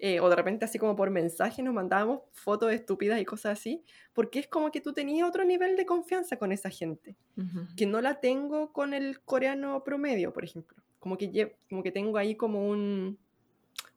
eh, 0.00 0.18
o 0.20 0.28
de 0.28 0.34
repente 0.36 0.64
así 0.64 0.76
como 0.78 0.96
por 0.96 1.08
mensaje 1.10 1.62
nos 1.62 1.72
mandábamos 1.72 2.22
fotos 2.32 2.72
estúpidas 2.72 3.20
y 3.20 3.24
cosas 3.24 3.58
así, 3.58 3.84
porque 4.12 4.40
es 4.40 4.48
como 4.48 4.72
que 4.72 4.80
tú 4.80 4.92
tenías 4.92 5.28
otro 5.28 5.44
nivel 5.44 5.76
de 5.76 5.86
confianza 5.86 6.36
con 6.36 6.50
esa 6.50 6.68
gente, 6.68 7.14
Ujú. 7.36 7.66
que 7.76 7.86
no 7.86 8.00
la 8.00 8.18
tengo 8.20 8.72
con 8.72 8.92
el 8.92 9.20
coreano 9.20 9.84
promedio, 9.84 10.32
por 10.32 10.44
ejemplo. 10.44 10.76
Como 11.04 11.18
que, 11.18 11.58
como 11.68 11.82
que 11.82 11.92
tengo 11.92 12.16
ahí 12.16 12.34
como 12.34 12.66
un, 12.66 13.18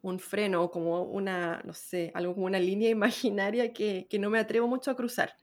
un 0.02 0.20
freno, 0.20 0.70
como 0.70 1.04
una, 1.04 1.62
no 1.64 1.72
sé, 1.72 2.12
algo 2.14 2.34
como 2.34 2.48
una 2.48 2.60
línea 2.60 2.90
imaginaria 3.30 3.72
que, 3.72 4.08
que 4.10 4.20
no 4.20 4.30
me 4.30 4.40
atrevo 4.40 4.68
mucho 4.68 4.92
a 4.92 4.96
cruzar. 4.98 5.34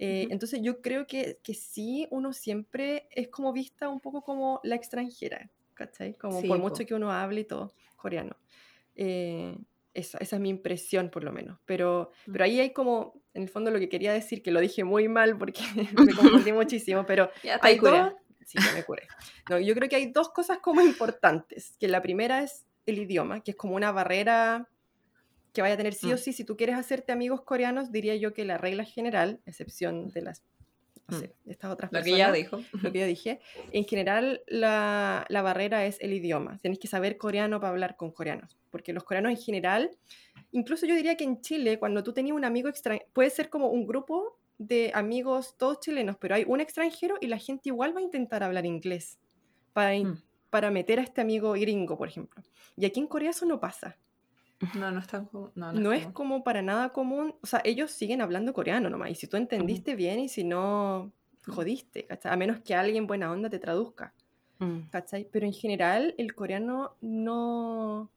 Eh, 0.00 0.24
Ujú. 0.24 0.32
Entonces 0.32 0.60
yo 0.62 0.82
creo 0.82 1.06
que, 1.06 1.38
que 1.44 1.54
sí, 1.54 2.08
uno 2.10 2.32
siempre 2.32 3.06
es 3.12 3.28
como 3.28 3.52
vista 3.52 3.88
un 3.88 4.00
poco 4.00 4.22
como 4.22 4.58
la 4.64 4.74
extranjera, 4.74 5.48
¿cachai? 5.74 6.14
Como 6.14 6.40
Sí, 6.40 6.48
por 6.48 6.58
po. 6.58 6.70
mucho 6.70 6.84
que 6.84 6.94
uno 6.94 7.12
hable 7.12 7.42
y 7.42 7.44
todo 7.44 7.72
coreano. 7.94 8.36
Eh, 8.96 9.56
esa, 9.94 10.18
esa 10.18 10.34
es 10.36 10.42
mi 10.42 10.48
impresión 10.48 11.08
por 11.08 11.22
lo 11.22 11.30
menos. 11.30 11.60
Pero, 11.66 12.10
Mm. 12.26 12.32
pero 12.32 12.44
ahí 12.46 12.58
hay 12.58 12.72
como, 12.72 13.22
en 13.32 13.44
el 13.44 13.48
fondo 13.48 13.70
lo 13.70 13.78
que 13.78 13.88
quería 13.88 14.12
decir, 14.12 14.42
que 14.42 14.50
lo 14.50 14.58
dije 14.60 14.82
muy 14.82 15.06
mal 15.06 15.38
porque 15.38 15.60
me 16.10 16.14
confundí 16.48 16.52
muchísimo, 16.52 17.06
pero 17.06 17.30
hay 17.60 17.78
dos... 17.78 18.12
Sí, 18.46 18.58
ya 18.64 18.72
me 18.72 18.84
curé. 18.84 19.06
No, 19.50 19.58
yo 19.58 19.74
creo 19.74 19.88
que 19.88 19.96
hay 19.96 20.12
dos 20.12 20.28
cosas 20.30 20.58
como 20.58 20.80
importantes, 20.80 21.76
que 21.78 21.88
la 21.88 22.00
primera 22.00 22.42
es 22.42 22.64
el 22.86 22.98
idioma, 23.00 23.42
que 23.42 23.50
es 23.50 23.56
como 23.56 23.74
una 23.74 23.90
barrera 23.92 24.68
que 25.52 25.62
vaya 25.62 25.74
a 25.74 25.76
tener 25.76 25.94
sí 25.94 26.12
o 26.12 26.14
Mm. 26.14 26.18
sí, 26.18 26.32
si 26.32 26.44
tú 26.44 26.56
quieres 26.56 26.76
hacerte 26.76 27.10
amigos 27.12 27.42
coreanos, 27.42 27.90
diría 27.90 28.14
yo 28.16 28.32
que 28.34 28.44
la 28.44 28.56
regla 28.56 28.84
general, 28.84 29.40
excepción 29.46 30.08
de 30.10 30.22
las, 30.22 30.44
no 31.08 31.16
Mm. 31.16 31.20
sé, 31.20 31.34
de 31.44 31.52
estas 31.52 31.72
otras 31.72 31.90
Lo 31.90 31.98
que 31.98 32.04
personas, 32.04 32.18
ya 32.18 32.32
dijo. 32.32 32.62
lo 32.82 32.92
que 32.92 33.00
yo 33.00 33.06
dije, 33.06 33.40
en 33.72 33.84
general 33.84 34.42
la, 34.46 35.24
la 35.28 35.42
barrera 35.42 35.84
es 35.86 35.98
el 36.00 36.12
idioma. 36.12 36.58
Tienes 36.58 36.78
que 36.78 36.86
saber 36.88 37.16
coreano 37.16 37.58
para 37.58 37.70
hablar 37.70 37.96
con 37.96 38.12
coreanos, 38.12 38.56
porque 38.70 38.92
los 38.92 39.02
coreanos 39.02 39.30
en 39.32 39.38
general, 39.38 39.90
incluso 40.52 40.86
yo 40.86 40.94
diría 40.94 41.16
que 41.16 41.24
en 41.24 41.40
Chile, 41.40 41.78
cuando 41.78 42.02
tú 42.02 42.12
tenías 42.12 42.36
un 42.36 42.44
amigo 42.44 42.68
extranjero, 42.68 43.08
puede 43.12 43.30
ser 43.30 43.48
como 43.50 43.68
un 43.68 43.86
grupo 43.86 44.38
de 44.58 44.90
amigos 44.94 45.56
todos 45.58 45.80
chilenos, 45.80 46.16
pero 46.18 46.34
hay 46.34 46.44
un 46.46 46.60
extranjero 46.60 47.16
y 47.20 47.26
la 47.26 47.38
gente 47.38 47.68
igual 47.68 47.94
va 47.94 48.00
a 48.00 48.04
intentar 48.04 48.42
hablar 48.42 48.64
inglés 48.66 49.18
para, 49.72 49.94
in- 49.94 50.08
Mm. 50.08 50.22
para 50.50 50.70
meter 50.70 50.98
a 50.98 51.02
este 51.02 51.20
amigo 51.20 51.52
gringo, 51.52 51.98
por 51.98 52.08
ejemplo. 52.08 52.42
Y 52.76 52.86
aquí 52.86 53.00
en 53.00 53.06
Corea 53.06 53.30
eso 53.30 53.44
no 53.44 53.60
pasa. 53.60 53.96
No, 54.74 54.90
no 54.90 55.00
es 55.00 55.06
tan. 55.06 55.28
No, 55.32 55.52
no, 55.54 55.72
No 55.74 55.92
es 55.92 56.06
es 56.06 56.12
como- 56.12 56.42
para 56.42 56.62
nada 56.62 56.90
común, 56.94 57.34
o 57.42 57.46
sea, 57.46 57.60
ellos 57.64 57.90
siguen 57.90 58.22
hablando 58.22 58.54
coreano 58.54 58.88
nomás, 58.88 59.10
y 59.10 59.14
si 59.14 59.26
tú 59.26 59.36
entendiste 59.36 59.94
bien 59.96 60.18
y 60.20 60.30
si 60.30 60.44
no, 60.44 61.12
Mm. 61.46 61.52
jodiste, 61.52 62.06
¿cachai? 62.06 62.32
A 62.32 62.36
menos 62.36 62.60
que 62.60 62.74
alguien 62.74 63.06
buena 63.06 63.30
onda 63.30 63.50
te 63.50 63.58
traduzca, 63.58 64.14
Mm. 64.58 64.88
¿cachai? 64.90 65.28
Pero 65.30 65.44
en 65.44 65.52
general 65.52 66.14
el 66.16 66.34
coreano 66.34 66.96
no, 67.02 68.10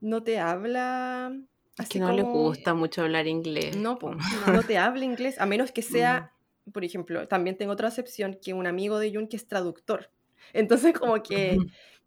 no 0.00 0.22
te 0.22 0.38
habla 0.38 1.36
así 1.78 1.94
que 1.94 1.98
no 2.00 2.12
les 2.12 2.24
como- 2.24 2.42
gusta 2.44 2.74
mucho 2.74 3.02
hablar 3.02 3.26
inglés. 3.26 3.76
No, 3.76 3.98
po, 3.98 4.10
po. 4.12 4.16
no 4.62 4.62
te 4.62 4.78
habla 4.78 5.04
inglés, 5.04 5.40
a 5.40 5.46
menos 5.46 5.72
que 5.72 5.82
sea, 5.82 6.32
por 6.72 6.84
ejemplo, 6.84 7.26
también 7.28 7.56
tengo 7.56 7.72
otra 7.72 7.88
excepción, 7.88 8.38
que 8.42 8.54
un 8.54 8.66
amigo 8.66 8.98
de 8.98 9.12
Jun 9.12 9.26
que 9.28 9.36
es 9.36 9.46
traductor. 9.46 10.10
Entonces 10.52 10.92
como 10.92 11.22
que 11.22 11.58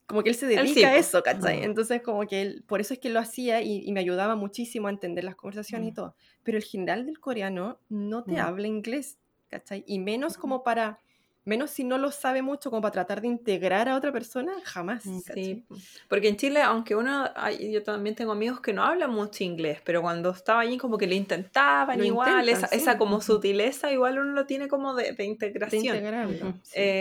como 0.07 0.21
que 0.21 0.29
él 0.29 0.35
se 0.35 0.45
Él 0.53 0.57
dedica 0.67 0.73
sí, 0.73 0.83
a 0.83 0.95
eso, 0.97 1.23
¿cachai? 1.23 1.63
Entonces, 1.63 2.03
como 2.03 2.27
que 2.27 2.43
él, 2.43 2.63
por 2.67 2.79
eso 2.79 2.93
es 2.93 2.99
que 2.99 3.09
lo 3.09 3.19
hacía 3.19 3.63
y, 3.63 3.81
y 3.83 3.91
me 3.91 3.99
ayudaba 4.01 4.35
muchísimo 4.35 4.87
a 4.87 4.91
entender 4.91 5.23
las 5.23 5.35
conversaciones 5.35 5.89
y 5.89 5.93
todo. 5.93 6.15
Pero 6.43 6.59
el 6.59 6.63
general 6.63 7.07
del 7.07 7.19
coreano 7.19 7.79
no 7.89 8.23
te 8.23 8.37
habla 8.37 8.67
inglés, 8.67 9.17
¿cachai? 9.49 9.83
Y 9.87 9.97
menos 9.97 10.37
como 10.37 10.61
para, 10.61 10.99
menos 11.45 11.71
si 11.71 11.83
no 11.83 11.97
lo 11.97 12.11
sabe 12.11 12.41
mucho, 12.41 12.69
como 12.69 12.81
para 12.81 12.91
tratar 12.93 13.21
de 13.21 13.27
integrar 13.27 13.87
a 13.89 13.95
otra 13.95 14.11
persona, 14.11 14.53
jamás. 14.63 15.03
Sí, 15.33 15.65
porque 16.09 16.27
en 16.29 16.37
Chile, 16.37 16.61
aunque 16.61 16.95
uno, 16.95 17.25
ay, 17.35 17.71
yo 17.71 17.83
también 17.83 18.15
tengo 18.15 18.31
amigos 18.33 18.61
que 18.61 18.73
no 18.73 18.83
hablan 18.83 19.11
mucho 19.11 19.43
inglés, 19.43 19.81
pero 19.85 20.01
cuando 20.01 20.31
estaba 20.31 20.61
allí 20.61 20.77
como 20.77 20.97
que 20.97 21.07
lo 21.07 21.13
intentaban 21.15 21.99
Lo 21.99 22.03
igual, 22.03 22.47
intentan, 22.47 22.49
esa, 22.49 22.67
esa 22.67 22.97
como 22.97 23.21
sutileza 23.21 23.91
igual 23.91 24.19
uno 24.19 24.33
lo 24.33 24.45
tiene 24.45 24.67
como 24.67 24.95
de, 24.95 25.13
de 25.13 25.23
De 25.71 25.77
integración. 25.77 25.77
integrarlo. 25.77 26.49
Ujú. 26.51 26.61
sí. 26.63 26.95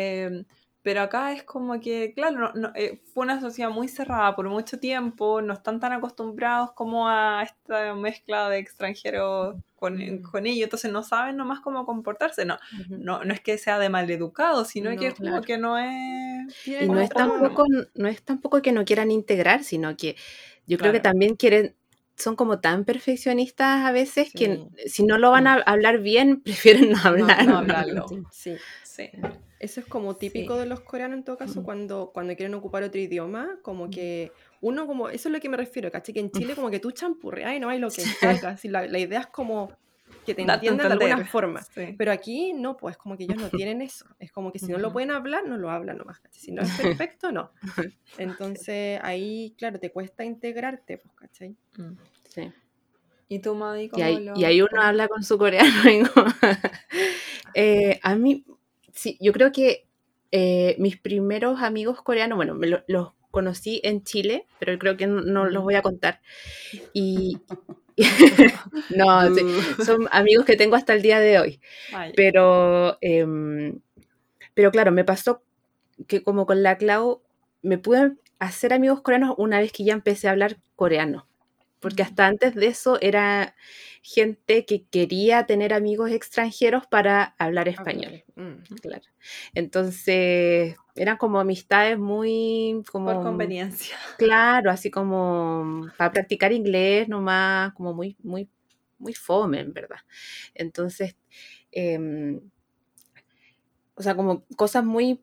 Eh, 0.84 0.90
pero 0.90 1.00
acá 1.00 1.32
es 1.32 1.42
como 1.42 1.80
que, 1.80 2.12
claro, 2.14 2.38
no- 2.38 2.52
no, 2.54 2.72
eh, 2.74 3.00
fue 3.12 3.24
una 3.24 3.40
sociedad 3.40 3.70
muy 3.70 3.88
cerrada 3.88 4.36
por 4.36 4.48
mucho 4.50 4.78
tiempo, 4.78 5.40
no 5.40 5.54
están 5.54 5.80
tan 5.80 5.92
acostumbrados 5.92 6.72
como 6.72 7.08
a 7.08 7.42
esta 7.42 7.94
mezcla 7.94 8.50
de 8.50 8.58
extranjeros 8.58 9.56
con, 9.76 9.96
Mm. 9.96 10.22
con 10.22 10.46
ellos, 10.46 10.64
entonces 10.64 10.92
no 10.92 11.02
saben 11.02 11.36
nomás 11.36 11.60
cómo 11.60 11.84
comportarse, 11.86 12.44
no, 12.44 12.58
no, 12.90 13.24
no 13.24 13.32
es 13.34 13.40
que 13.40 13.56
sea 13.58 13.78
de 13.78 13.88
maleducado, 13.88 14.64
sino 14.64 14.90
No, 14.90 15.00
que 15.00 15.06
es 15.08 15.14
como 15.14 15.40
que 15.40 15.56
no 15.58 15.78
es... 15.78 16.54
Y 16.66 16.86
no 16.88 17.00
es 17.00 17.08
tampoco, 17.08 17.64
no 17.94 18.08
es 18.08 18.22
tampoco 18.22 18.60
que 18.62 18.72
no 18.72 18.84
quieran 18.84 19.10
integrar, 19.10 19.64
sino 19.64 19.96
que 19.96 20.16
yo 20.66 20.76
creo 20.78 20.92
que 20.92 21.00
también 21.00 21.36
quieren, 21.36 21.74
son 22.16 22.36
como 22.36 22.60
tan 22.60 22.84
perfeccionistas 22.84 23.84
a 23.86 23.90
veces 23.92 24.32
que 24.32 24.66
si 24.86 25.04
no 25.04 25.16
lo 25.18 25.30
van 25.30 25.46
a 25.46 25.54
hablar 25.54 25.98
bien, 26.00 26.42
prefieren 26.44 26.90
no 26.92 26.98
hablar. 27.02 27.46
no 27.46 27.56
hablarlo. 27.58 28.06
Sí. 28.30 28.56
Sí. 28.84 29.10
Eso 29.64 29.80
es 29.80 29.86
como 29.86 30.14
típico 30.16 30.54
Sí. 30.54 30.60
de 30.60 30.66
los 30.66 30.80
coreanos 30.80 31.16
en 31.18 31.24
todo 31.24 31.38
caso, 31.38 31.62
cuando, 31.62 32.10
cuando 32.12 32.36
quieren 32.36 32.54
ocupar 32.54 32.82
otro 32.82 33.00
idioma, 33.00 33.58
como 33.62 33.88
que 33.88 34.30
uno 34.60 34.86
como, 34.86 35.08
eso 35.08 35.28
es 35.28 35.32
lo 35.32 35.40
que 35.40 35.48
me 35.48 35.56
refiero, 35.56 35.90
¿cachai? 35.90 36.12
Que 36.14 36.20
en 36.20 36.30
Chile 36.30 36.54
como 36.54 36.70
que 36.70 36.80
tú 36.80 36.90
champurreas 36.90 37.54
y 37.54 37.60
no 37.60 37.68
hay 37.70 37.78
lo 37.78 37.88
que 37.90 38.02
Sí. 38.02 38.10
salga, 38.20 38.50
así, 38.50 38.68
la, 38.68 38.86
la 38.86 38.98
idea 38.98 39.20
es 39.20 39.26
como 39.28 39.72
que 40.26 40.34
te 40.34 40.42
entiendan 40.42 40.86
de 40.98 41.04
alguna 41.06 41.24
forma. 41.26 41.62
Sí. 41.62 41.94
Pero 41.96 42.12
aquí 42.12 42.52
no, 42.52 42.76
pues 42.76 42.96
como 42.98 43.16
que 43.16 43.24
ellos 43.24 43.36
no 43.38 43.48
tienen 43.50 43.80
eso. 43.82 44.04
Es 44.18 44.30
como 44.32 44.52
que 44.52 44.58
si 44.58 44.66
no 44.66 44.78
lo 44.78 44.92
pueden 44.92 45.10
hablar, 45.10 45.46
no 45.46 45.56
lo 45.56 45.70
hablan 45.70 45.96
nomás. 45.98 46.20
¿cachai? 46.20 46.40
Si 46.40 46.52
no 46.52 46.62
es 46.62 46.70
perfecto, 46.80 47.32
no. 47.32 47.50
Entonces 48.18 49.00
ahí, 49.02 49.54
claro, 49.58 49.78
te 49.80 49.90
cuesta 49.90 50.24
integrarte, 50.24 50.98
pues, 50.98 51.14
¿cachai? 51.16 51.56
Mm. 51.78 51.96
Sí. 52.28 52.52
¿Y 53.28 53.38
tú, 53.38 53.54
Madi, 53.54 53.84
Y 53.84 53.88
cómo 53.88 54.04
ahí, 54.04 54.24
lo- 54.24 54.36
y 54.38 54.44
ahí 54.44 54.60
uno 54.62 54.80
habla 54.82 55.08
con 55.08 55.24
su 55.24 55.38
coreano. 55.38 55.64
y 55.90 56.02
Eh, 57.56 58.00
a 58.02 58.16
mí, 58.16 58.44
sí, 58.94 59.18
yo 59.20 59.32
creo 59.32 59.52
que 59.52 59.86
eh, 60.32 60.76
mis 60.78 60.98
primeros 60.98 61.60
amigos 61.62 62.02
coreanos, 62.02 62.36
bueno, 62.36 62.54
me 62.54 62.66
lo- 62.68 62.84
los 62.88 63.12
conocí 63.30 63.80
en 63.84 64.04
Chile, 64.04 64.46
pero 64.60 64.78
creo 64.78 64.96
que 64.96 65.06
no, 65.06 65.22
no 65.22 65.46
los 65.46 65.62
voy 65.64 65.74
a 65.76 65.82
contar. 65.82 66.20
Y 66.92 67.38
no, 68.90 69.34
sí, 69.34 69.42
son 69.84 70.08
amigos 70.10 70.44
que 70.44 70.56
tengo 70.56 70.76
hasta 70.76 70.94
el 70.94 71.02
día 71.02 71.20
de 71.20 71.38
hoy. 71.38 71.60
Pero, 72.16 72.98
em, 73.00 73.80
pero 74.54 74.70
claro, 74.72 74.92
me 74.92 75.04
pasó 75.04 75.42
que 76.08 76.22
como 76.22 76.46
con 76.46 76.62
la 76.62 76.78
Clau, 76.78 77.22
me 77.62 77.78
pude 77.78 78.14
hacer 78.38 78.72
amigos 78.74 79.02
coreanos 79.02 79.34
una 79.38 79.60
vez 79.60 79.72
que 79.72 79.84
ya 79.84 79.94
empecé 79.94 80.28
a 80.28 80.32
hablar 80.32 80.58
coreano. 80.76 81.28
Porque 81.84 82.02
hasta 82.02 82.26
antes 82.26 82.54
de 82.54 82.66
eso 82.66 82.96
era 83.02 83.54
gente 84.00 84.64
que 84.64 84.86
quería 84.86 85.44
tener 85.44 85.74
amigos 85.74 86.10
extranjeros 86.10 86.86
para 86.86 87.34
hablar 87.38 87.68
español. 87.68 88.24
Mm. 88.36 88.74
Claro. 88.80 89.02
Entonces, 89.54 90.76
eran 90.94 91.18
como 91.18 91.38
amistades 91.38 91.98
muy 91.98 92.82
como 92.90 93.12
por 93.12 93.22
conveniencia. 93.22 93.98
Claro, 94.16 94.70
así 94.70 94.90
como 94.90 95.90
para 95.98 96.10
practicar 96.10 96.54
inglés 96.54 97.06
nomás, 97.06 97.74
como 97.74 97.92
muy, 97.92 98.16
muy, 98.22 98.48
muy 98.98 99.12
fome, 99.12 99.60
en 99.60 99.74
verdad. 99.74 99.98
Entonces, 100.54 101.16
em, 101.70 102.40
o 103.94 104.02
sea, 104.02 104.16
como 104.16 104.46
cosas 104.56 104.84
muy 104.86 105.20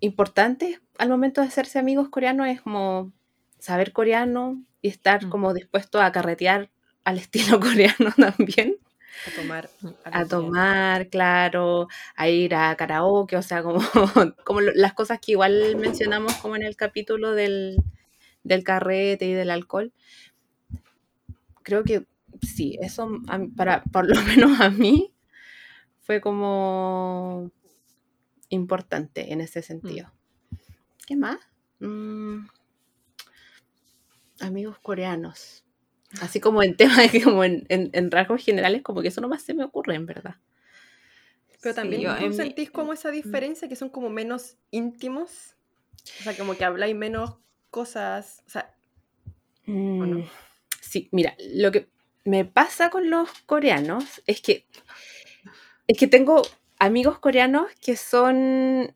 importantes 0.00 0.82
al 0.98 1.08
momento 1.08 1.40
de 1.40 1.46
hacerse 1.46 1.78
amigos 1.78 2.10
coreanos 2.10 2.48
es 2.48 2.60
como 2.60 3.14
saber 3.58 3.92
coreano 3.92 4.62
y 4.82 4.88
estar 4.88 5.26
Mm. 5.26 5.30
como 5.30 5.54
dispuesto 5.54 6.00
a 6.02 6.12
carretear 6.12 6.70
al 7.04 7.18
estilo 7.58 7.60
coreano 7.60 8.12
también, 8.16 8.76
A 9.26 9.30
tomar. 9.32 9.70
a 10.12 10.24
algo 10.24 10.38
bien. 10.38 10.52
tomar, 10.52 11.08
claro, 11.10 11.88
a 12.16 12.28
ir 12.28 12.54
a 12.54 12.76
karaoke, 12.76 13.36
o 13.36 13.42
sea, 13.42 13.62
como, 13.62 13.80
como 14.44 14.60
las 14.60 14.94
cosas 14.94 15.20
que 15.20 15.32
igual 15.32 15.76
mencionamos 15.76 16.34
como 16.36 16.56
en 16.56 16.62
el 16.64 16.76
capítulo 16.76 17.32
del, 17.34 17.76
del 18.44 18.64
carrete 18.64 19.26
y 19.26 19.32
del 19.34 19.50
alcohol. 19.50 19.92
Creo 21.62 21.84
que 21.84 22.06
sí, 22.42 22.76
eso 22.80 23.08
a 23.28 23.40
para, 23.56 23.84
por 23.84 24.08
lo 24.08 24.20
menos 24.22 24.60
a 24.60 24.70
mí 24.70 25.14
fue 26.00 26.20
como 26.20 27.50
importante 28.48 29.32
en 29.32 29.40
ese 29.40 29.62
sentido. 29.62 30.12
¿Qué 31.06 31.16
más? 31.16 31.38
Mm, 31.80 32.46
amigos 34.42 34.78
coreanos. 34.80 35.64
Así 36.20 36.40
como 36.40 36.62
en 36.62 36.76
temas, 36.76 37.10
como 37.24 37.44
en, 37.44 37.64
en- 37.68 37.90
en 37.92 38.10
rasgos 38.10 38.44
generales, 38.44 38.82
como 38.82 39.02
que 39.02 39.08
eso 39.08 39.20
nomás 39.20 39.42
se 39.42 39.54
me 39.54 39.64
ocurre, 39.64 39.94
en 39.94 40.06
verdad. 40.06 40.36
Pero 41.60 41.74
Sí, 41.74 41.80
también 41.80 42.02
yo 42.02 42.16
tú 42.18 42.28
mi- 42.28 42.34
sentís 42.34 42.70
como 42.70 42.92
esa 42.92 43.10
diferencia 43.10 43.68
que 43.68 43.76
son 43.76 43.88
como 43.88 44.10
menos 44.10 44.56
íntimos. 44.70 45.54
O 46.20 46.22
sea, 46.24 46.36
como 46.36 46.56
que 46.56 46.64
habláis 46.64 46.96
menos 46.96 47.36
cosas. 47.70 48.42
O 48.46 48.50
sea, 48.50 48.74
no? 49.66 49.74
Mm, 50.18 50.24
Sí, 50.80 51.08
mira, 51.12 51.34
lo 51.54 51.70
que 51.72 51.88
me 52.24 52.44
pasa 52.44 52.90
con 52.90 53.08
los 53.08 53.30
coreanos 53.46 54.20
es 54.26 54.40
que 54.42 54.66
es 55.86 55.98
que 55.98 56.06
tengo 56.06 56.42
amigos 56.78 57.18
coreanos 57.18 57.70
que 57.80 57.96
son 57.96 58.94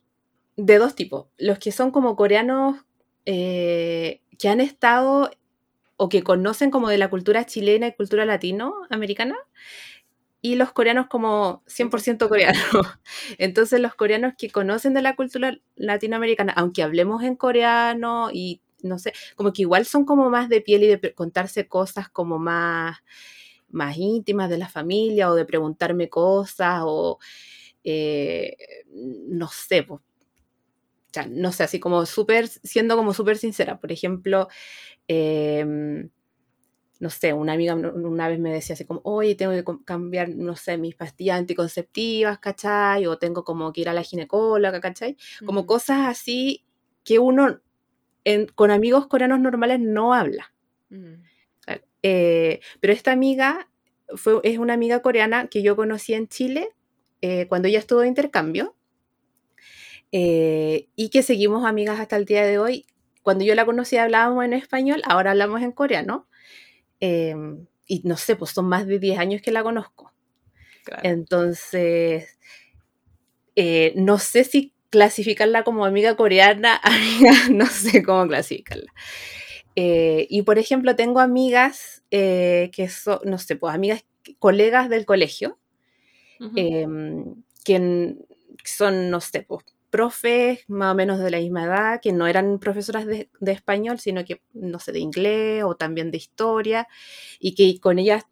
de 0.57 0.79
dos 0.79 0.95
tipos. 0.95 1.27
Los 1.39 1.59
que 1.59 1.73
son 1.73 1.91
como 1.91 2.16
coreanos 2.16 2.77
eh, 3.25 4.21
que 4.39 4.49
han 4.49 4.61
estado 4.61 5.30
o 5.97 6.09
que 6.09 6.22
conocen 6.22 6.70
como 6.70 6.89
de 6.89 6.99
la 6.99 7.11
cultura 7.11 7.47
chilena 7.47 7.89
y 7.89 7.95
cultura 7.95 8.24
latinoamericana, 8.26 9.37
y 10.43 10.55
los 10.55 10.72
coreanos 10.72 11.09
como 11.09 11.62
100% 11.66 12.28
coreanos. 12.28 12.61
Entonces 13.39 13.80
los 13.80 13.95
coreanos 13.95 14.34
que 14.39 14.51
conocen 14.51 14.95
de 14.95 15.03
la 15.03 15.16
cultura 15.16 15.59
latinoamericana, 15.76 16.53
aunque 16.57 16.82
hablemos 16.82 17.22
en 17.24 17.34
coreano 17.37 18.30
y 18.32 18.61
no 18.82 18.99
sé, 18.99 19.12
como 19.34 19.53
que 19.53 19.62
igual 19.62 19.87
son 19.87 20.05
como 20.05 20.30
más 20.30 20.49
de 20.49 20.61
piel 20.61 20.84
y 20.84 20.87
de 20.97 21.14
contarse 21.14 21.66
cosas 21.66 22.09
como 22.09 22.39
más, 22.39 22.99
más 23.70 23.97
íntimas 23.97 24.49
de 24.51 24.59
la 24.59 24.68
familia 24.68 25.30
o 25.30 25.34
de 25.34 25.45
preguntarme 25.45 26.09
cosas 26.09 26.82
o 26.84 27.18
eh, 27.82 28.57
no 28.95 29.49
sé, 29.49 29.82
pues, 29.82 30.01
no 31.29 31.53
sé, 31.53 31.65
así 31.65 31.81
como 31.81 32.05
súper, 32.07 32.49
siendo 32.49 32.97
como 32.97 33.15
súper 33.15 33.39
sincera, 33.39 33.79
por 33.81 33.93
ejemplo, 33.93 34.49
em, 35.09 36.11
no 36.99 37.11
sé, 37.11 37.33
una 37.33 37.53
amiga 37.53 37.75
una 37.75 38.29
vez 38.29 38.39
me 38.39 38.53
decía 38.53 38.75
así 38.75 38.85
como, 38.85 39.01
oye, 39.05 39.35
tengo 39.35 39.53
que 39.53 39.65
cambiar, 39.85 40.31
no 40.31 40.57
sé, 40.57 40.79
mis 40.79 40.95
pastillas 40.95 41.39
anticonceptivas, 41.39 42.39
¿cachai? 42.39 43.07
O 43.07 43.19
tengo 43.19 43.45
como 43.45 43.73
que 43.73 43.83
ir 43.83 43.89
a 43.89 43.95
la 43.95 44.03
ginecóloga, 44.03 44.81
¿cachai? 44.81 45.17
Como 45.45 45.67
cosas 45.67 46.07
así 46.07 46.65
que 47.05 47.19
uno 47.19 47.61
con 48.55 48.71
amigos 48.71 49.07
coreanos 49.07 49.41
normales 49.41 49.79
no 49.81 50.13
habla. 50.15 50.53
Eh, 52.03 52.61
pero 52.81 52.93
esta 52.93 53.13
amiga 53.13 53.69
fue, 54.15 54.41
es 54.45 54.59
una 54.59 54.75
amiga 54.75 55.01
coreana 55.01 55.49
que 55.49 55.63
yo 55.63 55.75
conocí 55.75 56.15
en 56.15 56.29
Chile 56.29 56.71
eh, 57.21 57.47
cuando 57.49 57.69
ella 57.69 57.81
estuvo 57.81 58.01
de 58.01 58.09
intercambio 58.09 58.77
eh, 60.13 60.89
y 60.97 61.11
que 61.11 61.23
seguimos 61.23 61.65
amigas 61.65 62.01
hasta 62.01 62.17
el 62.17 62.25
día 62.25 62.45
de 62.45 62.59
hoy. 62.59 62.87
Cuando 63.23 63.45
yo 63.45 63.55
la 63.55 63.67
conocí 63.67 63.97
hablábamos 63.97 64.45
en 64.45 64.53
español, 64.53 65.03
ahora 65.05 65.33
hablamos 65.33 65.63
en 65.63 65.73
coreano. 65.73 66.29
Em, 67.01 67.67
y 67.87 68.03
no 68.05 68.17
sé, 68.17 68.37
pues 68.37 68.53
son 68.53 68.67
más 68.69 68.87
de 68.87 68.99
10 68.99 69.19
años 69.19 69.43
que 69.43 69.53
la 69.53 69.63
conozco. 69.63 70.13
Entonces, 71.03 72.39
no 73.97 74.19
sé 74.19 74.45
si 74.45 74.77
clasificarla 74.91 75.65
como 75.65 75.85
amiga 75.85 76.17
coreana, 76.17 76.77
amiga, 76.83 77.33
no 77.51 77.67
sé 77.67 78.03
cómo 78.03 78.27
clasificarla. 78.27 78.93
Eh, 79.75 80.27
y 80.31 80.43
por 80.43 80.59
ejemplo, 80.59 80.97
tengo 80.97 81.21
amigas 81.21 82.03
eh, 82.11 82.71
que 82.73 82.89
son, 82.89 83.19
no 83.25 83.39
sé, 83.39 83.57
pues 83.57 83.75
amigas, 83.75 84.07
colegas 84.39 84.89
del 84.89 85.05
colegio, 85.05 85.59
em, 86.55 87.43
que 87.65 88.17
son, 88.65 89.11
no 89.11 89.21
sé, 89.21 89.43
pues 89.43 89.65
profes 89.97 90.65
más 90.69 90.93
o 90.93 90.95
menos 90.95 91.19
de 91.19 91.31
la 91.31 91.39
misma 91.39 91.65
edad, 91.65 92.01
que 92.03 92.13
no 92.13 92.27
eran 92.27 92.59
profesoras 92.59 93.07
de, 93.07 93.31
de, 93.41 93.53
español, 93.53 93.99
sino 93.99 94.27
que, 94.27 94.43
no 94.53 94.79
sé, 94.79 94.93
de 94.93 94.99
inglés 94.99 95.65
o 95.65 95.75
también 95.75 96.11
de 96.11 96.19
historia, 96.19 96.87
y 97.41 97.55
que 97.55 97.81
con 97.81 97.99
ellas 97.99 98.25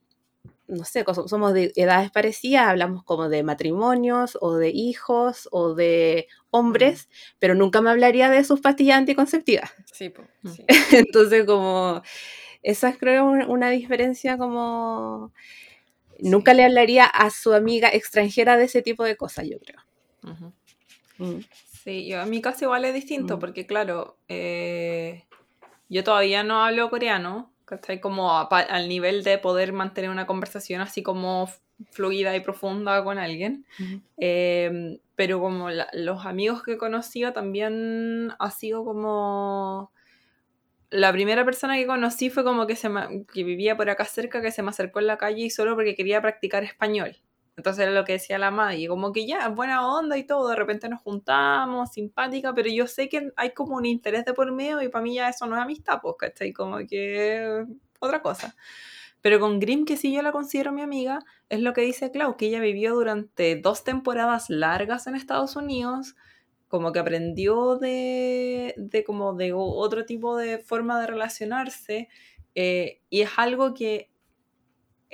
no 0.66 0.84
sé, 0.84 1.04
somos 1.26 1.52
de 1.52 1.72
edades 1.76 2.10
parecidas, 2.10 2.68
hablamos 2.68 3.04
como 3.04 3.28
de 3.28 3.42
matrimonios 3.42 4.38
o 4.40 4.56
de 4.56 4.70
hijos 4.70 5.48
o 5.52 5.74
de 5.74 6.26
hombres, 6.50 7.08
pero 7.38 7.54
nunca 7.54 7.80
me 7.80 7.90
hablaría 7.90 8.30
de 8.30 8.44
sus 8.44 8.60
pastillas 8.60 8.96
anticonceptivas. 8.96 9.70
Sí, 9.92 10.08
pues. 10.10 10.28
Entonces, 10.92 11.44
como, 11.44 12.02
esa 12.62 12.88
es 12.88 12.98
creo 12.98 13.26
una 13.26 13.70
diferencia 13.70 14.38
como... 14.38 15.32
Nunca 16.20 16.54
le 16.54 16.64
hablaría 16.64 17.04
a 17.04 17.28
su 17.30 17.52
amiga 17.52 17.88
extranjera 17.88 18.56
de 18.56 18.64
ese 18.64 18.82
tipo 18.82 19.04
de 19.04 19.16
cosas, 19.16 19.46
yo 19.48 19.58
creo. 19.58 19.80
Mm. 21.18 21.40
Sí, 21.84 22.06
yo, 22.06 22.20
a 22.20 22.26
mi 22.26 22.40
caso 22.40 22.64
igual 22.64 22.84
es 22.84 22.94
distinto, 22.94 23.36
mm. 23.36 23.40
porque 23.40 23.66
claro, 23.66 24.16
eh, 24.28 25.24
yo 25.88 26.02
todavía 26.04 26.42
no 26.42 26.64
hablo 26.64 26.90
coreano, 26.90 27.52
¿cachai? 27.64 28.00
Como 28.00 28.30
al 28.50 28.88
nivel 28.88 29.22
de 29.24 29.38
poder 29.38 29.72
mantener 29.72 30.10
una 30.10 30.26
conversación 30.26 30.80
así 30.80 31.02
como 31.02 31.48
fluida 31.90 32.34
y 32.36 32.40
profunda 32.40 33.02
con 33.04 33.18
alguien. 33.18 33.66
Em, 34.16 34.98
pero 35.16 35.40
como 35.40 35.68
los 35.70 36.26
amigos 36.26 36.62
que 36.62 36.72
he 36.72 36.78
conocido 36.78 37.32
también 37.32 38.32
ha 38.38 38.50
sido 38.50 38.84
como... 38.84 39.92
La 40.90 41.12
primera 41.12 41.44
persona 41.44 41.76
que 41.76 41.86
conocí 41.86 42.30
fue 42.30 42.44
como 42.44 42.66
que, 42.68 42.76
se 42.76 42.88
que 43.32 43.42
vivía 43.42 43.76
por 43.76 43.90
acá 43.90 44.04
cerca, 44.04 44.40
que 44.40 44.52
se 44.52 44.62
me 44.62 44.70
acercó 44.70 45.00
en 45.00 45.08
la 45.08 45.18
calle 45.18 45.42
y 45.42 45.50
solo 45.50 45.74
porque 45.74 45.96
quería 45.96 46.20
practicar 46.20 46.62
español. 46.62 47.16
Entonces 47.56 47.84
era 47.84 47.92
lo 47.92 48.04
que 48.04 48.14
decía 48.14 48.38
la 48.38 48.50
madre, 48.50 48.88
como 48.88 49.12
que 49.12 49.26
ya, 49.26 49.48
buena 49.48 49.86
onda 49.86 50.18
y 50.18 50.24
todo, 50.24 50.48
de 50.48 50.56
repente 50.56 50.88
nos 50.88 51.00
juntamos, 51.02 51.92
simpática, 51.92 52.52
pero 52.52 52.68
yo 52.68 52.86
sé 52.88 53.08
que 53.08 53.30
hay 53.36 53.52
como 53.52 53.76
un 53.76 53.86
interés 53.86 54.24
de 54.24 54.34
por 54.34 54.50
medio 54.52 54.82
y 54.82 54.88
para 54.88 55.02
mí 55.04 55.14
ya 55.14 55.28
eso 55.28 55.46
no 55.46 55.56
es 55.56 55.62
amistad, 55.62 56.00
pues, 56.02 56.16
¿cachai? 56.18 56.52
Como 56.52 56.78
que 56.78 57.64
otra 58.00 58.22
cosa. 58.22 58.56
Pero 59.20 59.40
con 59.40 59.60
Grimm, 59.60 59.86
que 59.86 59.96
sí 59.96 60.12
yo 60.12 60.20
la 60.20 60.32
considero 60.32 60.72
mi 60.72 60.82
amiga, 60.82 61.20
es 61.48 61.60
lo 61.60 61.72
que 61.72 61.80
dice 61.80 62.10
Clau, 62.10 62.36
que 62.36 62.46
ella 62.46 62.60
vivió 62.60 62.94
durante 62.94 63.56
dos 63.56 63.84
temporadas 63.84 64.50
largas 64.50 65.06
en 65.06 65.14
Estados 65.14 65.56
Unidos, 65.56 66.14
como 66.68 66.92
que 66.92 66.98
aprendió 66.98 67.76
de, 67.76 68.74
de 68.76 69.04
como 69.04 69.32
de 69.34 69.52
otro 69.54 70.04
tipo 70.04 70.36
de 70.36 70.58
forma 70.58 71.00
de 71.00 71.06
relacionarse, 71.06 72.08
eh, 72.54 73.00
y 73.10 73.22
es 73.22 73.30
algo 73.36 73.74
que 73.74 74.10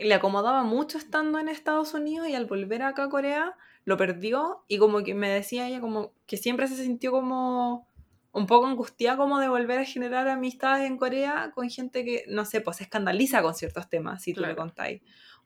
le 0.01 0.15
acomodaba 0.15 0.63
mucho 0.65 0.99
estando 0.99 1.39
en 1.39 1.49
Estados 1.49 1.95
Unidos 1.95 2.29
y 2.29 2.35
al 2.35 2.47
volver 2.47 2.83
acá 2.83 3.05
a 3.05 3.09
Corea 3.11 3.57
lo 3.85 3.97
perdió 3.97 4.65
y 4.69 4.79
como 4.79 5.03
que 5.03 5.15
me 5.15 5.29
decía 5.29 5.69
ella 5.69 5.81
como 5.81 6.13
que 6.27 6.37
siempre 6.37 6.69
se 6.69 6.77
sintió 6.77 7.11
como 7.13 7.89
un 8.33 8.47
poco 8.47 8.67
angustiada 8.67 9.17
como 9.17 9.41
de 9.41 9.49
volver 9.49 9.79
a 9.79 9.85
generar 9.85 10.29
amistades 10.29 10.87
en 10.87 10.97
Corea 10.97 11.51
con 11.55 11.69
gente 11.69 12.05
que, 12.05 12.25
no 12.29 12.45
sé, 12.45 12.61
pues 12.61 12.77
se 12.77 12.85
escandaliza 12.85 13.43
con 13.43 13.55
ciertos 13.55 13.89
temas, 13.89 14.23
si 14.23 14.33
tú 14.33 14.41
le 14.43 14.55
contáis. 14.55 15.03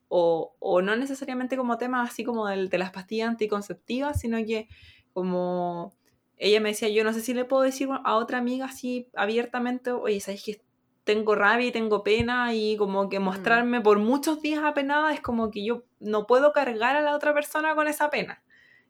O, 0.09 0.55
o, 0.59 0.83
no 0.83 0.95
necesariamente 0.95 1.57
como 1.57 1.79
temas 1.79 2.11
así 2.11 2.25
como 2.25 2.47
del, 2.47 2.69
de 2.69 2.79
las 2.79 2.91
pastillas 2.91 3.29
anticonceptivas, 3.31 4.21
sino 4.21 4.37
que 4.39 4.69
como 5.13 5.95
ella 6.37 6.61
me 6.61 6.71
decía, 6.71 6.89
yo 6.89 7.05
no 7.05 7.13
sé 7.13 7.21
si 7.21 7.33
le 7.33 7.45
puedo 7.47 7.63
decir 7.63 7.89
a 7.91 8.17
otra 8.17 8.39
amiga 8.39 8.67
así 8.67 9.09
abiertamente, 9.15 9.93
oye, 9.93 10.21
¿sabes 10.21 10.45
que 10.45 10.61
tengo 11.05 11.35
rabia 11.35 11.69
y 11.69 11.73
tengo 11.73 12.03
pena 12.03 12.55
y 12.55 12.77
como 12.77 13.09
que 13.09 13.21
mm. 13.21 13.23
mostrarme 13.23 13.81
por 13.81 13.99
muchos 13.99 14.41
días 14.43 14.65
apenada 14.65 15.13
es 15.13 15.21
como 15.21 15.51
que 15.51 15.65
yo 15.65 15.85
no 16.01 16.27
puedo 16.27 16.53
cargar 16.53 16.97
a 16.97 17.03
la 17.03 17.15
otra 17.15 17.33
persona 17.35 17.75
con 17.75 17.87
esa 17.87 18.11
pena. 18.11 18.43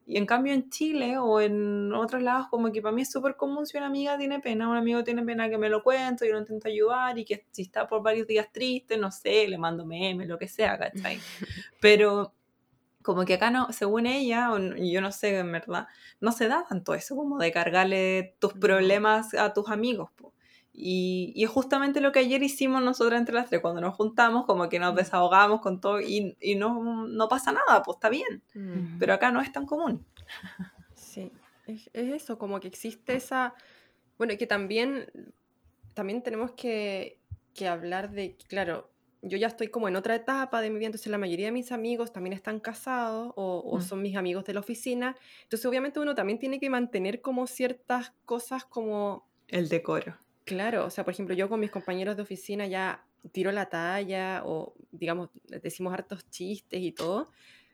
Y 0.07 0.19
en 0.19 0.27
cambio 0.27 0.53
en 0.53 0.69
Chile 0.69 1.17
o 1.19 1.41
en 1.41 1.93
otros 1.95 2.23
lados 2.23 2.49
como 2.51 2.71
que 2.71 2.83
para 2.83 2.95
mí 2.95 3.03
es 3.03 3.11
súper 3.11 3.37
común 3.37 3.67
si 3.67 3.79
una 3.79 3.87
amiga 3.87 4.19
tiene 4.19 4.39
pena, 4.39 4.69
un 4.69 4.77
amigo 4.77 5.03
tiene 5.03 5.23
pena 5.23 5.49
que 5.49 5.57
me 5.57 5.71
lo 5.71 5.83
cuento, 5.83 6.27
yo 6.27 6.33
lo 6.33 6.41
intento 6.41 6.69
ayudar 6.69 7.19
y 7.19 7.25
que 7.25 7.47
si 7.51 7.63
está 7.63 7.89
por 7.89 8.03
varios 8.03 8.27
días 8.27 8.53
triste, 8.53 8.99
no 8.99 9.11
sé, 9.11 9.49
le 9.49 9.57
mando 9.57 9.87
memes, 9.87 10.29
lo 10.29 10.39
que 10.39 10.47
sea, 10.47 10.79
¿cachai? 10.79 11.19
Pero 11.81 12.35
como 13.03 13.25
que 13.25 13.35
acá 13.35 13.51
no, 13.51 13.73
según 13.73 14.07
ella, 14.07 14.53
o 14.53 14.59
yo 14.59 15.01
no 15.01 15.11
sé 15.11 15.39
en 15.39 15.53
verdad, 15.53 15.89
no 16.21 16.33
se 16.33 16.49
da 16.49 16.65
tanto 16.69 16.95
eso 16.95 17.17
como 17.17 17.39
de 17.39 17.51
cargarle 17.51 18.37
tus 18.39 18.53
problemas 18.53 19.35
a 19.35 19.53
tus 19.53 19.69
amigos. 19.69 20.11
Y, 20.77 21.33
y, 21.37 21.45
es 21.45 21.51
justamente 21.51 22.01
lo 22.01 22.11
que 22.11 22.19
ayer 22.19 22.43
hicimos 22.43 22.83
nosotros 22.83 23.17
entre 23.17 23.37
las 23.37 23.49
tres, 23.49 23.61
cuando 23.61 23.81
nos 23.81 23.95
juntamos, 23.95 24.45
como 24.45 24.69
que 24.69 24.81
nos 24.81 24.93
mm. 24.93 24.97
desahogamos 24.97 25.61
con 25.61 25.81
todo 25.81 26.01
y, 26.01 26.37
y 26.41 26.57
no, 26.57 27.07
no, 27.07 27.29
pasa 27.29 27.53
nada, 27.53 27.81
pues 27.85 27.97
está 27.97 28.09
bien. 28.09 28.43
Mm. 28.55 28.99
Pero 28.99 29.15
acá 29.15 29.31
no 29.31 29.41
es 29.41 29.53
tan 29.53 29.67
común. 29.67 30.05
Sí, 30.97 31.31
es, 31.67 31.89
es, 31.93 32.13
eso, 32.13 32.39
como 32.39 32.59
que 32.59 32.67
existe 32.67 33.15
esa... 33.15 33.55
Bueno, 34.19 34.33
y 34.33 34.37
que 34.37 34.49
también, 34.49 35.07
también 35.93 36.25
tenemos 36.25 36.51
que, 36.53 37.21
que 37.55 37.69
hablar 37.69 38.11
de, 38.11 38.37
claro, 38.49 38.91
yo 39.23 39.39
ya 39.39 39.47
estoy 39.47 39.69
como 39.69 39.87
en 39.87 39.95
otra 39.95 40.17
etapa 40.17 40.61
de 40.61 40.71
mi 40.71 40.79
vida, 40.79 40.87
entonces 40.87 41.07
la 41.07 41.19
mayoría 41.19 41.47
de 41.47 41.53
mis 41.53 41.71
amigos 41.71 42.13
también 42.13 42.33
están 42.33 42.59
casados 42.59 43.33
o, 43.37 43.59
o, 43.59 43.79
mm. 43.79 43.83
son 43.83 44.03
mis 44.03 44.17
amigos 44.17 44.45
de 44.45 44.55
la 44.55 44.61
oficina, 44.61 45.17
entonces 45.45 45.65
obviamente 45.67 46.01
uno 46.01 46.17
también 46.17 46.41
tiene 46.41 46.59
que 46.59 46.69
mantener 46.69 47.21
como 47.21 47.47
ciertas 47.47 48.13
cosas 48.25 48.65
como... 48.65 49.29
El 49.47 49.69
decoro. 49.69 50.17
Claro, 50.45 50.85
o 50.85 50.91
sea, 50.91 51.05
por 51.05 51.15
ejemplo, 51.15 51.35
yo 51.35 51.49
con 51.49 51.61
mis 51.61 51.71
compañeros 51.71 52.17
de 52.17 52.23
oficina 52.23 52.67
ya 52.67 53.05
tiro 53.33 53.51
la 53.51 53.67
talla 53.67 54.43
o, 54.45 54.75
digamos, 54.93 55.31
decimos 55.45 55.95
hartos 55.95 56.29
chistes 56.29 56.81
y 56.81 56.93
todo, 56.93 57.31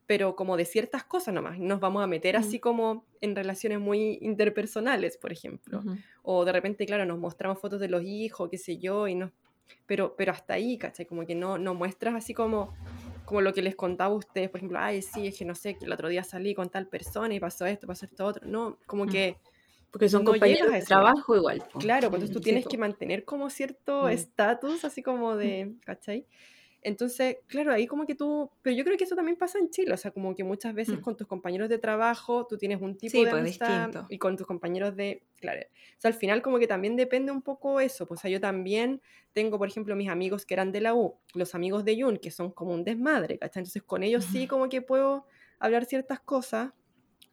pero 0.07 0.37
como 0.37 0.57
de 0.57 0.65
ciertas 0.65 1.05
cosas 1.05 1.35
nomás. 1.35 1.59
Nos 1.59 1.81
vamos 1.81 2.03
a 2.03 2.07
meter 2.07 2.37
así 2.37 2.59
como 2.59 3.05
en 3.21 3.35
relaciones 3.35 3.81
muy 3.81 4.19
interpersonales, 4.23 5.17
por 5.17 5.33
ejemplo. 5.33 5.83
O 6.23 6.45
de 6.45 6.53
repente, 6.53 6.87
claro, 6.87 7.07
nos 7.07 7.19
mostramos 7.19 7.59
fotos 7.59 7.81
de 7.81 7.89
los 7.89 8.03
hijos, 8.03 8.49
qué 8.51 8.59
sé 8.59 8.79
yo, 8.79 9.09
y 9.09 9.15
no... 9.15 9.33
Pero, 9.87 10.17
pero 10.17 10.33
hasta 10.33 10.55
ahí, 10.55 10.79
¿cachai? 10.79 11.07
Como 11.07 11.25
que 11.27 11.37
no, 11.37 11.59
no 11.59 11.75
muestras 11.75 12.15
así 12.15 12.35
como, 12.35 12.75
como 13.25 13.41
lo 13.41 13.53
que 13.53 13.63
les 13.63 13.77
contaba 13.77 14.13
a 14.13 14.17
ustedes, 14.17 14.51
por 14.51 14.59
ejemplo, 14.59 14.79
ay, 14.81 15.01
sí, 15.01 15.29
es 15.29 15.39
que 15.39 15.45
no 15.45 15.55
sé, 15.55 15.77
que 15.77 15.85
el 15.85 15.93
otro 15.93 16.09
día 16.09 16.25
salí 16.25 16.55
con 16.55 16.69
tal 16.71 16.89
persona 16.89 17.33
y 17.33 17.39
pasó 17.39 17.67
esto, 17.67 17.87
pasó 17.87 18.05
esto 18.05 18.27
otro. 18.27 18.47
No, 18.49 18.79
como 18.87 19.07
que 19.07 19.37
porque 19.91 20.09
son 20.09 20.25
compañeros 20.25 20.71
de 20.73 20.83
trabajo 20.83 21.37
igual. 21.37 21.63
Claro, 21.79 22.11
pues 22.11 22.31
tú 22.31 22.43
tienes 22.43 22.67
que 22.67 22.79
mantener 22.79 23.25
como 23.25 23.49
cierto 23.51 24.09
estatus, 24.09 24.85
así 24.85 25.03
como 25.03 25.37
de, 25.37 25.77
¿cachai? 25.87 26.27
Entonces, 26.83 27.39
claro, 27.47 27.73
ahí 27.73 27.87
como 27.87 28.07
que 28.07 28.15
tú, 28.15 28.51
pero 28.63 28.75
yo 28.77 28.85
creo 28.85 28.97
que 28.99 29.05
eso 29.05 29.17
también 29.17 29.37
pasa 29.37 29.59
en 29.59 29.71
Chile, 29.71 29.93
o 29.95 29.97
sea, 29.99 30.11
como 30.13 30.35
que 30.35 30.45
muchas 30.45 30.75
veces 30.75 30.99
Mm. 30.99 31.01
con 31.01 31.17
tus 31.17 31.27
compañeros 31.27 31.69
de 31.69 31.79
trabajo 31.79 32.47
tú 32.47 32.59
tienes 32.59 32.81
un 32.83 32.99
tipo 32.99 33.23
Sí, 33.23 33.25
de 33.25 33.31
pues, 33.31 33.43
amistad 33.43 33.91
distinto. 33.91 34.09
y 34.09 34.19
con 34.19 34.37
tus 34.37 34.47
compañeros 34.47 34.97
de, 34.97 35.27
claro, 35.37 35.61
o 35.63 36.01
sea, 36.01 36.11
al 36.11 36.15
final 36.15 36.43
como 36.43 36.59
que 36.59 36.67
también 36.67 36.97
depende 36.97 37.33
un 37.33 37.43
poco 37.43 37.81
eso, 37.81 38.07
pues 38.09 38.21
o 38.21 38.23
sea, 38.23 38.31
yo 38.31 38.41
también 38.41 39.03
tengo, 39.35 39.59
por 39.59 39.69
ejemplo, 39.69 39.97
mis 39.97 40.09
amigos 40.11 40.47
que 40.47 40.55
eran 40.55 40.73
de 40.73 40.81
la 40.83 40.95
U, 40.95 41.21
los 41.35 41.55
amigos 41.55 41.85
de 41.85 42.01
Jun, 42.03 42.17
que 42.19 42.31
son 42.31 42.51
como 42.53 42.73
un 42.75 42.85
desmadre, 42.85 43.39
¿cachai? 43.39 43.61
Entonces 43.63 43.83
con 43.85 44.03
ellos 44.03 44.25
sí 44.27 44.47
Ujú. 44.47 44.49
como 44.49 44.69
que 44.71 44.83
puedo 44.83 45.27
hablar 45.59 45.85
ciertas 45.85 46.21
cosas, 46.21 46.73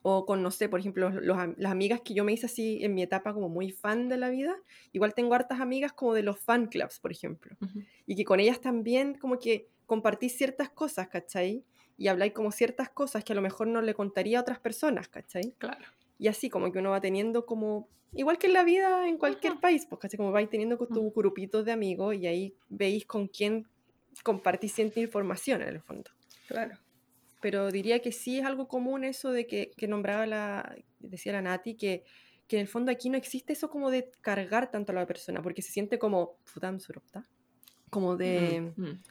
o 0.02 0.26
con, 0.26 0.42
no 0.44 0.52
sé, 0.52 0.70
por 0.70 0.80
ejemplo, 0.80 1.10
los- 1.10 1.38
las 1.58 1.72
amigas 1.72 2.02
que 2.02 2.14
yo 2.14 2.24
me 2.24 2.34
hice 2.34 2.46
así 2.46 2.80
en 2.84 2.94
mi 2.96 3.02
etapa 3.04 3.34
como 3.34 3.50
muy 3.50 3.72
fan 3.72 4.10
de 4.10 4.18
la 4.18 4.30
vida, 4.30 4.56
igual 4.94 5.14
tengo 5.14 5.34
hartas 5.36 5.60
amigas 5.60 5.94
como 5.94 6.14
de 6.14 6.24
los 6.24 6.40
fan 6.40 6.68
clubs, 6.68 7.00
por 7.00 7.12
ejemplo 7.12 7.58
y 8.06 8.16
que 8.16 8.24
con 8.24 8.40
ellas 8.40 8.62
también 8.62 9.16
como 9.16 9.40
que 9.40 9.70
compartís 9.86 10.38
ciertas 10.38 10.70
cosas, 10.70 11.08
¿cachai? 11.10 11.66
Y 11.98 12.08
habláis 12.08 12.34
como 12.34 12.52
ciertas 12.52 12.90
cosas 12.90 13.24
que 13.24 13.34
a 13.34 13.36
lo 13.36 13.42
mejor 13.42 13.68
no 13.68 13.82
le 13.82 13.94
contaría 13.94 14.38
a 14.40 14.42
otras 14.42 14.60
personas, 14.60 15.08
¿cachai? 15.10 15.56
Claro. 15.58 15.86
Y 16.20 16.28
así 16.28 16.50
como 16.50 16.72
que 16.72 16.80
uno 16.80 16.92
va 16.92 17.02
teniendo 17.02 17.46
como, 17.46 17.90
igual 18.14 18.38
que 18.38 18.48
en 18.48 18.54
la 18.54 18.64
vida 18.64 19.08
en 19.08 19.18
cualquier 19.18 19.60
país, 19.60 19.86
pues, 19.88 20.00
¿cachai? 20.00 20.18
Como 20.18 20.32
vais 20.32 20.50
teniendo 20.50 20.78
con 20.78 20.88
Ujú. 20.92 20.96
tu 20.96 21.12
grupito 21.12 21.64
de 21.64 21.72
amigos 21.72 22.16
y 22.16 22.28
ahí 22.28 22.56
veis 22.70 23.06
con 23.06 23.28
quién 23.28 23.68
compartís 24.24 24.74
cierta 24.74 25.00
información 25.00 25.62
en 25.62 25.70
el 25.70 25.82
fondo. 25.82 26.12
Claro. 26.48 26.78
Pero 27.42 27.72
diría 27.72 28.00
que 28.00 28.12
sí 28.12 28.40
es 28.40 28.46
algo 28.46 28.68
común 28.68 29.04
eso 29.04 29.32
de 29.32 29.46
que, 29.46 29.72
que 29.78 29.88
nombraba 29.88 30.26
la, 30.26 30.76
decía 31.00 31.34
la 31.34 31.42
Nati, 31.42 31.76
que, 31.76 32.04
que 32.48 32.56
en 32.58 32.62
el 32.62 32.68
fondo 32.68 32.92
aquí 32.92 33.10
no 33.10 33.18
existe 33.18 33.54
eso 33.54 33.70
como 33.70 33.92
de 33.92 34.10
cargar 34.22 34.72
tanto 34.72 34.92
a 34.92 34.96
la 34.96 35.06
persona, 35.06 35.42
porque 35.42 35.62
se 35.62 35.72
siente 35.72 36.00
como, 36.00 36.38
como 37.90 38.18
de, 38.18 38.74
Mm. 38.76 39.02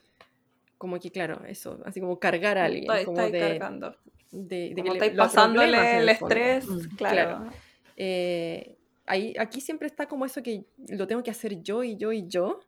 como 0.79 0.99
que 0.99 1.11
claro, 1.11 1.43
eso, 1.47 1.81
así 1.85 2.01
como 2.01 2.19
cargar 2.19 2.59
a 2.59 2.65
alguien, 2.67 2.91
Está, 2.91 3.05
como 3.05 3.21
está 3.21 3.33
de, 3.33 3.41
cargando. 3.59 3.97
de, 4.33 4.57
de 4.57 4.75
que 4.75 4.83
Como 4.83 4.95
le- 4.95 5.11
pasándole 5.13 5.99
el 5.99 6.09
estrés, 6.09 6.67
Mm, 6.69 6.97
claro. 6.97 7.37
claro. 7.39 7.51
Eh, 7.97 8.77
ahí, 9.07 9.35
aquí 9.39 9.61
siempre 9.61 9.87
está 9.87 10.07
como 10.07 10.27
eso 10.27 10.43
que 10.43 10.65
lo 10.89 11.07
tengo 11.07 11.23
que 11.23 11.31
hacer 11.31 11.63
yo 11.63 11.83
y 11.85 11.97
yo 11.97 12.13
y 12.13 12.27
yo. 12.27 12.61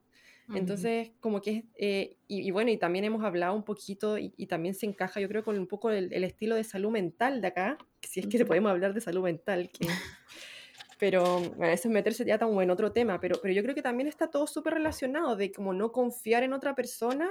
Entonces, 0.54 1.10
como 1.20 1.40
que 1.42 1.50
es, 1.50 1.64
eh, 1.76 2.16
y, 2.26 2.40
y 2.46 2.50
bueno, 2.50 2.70
y 2.70 2.78
también 2.78 3.04
hemos 3.04 3.22
hablado 3.24 3.54
un 3.54 3.64
poquito, 3.64 4.16
y, 4.18 4.32
y 4.36 4.46
también 4.46 4.74
se 4.74 4.86
encaja, 4.86 5.20
yo 5.20 5.28
creo, 5.28 5.44
con 5.44 5.58
un 5.58 5.66
poco 5.66 5.90
el, 5.90 6.12
el 6.12 6.24
estilo 6.24 6.54
de 6.54 6.64
salud 6.64 6.90
mental 6.90 7.40
de 7.42 7.48
acá, 7.48 7.78
si 8.02 8.20
es 8.20 8.26
que 8.26 8.44
podemos 8.46 8.70
hablar 8.70 8.94
de 8.94 9.00
salud 9.00 9.22
mental, 9.22 9.70
que, 9.70 9.86
pero 10.98 11.40
bueno, 11.56 11.72
eso 11.72 11.88
es 11.88 11.94
meterse 11.94 12.24
ya 12.24 12.38
tan 12.38 12.50
en 12.60 12.70
otro 12.70 12.92
tema, 12.92 13.20
pero, 13.20 13.38
pero 13.40 13.54
yo 13.54 13.62
creo 13.62 13.74
que 13.74 13.82
también 13.82 14.08
está 14.08 14.28
todo 14.30 14.46
súper 14.46 14.74
relacionado, 14.74 15.36
de 15.36 15.52
como 15.52 15.72
no 15.72 15.92
confiar 15.92 16.42
en 16.42 16.52
otra 16.52 16.74
persona 16.74 17.28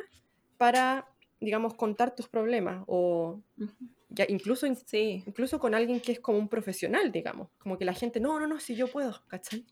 para, 0.57 1.07
digamos, 1.39 1.73
contar 1.73 2.15
tus 2.15 2.27
problemas, 2.29 2.83
o 2.87 3.41
ya 4.09 4.25
incluso, 4.29 4.65
in- 4.67 4.75
Sí. 4.75 5.23
incluso 5.27 5.59
con 5.59 5.75
alguien 5.75 5.99
que 5.99 6.13
es 6.13 6.19
como 6.19 6.37
un 6.37 6.47
profesional, 6.47 7.11
digamos, 7.11 7.49
como 7.57 7.77
que 7.77 7.85
la 7.85 7.93
gente, 7.93 8.19
no, 8.19 8.39
no, 8.39 8.47
no, 8.47 8.59
si 8.59 8.75
yo 8.75 8.87
puedo, 8.87 9.13
¿cachai? 9.27 9.65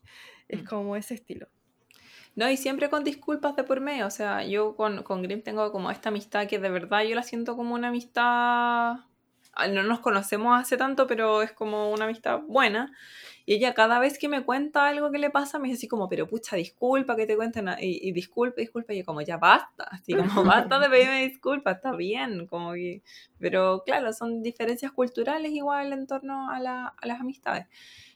Es 0.48 0.62
Mm. 0.62 0.66
como 0.66 0.96
ese 0.96 1.14
estilo. 1.14 1.48
No, 2.36 2.50
y 2.50 2.56
siempre 2.58 2.90
con 2.90 3.02
disculpas 3.02 3.56
de 3.56 3.64
por 3.64 3.80
medio. 3.80 4.06
O 4.06 4.10
sea, 4.10 4.44
yo 4.44 4.76
con, 4.76 5.02
con 5.02 5.22
Grim 5.22 5.42
tengo 5.42 5.72
como 5.72 5.90
esta 5.90 6.10
amistad 6.10 6.46
que 6.46 6.58
de 6.58 6.68
verdad 6.70 7.02
yo 7.02 7.14
la 7.14 7.22
siento 7.22 7.56
como 7.56 7.74
una 7.74 7.88
amistad. 7.88 8.96
ah, 9.54 9.68
No 9.70 9.82
nos 9.82 10.00
conocemos 10.00 10.58
hace 10.60 10.76
tanto, 10.76 11.06
pero 11.06 11.40
es 11.42 11.52
como 11.52 11.90
una 11.92 12.04
amistad 12.04 12.40
buena. 12.46 12.92
Y 13.46 13.54
ella 13.54 13.72
cada 13.74 13.98
vez 14.00 14.18
que 14.18 14.28
me 14.28 14.44
cuenta 14.44 14.86
algo 14.88 15.10
que 15.10 15.18
le 15.18 15.30
pasa, 15.30 15.58
me 15.58 15.68
dice 15.68 15.78
así 15.78 15.88
como, 15.88 16.08
pero 16.10 16.26
pucha, 16.26 16.56
disculpa 16.56 17.16
que 17.16 17.26
te 17.26 17.36
cuenten. 17.36 17.68
Y, 17.80 18.06
y 18.08 18.12
disculpa, 18.12 18.60
disculpa. 18.60 18.92
Y 18.92 18.98
yo 18.98 19.04
como, 19.06 19.22
ya 19.22 19.38
basta. 19.38 19.84
Así 19.90 20.14
como, 20.14 20.44
basta 20.44 20.78
de 20.78 20.90
pedirme 20.90 21.22
disculpas, 21.28 21.76
está 21.76 21.92
bien. 21.96 22.46
Como 22.48 22.72
que... 22.74 23.02
Pero 23.38 23.82
claro, 23.86 24.12
son 24.12 24.42
diferencias 24.42 24.92
culturales 24.92 25.52
igual 25.52 25.92
en 25.94 26.06
torno 26.06 26.50
a, 26.50 26.60
la- 26.60 26.94
a 27.00 27.06
las 27.06 27.20
amistades. 27.20 27.66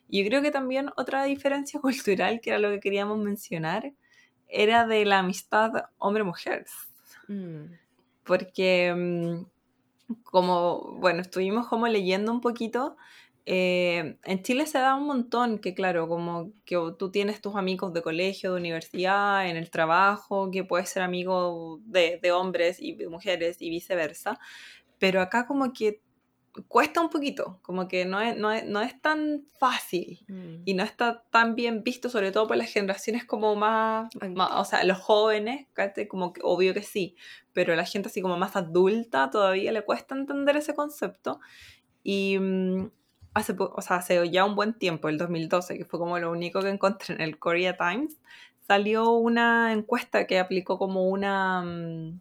Y 0.08 0.22
yo 0.22 0.28
creo 0.28 0.42
que 0.42 0.50
también 0.50 0.90
otra 0.96 1.24
diferencia 1.24 1.80
cultural, 1.82 2.40
que 2.40 2.50
era 2.50 2.58
lo 2.58 2.70
que 2.70 2.80
queríamos 2.80 3.18
mencionar, 3.18 3.92
era 4.50 4.86
de 4.86 5.04
la 5.04 5.18
amistad 5.20 5.72
hombre-mujer. 5.98 6.66
Mm. 7.28 7.72
Porque, 8.24 8.94
mm, 8.94 10.14
como, 10.24 10.96
bueno, 10.98 11.20
estuvimos 11.20 11.68
como 11.68 11.86
leyendo 11.88 12.32
un 12.32 12.40
poquito, 12.40 12.96
eh, 13.46 14.16
en 14.24 14.42
Chile 14.42 14.66
se 14.66 14.78
da 14.78 14.94
un 14.94 15.06
montón 15.06 15.58
que, 15.58 15.74
claro, 15.74 16.08
como 16.08 16.52
que 16.64 16.76
tú 16.98 17.10
tienes 17.10 17.40
tus 17.40 17.56
amigos 17.56 17.92
de 17.92 18.02
colegio, 18.02 18.52
de 18.52 18.60
universidad, 18.60 19.48
en 19.48 19.56
el 19.56 19.70
trabajo, 19.70 20.50
que 20.50 20.64
puedes 20.64 20.88
ser 20.90 21.02
amigo 21.02 21.80
de, 21.84 22.18
de 22.22 22.32
hombres 22.32 22.80
y 22.80 22.94
de 22.94 23.08
mujeres 23.08 23.56
y 23.60 23.70
viceversa. 23.70 24.38
Pero 24.98 25.20
acá 25.22 25.46
como 25.46 25.72
que 25.72 26.00
cuesta 26.68 27.00
un 27.00 27.10
poquito, 27.10 27.60
como 27.62 27.86
que 27.86 28.04
no 28.04 28.20
es, 28.20 28.36
no 28.36 28.50
es, 28.50 28.64
no 28.66 28.80
es 28.80 29.00
tan 29.00 29.44
fácil 29.58 30.24
Mm. 30.28 30.62
y 30.64 30.74
no 30.74 30.82
está 30.82 31.22
tan 31.30 31.54
bien 31.54 31.82
visto, 31.84 32.08
sobre 32.10 32.32
todo 32.32 32.46
por 32.48 32.56
las 32.56 32.72
generaciones 32.72 33.24
como 33.24 33.54
más, 33.56 34.08
más- 34.34 34.50
o 34.54 34.64
sea, 34.64 34.82
los 34.84 34.98
jóvenes, 34.98 35.66
como 36.08 36.32
que 36.32 36.40
obvio 36.44 36.74
que 36.74 36.82
sí, 36.82 37.14
pero 37.52 37.74
la 37.76 37.84
gente 37.84 38.08
así 38.08 38.20
como 38.20 38.36
más 38.36 38.56
adulta 38.56 39.30
todavía 39.30 39.70
le 39.72 39.82
cuesta 39.84 40.14
entender 40.14 40.56
ese 40.56 40.74
concepto. 40.74 41.40
Y 42.02 42.38
mm, 42.38 42.90
hace, 43.34 43.54
o 43.58 43.80
sea, 43.82 43.96
hace 43.96 44.28
ya 44.30 44.44
un 44.44 44.56
buen 44.56 44.74
tiempo, 44.74 45.08
el 45.08 45.18
2012, 45.18 45.78
que 45.78 45.84
fue 45.84 45.98
como 46.00 46.18
lo 46.18 46.30
único 46.32 46.60
que 46.62 46.70
encontré 46.70 47.14
en 47.14 47.20
el 47.20 47.38
Korea 47.38 47.76
Times, 47.76 48.20
salió 48.66 49.10
una 49.10 49.72
encuesta 49.72 50.26
que 50.26 50.38
aplicó 50.38 50.78
como 50.78 51.08
una... 51.08 51.62
mm, 51.62 52.20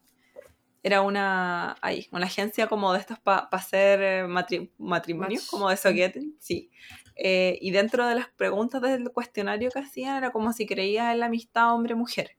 era 0.84 1.02
una, 1.02 1.76
ay, 1.82 2.08
una 2.12 2.26
agencia 2.26 2.68
como 2.68 2.94
de 2.94 3.00
estos 3.00 3.20
para 3.20 3.40
hacer 3.52 4.02
eh, 4.02 4.24
matri- 4.28 4.70
matrimonio, 4.78 5.40
Match. 5.40 5.50
como 5.50 5.70
de 5.70 5.78
Sogeting, 5.78 6.36
sí. 6.40 6.72
Eh, 7.16 7.58
y 7.62 7.72
dentro 7.72 8.08
de 8.08 8.16
las 8.16 8.28
preguntas 8.30 8.82
del 8.82 9.12
cuestionario 9.12 9.70
que 9.72 9.80
hacían 9.80 10.18
era 10.18 10.32
como 10.32 10.54
si 10.54 10.66
creías 10.66 11.12
en 11.14 11.20
la 11.20 11.26
amistad 11.26 11.74
hombre-mujer. 11.74 12.32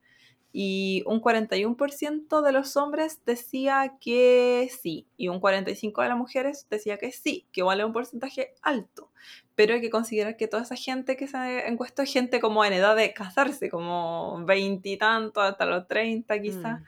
Y 0.53 1.05
un 1.07 1.21
41% 1.21 2.43
de 2.43 2.53
los 2.53 2.77
hombres 2.77 3.21
decía 3.25 3.95
que 4.01 4.69
sí, 4.83 5.07
y 5.17 5.29
un 5.29 5.41
45% 5.41 6.03
de 6.03 6.09
las 6.09 6.17
mujeres 6.19 6.67
decía 6.69 6.99
que 6.99 7.13
sí, 7.13 7.47
que 7.53 7.61
igual 7.61 7.79
es 7.81 7.87
un 7.87 7.93
porcentaje 7.93 8.55
alto. 8.63 9.13
Pero 9.55 9.75
hay 9.75 9.81
que 9.81 9.91
considerar 9.91 10.37
que 10.37 10.49
toda 10.49 10.63
esa 10.65 10.75
gente 10.75 11.17
que 11.17 11.29
se 11.29 11.69
encuestó 11.69 12.03
es 12.03 12.13
gente 12.13 12.41
como 12.41 12.65
en 12.65 12.73
edad 12.73 12.97
de 12.97 13.13
casarse, 13.13 13.69
como 13.71 14.43
veintitantos 14.45 15.43
hasta 15.45 15.67
los 15.67 15.87
30 15.87 16.41
quizás. 16.41 16.81
Mm. 16.81 16.85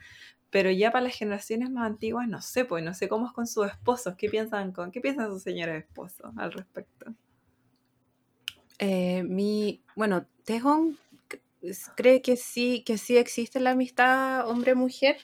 Pero 0.52 0.70
ya 0.70 0.92
para 0.92 1.06
las 1.06 1.16
generaciones 1.16 1.70
más 1.70 1.86
antiguas, 1.86 2.28
no 2.28 2.42
sé, 2.42 2.66
pues 2.66 2.84
no 2.84 2.92
sé 2.92 3.08
cómo 3.08 3.26
es 3.26 3.32
con 3.32 3.46
sus 3.46 3.66
esposos. 3.66 4.14
¿Qué 4.16 4.28
piensan 4.28 4.70
con 4.70 4.92
qué 4.92 5.00
piensan 5.00 5.30
sus 5.30 5.42
señores 5.42 5.82
esposos 5.82 6.30
al 6.36 6.52
respecto? 6.52 7.12
Eh, 8.78 9.22
mi, 9.22 9.82
bueno, 9.96 10.26
Tejón 10.44 10.98
cree 11.96 12.20
que 12.20 12.36
sí, 12.36 12.82
que 12.84 12.98
sí 12.98 13.16
existe 13.16 13.60
la 13.60 13.70
amistad 13.70 14.46
hombre-mujer, 14.48 15.16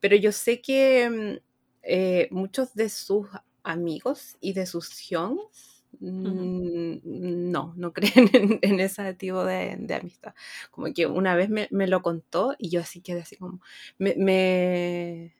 pero 0.00 0.16
yo 0.16 0.32
sé 0.32 0.60
que 0.60 1.08
mm, 1.08 1.38
eh, 1.82 2.28
muchos 2.30 2.74
de 2.74 2.90
sus 2.90 3.26
amigos 3.62 4.36
y 4.40 4.52
de 4.52 4.66
sus 4.66 4.90
hyons 4.98 5.77
mm, 6.00 7.50
no, 7.50 7.74
no 7.76 7.92
creen 7.94 8.30
en, 8.32 8.58
en 8.62 8.80
ese 8.80 9.14
tipo 9.14 9.44
de, 9.44 9.76
de 9.78 9.94
amistad. 9.94 10.34
Como 10.70 10.92
que 10.94 11.06
una 11.06 11.34
vez 11.36 11.50
me, 11.50 11.68
me 11.70 11.86
lo 11.88 12.02
contó 12.02 12.54
y 12.58 12.70
yo 12.70 12.80
así 12.80 13.00
quedé 13.00 13.22
así 13.22 13.36
como, 13.36 13.60
me, 13.98 14.14
me- 14.16 15.34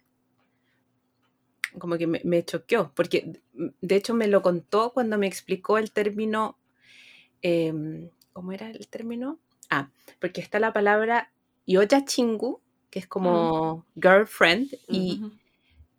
como 1.78 1.96
que 1.98 2.06
me, 2.06 2.20
me 2.24 2.44
choqueó, 2.44 2.92
porque 2.94 3.40
de 3.52 3.96
hecho 3.96 4.14
me 4.14 4.26
lo 4.26 4.42
contó 4.42 4.92
cuando 4.92 5.18
me 5.18 5.26
explicó 5.26 5.78
el 5.78 5.92
término 5.92 6.56
em, 7.42 8.10
¿cómo 8.32 8.52
era 8.52 8.70
el 8.70 8.88
término? 8.88 9.38
Ah, 9.70 9.90
porque 10.20 10.40
está 10.40 10.60
la 10.60 10.72
palabra 10.72 11.32
yoya 11.66 12.04
chingu, 12.04 12.60
que 12.90 13.00
es 13.00 13.06
como 13.08 13.86
girlfriend, 14.00 14.70
y 14.90 15.24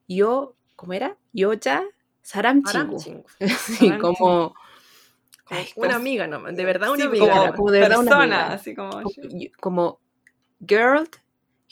yo, 0.08 0.56
¿cómo 0.76 0.94
era? 0.94 1.18
Yoya 1.34 1.84
saram 2.30 2.62
Aram 2.66 2.96
chingu. 2.96 3.00
chingu. 3.04 3.26
Sí, 3.80 3.90
como, 3.98 4.54
ay, 5.48 5.68
Una 5.76 5.96
amiga 5.96 6.28
nomás, 6.28 6.56
de 6.56 6.64
verdad 6.66 6.90
una 6.92 7.04
Sí, 7.04 7.08
amiga. 7.08 7.54
como 7.56 7.72
de 7.72 7.80
verdad 7.80 8.00
una 8.00 8.10
persona, 8.12 8.40
amiga. 8.42 8.54
así 8.54 8.76
como... 8.76 9.02
como, 9.60 10.00
girl, 10.60 11.08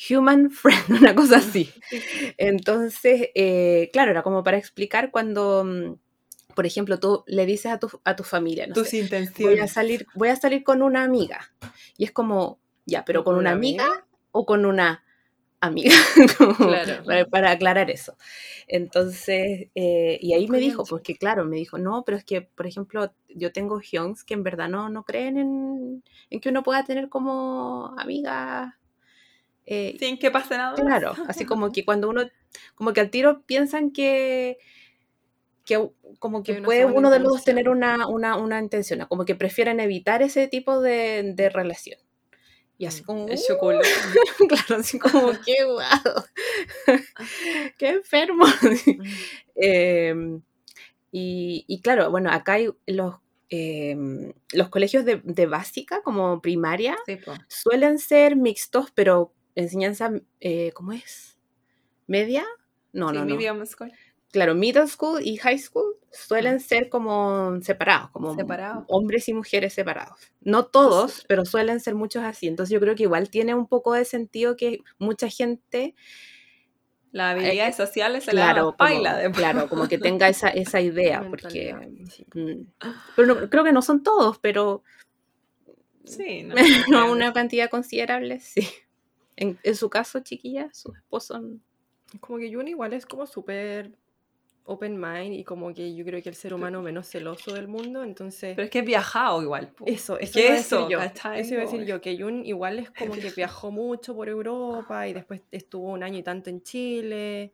human 0.09 0.49
friend, 0.61 0.89
una 1.01 1.13
cosa 1.15 1.37
así. 1.37 1.69
Entonces, 2.37 3.29
eh, 3.35 3.89
claro, 3.93 4.11
era 4.11 4.23
como 4.23 4.43
para 4.43 4.57
explicar 4.57 5.11
cuando, 5.11 5.63
mm, 5.63 5.95
por 6.55 6.65
ejemplo, 6.65 6.99
tú 6.99 7.23
le 7.27 7.45
dices 7.45 7.71
a 7.71 7.77
tu, 7.79 7.89
a 8.03 8.15
tu 8.15 8.23
familia, 8.23 8.65
no 8.67 8.73
tus 8.73 8.89
sé, 8.89 8.97
voy 8.97 9.01
a 9.01 9.05
intenciones. 9.05 9.71
salir, 9.71 10.07
voy 10.15 10.29
a 10.29 10.35
salir 10.35 10.63
con 10.63 10.81
una 10.81 11.03
amiga. 11.03 11.51
Y 11.97 12.03
es 12.05 12.11
como, 12.11 12.59
ya, 12.85 13.05
pero 13.05 13.23
con 13.23 13.35
una 13.37 13.51
amiga 13.51 14.05
o 14.31 14.45
con 14.45 14.65
una 14.65 15.03
amiga, 15.61 15.91
Como 16.37 16.55
Claro. 16.55 17.03
para, 17.05 17.25
para 17.25 17.51
aclarar 17.51 17.89
eso. 17.91 18.15
Entonces, 18.67 19.67
eh, 19.75 20.17
y 20.21 20.33
ahí 20.33 20.47
me 20.47 20.59
dijo, 20.59 20.83
porque 20.85 21.15
claro, 21.17 21.45
me 21.45 21.57
dijo, 21.57 21.77
no, 21.77 22.03
pero 22.05 22.17
es 22.17 22.23
que, 22.25 22.41
por 22.41 22.67
ejemplo, 22.67 23.13
yo 23.29 23.51
tengo 23.51 23.79
hyungs 23.81 24.23
que 24.23 24.33
en 24.35 24.43
verdad 24.43 24.69
no, 24.69 24.89
no 24.89 25.03
creen 25.03 25.37
en, 25.37 26.03
en 26.29 26.39
que 26.41 26.49
uno 26.49 26.63
pueda 26.63 26.83
tener 26.83 27.09
como 27.09 27.93
amigas 27.97 28.73
eh, 29.65 29.95
Sin 29.99 30.17
que 30.17 30.31
pase 30.31 30.57
nada. 30.57 30.75
Claro, 30.75 31.13
así 31.27 31.45
como 31.45 31.71
que 31.71 31.85
cuando 31.85 32.09
uno, 32.09 32.23
como 32.75 32.93
que 32.93 33.01
al 33.01 33.09
tiro 33.09 33.43
piensan 33.45 33.91
que, 33.91 34.57
que 35.65 35.89
como 36.19 36.43
Que 36.43 36.61
puede 36.61 36.85
uno 36.85 37.09
de 37.09 37.19
los 37.19 37.33
dos 37.33 37.43
tener 37.43 37.69
una, 37.69 38.07
una, 38.07 38.37
una 38.37 38.59
intención, 38.59 39.05
como 39.07 39.25
que 39.25 39.35
prefieren 39.35 39.79
evitar 39.79 40.21
ese 40.21 40.47
tipo 40.47 40.79
de, 40.81 41.33
de 41.35 41.49
relación. 41.49 41.99
Y 42.77 42.85
así 42.85 43.01
Mm, 43.03 43.05
como, 43.05 43.27
El 43.27 43.37
"Uh", 43.37 43.41
chocolate. 43.47 43.87
claro, 44.49 44.75
así 44.81 44.99
como, 44.99 45.31
qué 45.45 45.63
guau, 45.65 46.25
qué 47.77 47.89
enfermo. 47.89 48.45
Mm. 48.45 49.01
Em, 49.55 50.41
y, 51.11 51.65
y 51.67 51.81
claro, 51.81 52.11
bueno, 52.11 52.31
acá 52.31 52.53
hay 52.53 52.69
los, 52.87 53.15
em, 53.49 54.33
los 54.53 54.69
colegios 54.69 55.05
de, 55.05 55.21
de 55.23 55.45
básica, 55.47 56.01
como 56.03 56.41
primaria, 56.41 56.97
Sí, 57.05 57.19
suelen 57.47 57.99
ser 57.99 58.35
mixtos, 58.35 58.91
pero 58.93 59.33
enseñanza, 59.55 60.11
eh, 60.39 60.71
¿cómo 60.73 60.93
es? 60.93 61.39
¿Media? 62.07 62.45
No, 62.93 63.09
Sí, 63.09 63.15
no, 63.15 63.25
no. 63.25 63.35
Claro, 64.37 64.53
middle 64.53 64.87
school 64.87 65.19
y 65.25 65.37
high 65.37 65.57
school 65.57 65.95
suelen 66.11 66.59
ser 66.59 66.89
como 66.89 67.59
separados, 67.63 68.11
como 68.11 68.35
hombres 68.87 69.27
y 69.29 69.33
mujeres 69.33 69.73
separados. 69.73 70.19
No 70.41 70.67
todos, 70.67 71.25
pero 71.27 71.43
suelen 71.43 71.79
ser 71.79 71.95
muchos 71.95 72.21
así. 72.23 72.45
Entonces 72.47 72.71
yo 72.71 72.79
creo 72.79 72.93
que 72.93 73.01
igual 73.01 73.31
tiene 73.31 73.55
un 73.55 73.65
poco 73.67 73.93
de 73.93 74.05
sentido 74.05 74.55
que 74.55 74.81
mucha 74.99 75.27
gente, 75.27 75.95
Las 77.11 77.35
habilidades 77.35 77.75
sociales 77.75 78.25
se 78.25 78.29
claro, 78.31 78.75
como, 78.77 78.77
baila 78.77 79.31
claro, 79.31 79.67
como 79.67 79.87
que 79.87 79.97
tenga 79.97 80.29
esa, 80.29 80.49
esa 80.49 80.81
idea, 80.81 81.25
porque... 81.27 81.75
sí. 82.11 82.23
mm, 82.35 82.61
Pero 83.15 83.27
no- 83.27 83.49
creo 83.49 83.63
que 83.63 83.71
no 83.71 83.81
son 83.81 84.03
todos, 84.03 84.37
pero 84.37 84.83
Sí, 86.03 86.43
no. 86.43 86.53
no 86.91 87.11
una 87.11 87.33
cantidad 87.33 87.71
considerable, 87.71 88.39
sí. 88.39 88.67
En, 89.35 89.57
en 89.63 89.75
su 89.75 89.89
caso, 89.89 90.19
chiquilla, 90.19 90.69
sus 90.73 90.95
esposos... 90.95 91.41
Como 92.19 92.37
que 92.39 92.53
Jun 92.53 92.67
igual 92.67 92.93
es 92.93 93.05
como 93.05 93.25
súper 93.25 93.91
open 94.67 94.99
mind 94.99 95.33
y 95.33 95.43
como 95.43 95.73
que 95.73 95.95
yo 95.95 96.05
creo 96.05 96.21
que 96.21 96.29
el 96.29 96.35
ser 96.35 96.53
humano 96.53 96.81
menos 96.81 97.07
celoso 97.07 97.53
del 97.53 97.67
mundo, 97.67 98.03
entonces... 98.03 98.55
Pero 98.55 98.65
es 98.65 98.69
que 98.69 98.79
es 98.79 98.85
viajado 98.85 99.41
igual. 99.41 99.69
po. 99.69 99.85
Eso, 99.87 100.19
Es 100.19 100.29
eso 100.29 100.39
iba 100.39 100.55
eso, 100.55 100.89
yo. 100.89 100.99
Eso 100.99 101.53
iba 101.53 101.63
a 101.63 101.65
decir 101.65 101.85
yo, 101.85 102.01
que 102.01 102.17
Jun 102.17 102.45
igual 102.45 102.79
es 102.79 102.91
como 102.91 103.13
que 103.13 103.31
viajó 103.35 103.71
mucho 103.71 104.15
por 104.15 104.29
Europa 104.29 105.07
y 105.07 105.13
después 105.13 105.41
estuvo 105.51 105.91
un 105.91 106.03
año 106.03 106.19
y 106.19 106.23
tanto 106.23 106.49
en 106.49 106.61
Chile. 106.61 107.53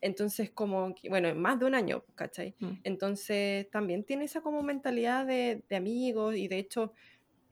Entonces, 0.00 0.50
como 0.50 0.94
que, 0.94 1.08
bueno, 1.08 1.32
más 1.34 1.58
de 1.58 1.66
un 1.66 1.74
año, 1.74 2.04
¿cachai? 2.14 2.54
Mm. 2.58 2.70
Entonces, 2.84 3.70
también 3.70 4.04
tiene 4.04 4.24
esa 4.24 4.40
como 4.40 4.62
mentalidad 4.62 5.26
de, 5.26 5.62
de 5.68 5.76
amigos 5.76 6.36
y 6.36 6.48
de 6.48 6.58
hecho 6.58 6.92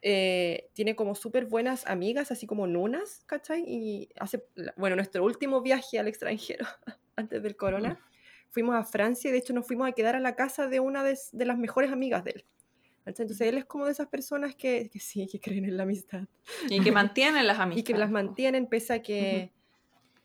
eh, 0.03 0.71
tiene 0.73 0.97
como 0.97 1.15
súper 1.15 1.45
buenas 1.45 1.87
amigas, 1.87 2.31
así 2.31 2.47
como 2.47 2.67
nunas, 2.67 3.23
¿cachai? 3.27 3.65
Y 3.67 4.09
hace, 4.19 4.45
bueno, 4.77 4.97
nuestro 4.97 5.25
último 5.25 5.61
viaje 5.61 5.99
al 5.99 6.09
extranjero 6.09 6.67
antes 7.17 7.43
del 7.43 7.57
corona, 7.57 8.01
fuimos 8.51 8.75
a 8.75 8.85
Francia 8.85 9.29
y 9.29 9.33
de 9.33 9.39
hecho 9.39 9.53
nos 9.53 9.67
fuimos 9.67 9.89
a 9.89 9.93
quedar 9.93 10.17
a 10.17 10.21
la 10.21 10.35
casa 10.37 10.67
de 10.69 10.81
una 10.81 11.03
de, 11.05 11.19
de 11.33 11.45
las 11.45 11.59
mejores 11.59 11.91
amigas 11.93 12.25
de 12.25 12.31
él. 12.33 12.45
Entonces 13.07 13.41
él 13.41 13.57
es 13.59 13.65
como 13.65 13.87
de 13.87 13.93
esas 13.93 14.09
personas 14.09 14.55
que, 14.55 14.89
que 14.91 15.01
sí, 15.01 15.27
que 15.27 15.41
creen 15.41 15.65
en 15.65 15.77
la 15.77 15.85
amistad 15.85 16.25
Y 16.69 16.81
que 16.83 16.93
mantienen 16.93 17.47
las 17.47 17.59
amistades. 17.59 17.81
y 17.91 17.93
que 17.93 17.99
las 17.99 18.11
mantienen 18.11 18.67
pese 18.69 18.93
a 18.95 19.03
que 19.03 19.53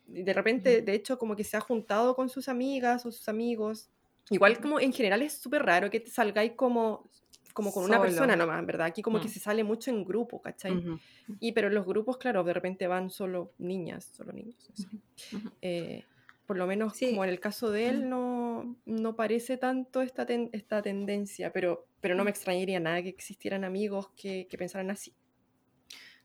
de 0.06 0.32
repente, 0.32 0.82
de 0.82 0.94
hecho, 0.94 1.18
como 1.18 1.34
que 1.34 1.42
se 1.44 1.56
ha 1.56 1.60
juntado 1.60 2.14
con 2.14 2.28
sus 2.28 2.48
amigas 2.48 3.04
o 3.06 3.10
sus 3.12 3.28
amigos. 3.28 3.90
Igual 4.30 4.60
como 4.60 4.78
en 4.78 4.92
general 4.92 5.22
es 5.22 5.32
súper 5.38 5.64
raro 5.64 5.90
que 5.90 5.98
te 6.00 6.10
salgáis 6.10 6.52
como, 6.52 7.10
como 7.52 7.72
con 7.72 7.84
una 7.84 7.96
Solo. 7.96 8.08
persona 8.08 8.36
nomás, 8.36 8.64
¿verdad? 8.64 8.86
Aquí 8.86 9.02
como 9.02 9.20
que 9.20 9.26
Mm. 9.28 9.32
se 9.32 9.40
sale 9.40 9.64
mucho 9.64 9.90
en 9.90 10.04
grupo, 10.04 10.40
¿cachai? 10.40 10.76
Ujú. 10.76 10.98
Y 11.40 11.52
pero 11.52 11.70
los 11.70 11.84
grupos, 11.86 12.18
claro, 12.18 12.44
de 12.44 12.52
repente 12.54 12.86
van 12.86 13.10
solo 13.10 13.52
niñas, 13.58 14.04
solo 14.14 14.32
niños. 14.32 14.56
no 14.68 14.76
sé. 14.76 15.36
Ujú. 15.36 15.50
Eh, 15.62 16.04
por 16.46 16.56
lo 16.56 16.66
menos 16.66 16.96
Sí. 16.96 17.10
como 17.10 17.24
en 17.24 17.30
el 17.30 17.40
caso 17.40 17.70
de 17.70 17.88
él 17.88 18.08
no, 18.08 18.76
no 18.84 19.16
parece 19.16 19.56
tanto 19.58 20.02
esta, 20.02 20.26
ten- 20.26 20.50
esta 20.52 20.82
tendencia, 20.82 21.52
pero, 21.52 21.86
pero 22.00 22.14
no 22.14 22.24
me 22.24 22.30
extrañaría 22.30 22.80
nada 22.80 23.02
que 23.02 23.08
existieran 23.08 23.64
amigos 23.64 24.10
que, 24.16 24.46
que 24.48 24.58
pensaran 24.58 24.90
así. 24.90 25.14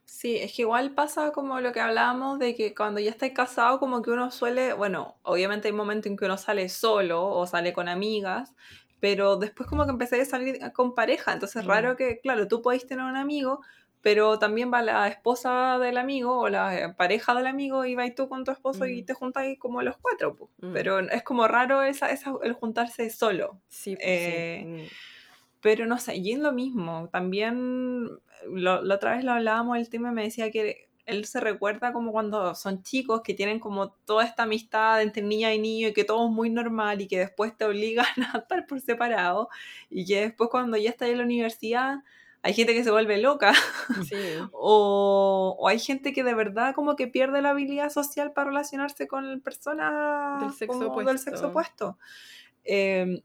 Sí, 0.05 0.37
es 0.37 0.53
que 0.53 0.63
igual 0.63 0.93
pasa 0.93 1.31
como 1.31 1.59
lo 1.61 1.71
que 1.71 1.79
hablábamos 1.79 2.37
de 2.39 2.53
que 2.55 2.75
cuando 2.75 2.99
ya 2.99 3.11
estáis 3.11 3.33
casado, 3.33 3.79
como 3.79 4.01
que 4.01 4.09
uno 4.11 4.29
suele, 4.31 4.73
bueno, 4.73 5.19
obviamente 5.23 5.69
hay 5.69 5.73
momentos 5.73 6.07
en 6.11 6.17
que 6.17 6.25
uno 6.25 6.37
sale 6.37 6.67
solo 6.69 7.25
o 7.27 7.47
sale 7.47 7.71
con 7.71 7.87
amigas, 7.87 8.53
pero 8.99 9.37
después 9.37 9.69
como 9.69 9.85
que 9.85 9.91
empezáis 9.91 10.23
a 10.23 10.31
salir 10.31 10.59
con 10.73 10.93
pareja, 10.95 11.31
entonces 11.33 11.61
es 11.61 11.65
raro 11.67 11.93
Mm. 11.93 11.95
que, 11.95 12.19
claro, 12.19 12.47
tú 12.47 12.61
podéis 12.61 12.85
tener 12.85 13.05
un 13.05 13.15
amigo, 13.15 13.61
pero 14.01 14.39
también 14.39 14.71
va 14.73 14.81
la 14.81 15.07
esposa 15.07 15.77
del 15.79 15.97
amigo 15.97 16.39
o 16.39 16.49
la 16.49 16.95
pareja 16.97 17.33
del 17.35 17.47
amigo 17.47 17.85
y 17.85 17.95
vais 17.95 18.15
tú 18.15 18.27
con 18.27 18.43
tu 18.43 18.51
esposo 18.51 18.85
y 18.87 19.03
Mm. 19.03 19.05
te 19.05 19.13
juntáis 19.13 19.59
como 19.59 19.81
los 19.81 19.97
cuatro. 19.97 20.37
Mm. 20.61 20.73
pero 20.73 20.99
es 20.99 21.23
como 21.23 21.47
raro 21.47 21.83
esa, 21.83 22.09
esa, 22.11 22.33
el 22.43 22.53
juntarse 22.53 23.09
solo. 23.09 23.59
Sí, 23.69 23.95
pues, 23.95 24.07
Eh, 24.07 24.61
sí. 24.63 24.67
mm. 24.67 24.87
Pero 25.61 25.85
no 25.85 25.99
sé, 25.99 26.15
y 26.15 26.31
es 26.31 26.39
lo 26.39 26.51
mismo. 26.53 27.09
También 27.11 28.09
lo- 28.47 28.81
la 28.81 28.95
otra 28.95 29.15
vez 29.15 29.23
lo 29.23 29.33
hablábamos 29.33 29.77
el 29.77 29.89
tema 29.89 30.09
y 30.09 30.13
me 30.15 30.23
decía 30.23 30.49
que 30.49 30.89
él 31.05 31.25
se 31.25 31.39
recuerda 31.39 31.93
como 31.93 32.11
cuando 32.11 32.55
son 32.55 32.81
chicos 32.83 33.21
que 33.23 33.33
tienen 33.35 33.59
como 33.59 33.91
toda 33.91 34.23
esta 34.23 34.43
amistad 34.43 35.01
entre 35.01 35.21
niña 35.23 35.53
y 35.53 35.59
niño 35.59 35.89
y 35.89 35.93
que 35.93 36.03
todo 36.03 36.25
es 36.27 36.31
muy 36.31 36.49
normal 36.49 37.01
y 37.01 37.07
que 37.07 37.19
después 37.19 37.55
te 37.57 37.65
obligan 37.65 38.05
a 38.33 38.39
estar 38.39 38.65
por 38.65 38.79
separado 38.81 39.49
y 39.89 40.05
que 40.05 40.21
después 40.21 40.49
cuando 40.49 40.77
ya 40.77 40.89
estás 40.89 41.09
en 41.09 41.17
la 41.19 41.23
universidad 41.23 41.99
hay 42.43 42.53
gente 42.53 42.73
que 42.73 42.83
se 42.83 42.91
vuelve 42.91 43.17
loca 43.19 43.53
Sí. 44.09 44.15
o, 44.51 45.55
o 45.59 45.67
hay 45.67 45.79
gente 45.79 46.13
que 46.13 46.23
de 46.23 46.33
verdad 46.33 46.73
como 46.73 46.95
que 46.95 47.07
pierde 47.07 47.41
la 47.41 47.51
habilidad 47.51 47.89
social 47.89 48.33
para 48.33 48.49
relacionarse 48.49 49.07
con 49.07 49.41
personas 49.41 50.41
Del 50.41 50.53
sexo 50.53 50.79
como 50.89 51.03
del 51.03 51.19
sexo 51.19 51.47
opuesto. 51.49 51.89
opuesto. 51.89 51.99
Eh, 52.63 53.23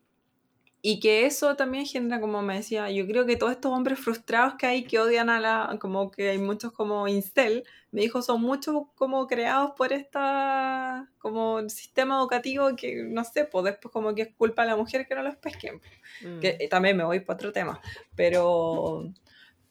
y 0.82 1.00
que 1.00 1.26
eso 1.26 1.56
también 1.56 1.84
genera, 1.84 2.20
como 2.20 2.42
me 2.42 2.54
decía, 2.56 2.88
yo 2.92 3.06
creo 3.08 3.26
que 3.26 3.36
todos 3.36 3.50
estos 3.52 3.72
hombres 3.72 3.98
frustrados 3.98 4.54
que 4.54 4.66
hay, 4.66 4.84
que 4.84 5.00
odian 5.00 5.30
a 5.30 5.40
la, 5.40 5.78
como 5.80 6.12
que 6.12 6.28
hay 6.30 6.38
muchos 6.38 6.70
como 6.72 7.08
incel, 7.08 7.64
me 7.96 8.02
dijo, 8.02 8.20
son 8.20 8.42
muchos 8.42 8.88
como 8.94 9.26
creados 9.26 9.70
por 9.74 9.90
esta, 9.90 11.08
como 11.16 11.66
sistema 11.70 12.18
educativo 12.18 12.76
que, 12.76 13.02
no 13.04 13.24
sé, 13.24 13.46
pues 13.46 13.64
después 13.64 13.90
como 13.90 14.14
que 14.14 14.20
es 14.20 14.34
culpa 14.34 14.64
de 14.64 14.68
la 14.68 14.76
mujer 14.76 15.06
que 15.06 15.14
no 15.14 15.22
los 15.22 15.36
pesquen. 15.36 15.80
mm. 16.20 16.40
Que 16.40 16.58
eh, 16.60 16.68
también 16.68 16.98
me 16.98 17.04
voy 17.04 17.20
para 17.20 17.36
otro 17.36 17.52
tema, 17.52 17.80
pero, 18.14 19.10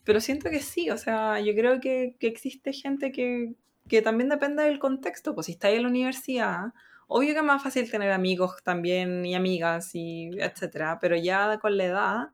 pero 0.04 0.20
siento 0.20 0.50
que 0.50 0.60
sí, 0.60 0.90
o 0.90 0.98
sea, 0.98 1.40
yo 1.40 1.54
creo 1.54 1.80
que, 1.80 2.16
que 2.20 2.26
existe 2.26 2.74
gente 2.74 3.12
que, 3.12 3.54
que 3.88 4.02
también 4.02 4.30
depende 4.30 4.64
del 4.64 4.80
contexto, 4.80 5.36
pues 5.36 5.46
si 5.46 5.52
estáis 5.52 5.76
en 5.78 5.84
la 5.84 5.90
universidad, 5.90 6.74
obvio 7.06 7.32
que 7.34 7.42
es 7.42 7.46
más 7.46 7.62
fácil 7.62 7.92
tener 7.92 8.12
amigos 8.12 8.56
también 8.64 9.24
y 9.24 9.36
amigas 9.36 9.94
y 9.94 10.32
etcétera, 10.40 10.98
pero 11.00 11.16
ya 11.16 11.60
con 11.60 11.78
la 11.78 11.86
edad, 11.86 12.30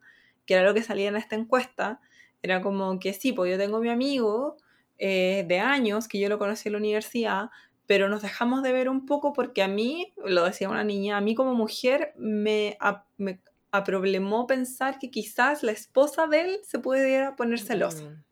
que 0.46 0.54
era 0.54 0.64
lo 0.64 0.74
que 0.74 0.84
salía 0.84 1.10
en 1.10 1.18
esta 1.18 1.36
encuesta, 1.36 2.00
era 2.42 2.62
como 2.62 2.98
que 2.98 3.12
sí, 3.12 3.34
pues 3.34 3.52
yo 3.52 3.58
tengo 3.58 3.82
mi 3.82 3.89
amigo 3.89 4.56
eh, 5.04 5.43
de 5.47 5.60
años 5.60 6.08
que 6.08 6.20
yo 6.20 6.30
lo 6.30 6.38
conocí 6.38 6.70
en 6.70 6.74
la 6.74 6.78
universidad, 6.80 7.49
pero 7.88 8.08
nos 8.08 8.22
dejamos 8.22 8.62
de 8.64 8.72
ver 8.72 8.88
un 8.88 9.06
poco 9.08 9.34
porque 9.34 9.64
a 9.64 9.68
mí, 9.68 10.14
lo 10.24 10.45
decía 10.45 10.70
una 10.70 10.84
niña, 10.84 11.18
a 11.18 11.22
mí 11.22 11.34
como 11.36 11.56
mujer 11.56 12.14
me, 12.18 12.78
a- 12.80 13.04
me 13.18 13.39
aproblemó 13.72 14.45
pensar 14.47 14.99
que 14.99 15.10
quizás 15.10 15.64
la 15.64 15.72
esposa 15.72 16.28
de 16.28 16.41
él 16.41 16.60
se 16.64 16.78
pudiera 16.80 17.36
poner 17.36 17.60
celosa. 17.60 18.04
Mm. 18.04 18.24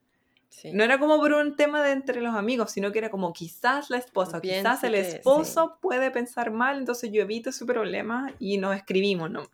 Sí. 0.49 0.71
No 0.73 0.83
era 0.83 0.99
como 0.99 1.17
por 1.17 1.31
un 1.33 1.55
tema 1.55 1.81
de 1.81 1.91
entre 1.91 2.21
los 2.21 2.35
amigos, 2.35 2.71
sino 2.71 2.91
que 2.91 2.99
era 2.99 3.09
como 3.09 3.31
quizás 3.33 3.89
la 3.89 3.97
esposa, 3.97 4.41
quizás 4.41 4.83
el 4.83 4.91
que- 4.93 4.99
esposo 5.01 5.77
puede 5.81 6.11
pensar 6.11 6.51
mal, 6.51 6.77
entonces 6.77 7.09
yo 7.11 7.21
evito 7.23 7.49
ese 7.49 7.65
problema 7.65 8.31
y 8.39 8.57
nos 8.57 8.75
escribimos 8.75 9.31
nomás. 9.31 9.49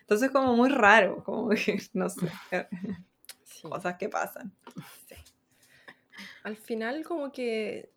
Entonces 0.00 0.30
como 0.30 0.54
muy 0.56 0.68
raro, 0.70 1.22
como 1.24 1.48
que 1.50 1.82
no 1.92 2.08
sé, 2.08 2.28
Sí. 3.44 3.68
cosas 3.68 3.96
que 3.98 4.08
pasan. 4.08 4.52
Al 6.44 6.56
final 6.56 7.02
como 7.04 7.32
que 7.32 7.90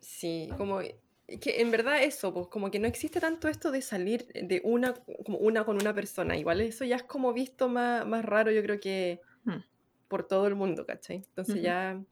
sí, 0.00 0.50
como 0.58 0.80
que 0.80 1.60
en 1.60 1.70
verdad 1.70 2.02
eso, 2.02 2.34
pues 2.34 2.48
como 2.48 2.70
que 2.70 2.78
no 2.78 2.86
existe 2.86 3.18
tanto 3.20 3.48
esto 3.48 3.70
de 3.70 3.80
salir 3.80 4.26
de 4.26 4.60
una 4.62 4.92
como 5.24 5.38
una 5.38 5.64
con 5.64 5.76
una 5.80 5.94
persona, 5.94 6.36
igual 6.36 6.60
eso 6.60 6.84
ya 6.84 6.96
es 6.96 7.02
como 7.04 7.32
visto 7.32 7.68
más, 7.68 8.06
más 8.06 8.24
raro, 8.24 8.50
yo 8.50 8.62
creo 8.62 8.78
que 8.78 9.20
Hmm. 9.44 9.62
por 10.08 10.26
todo 10.26 10.46
el 10.46 10.54
mundo, 10.54 10.86
¿cachai? 10.86 11.16
Entonces 11.16 11.60
ya 11.60 12.02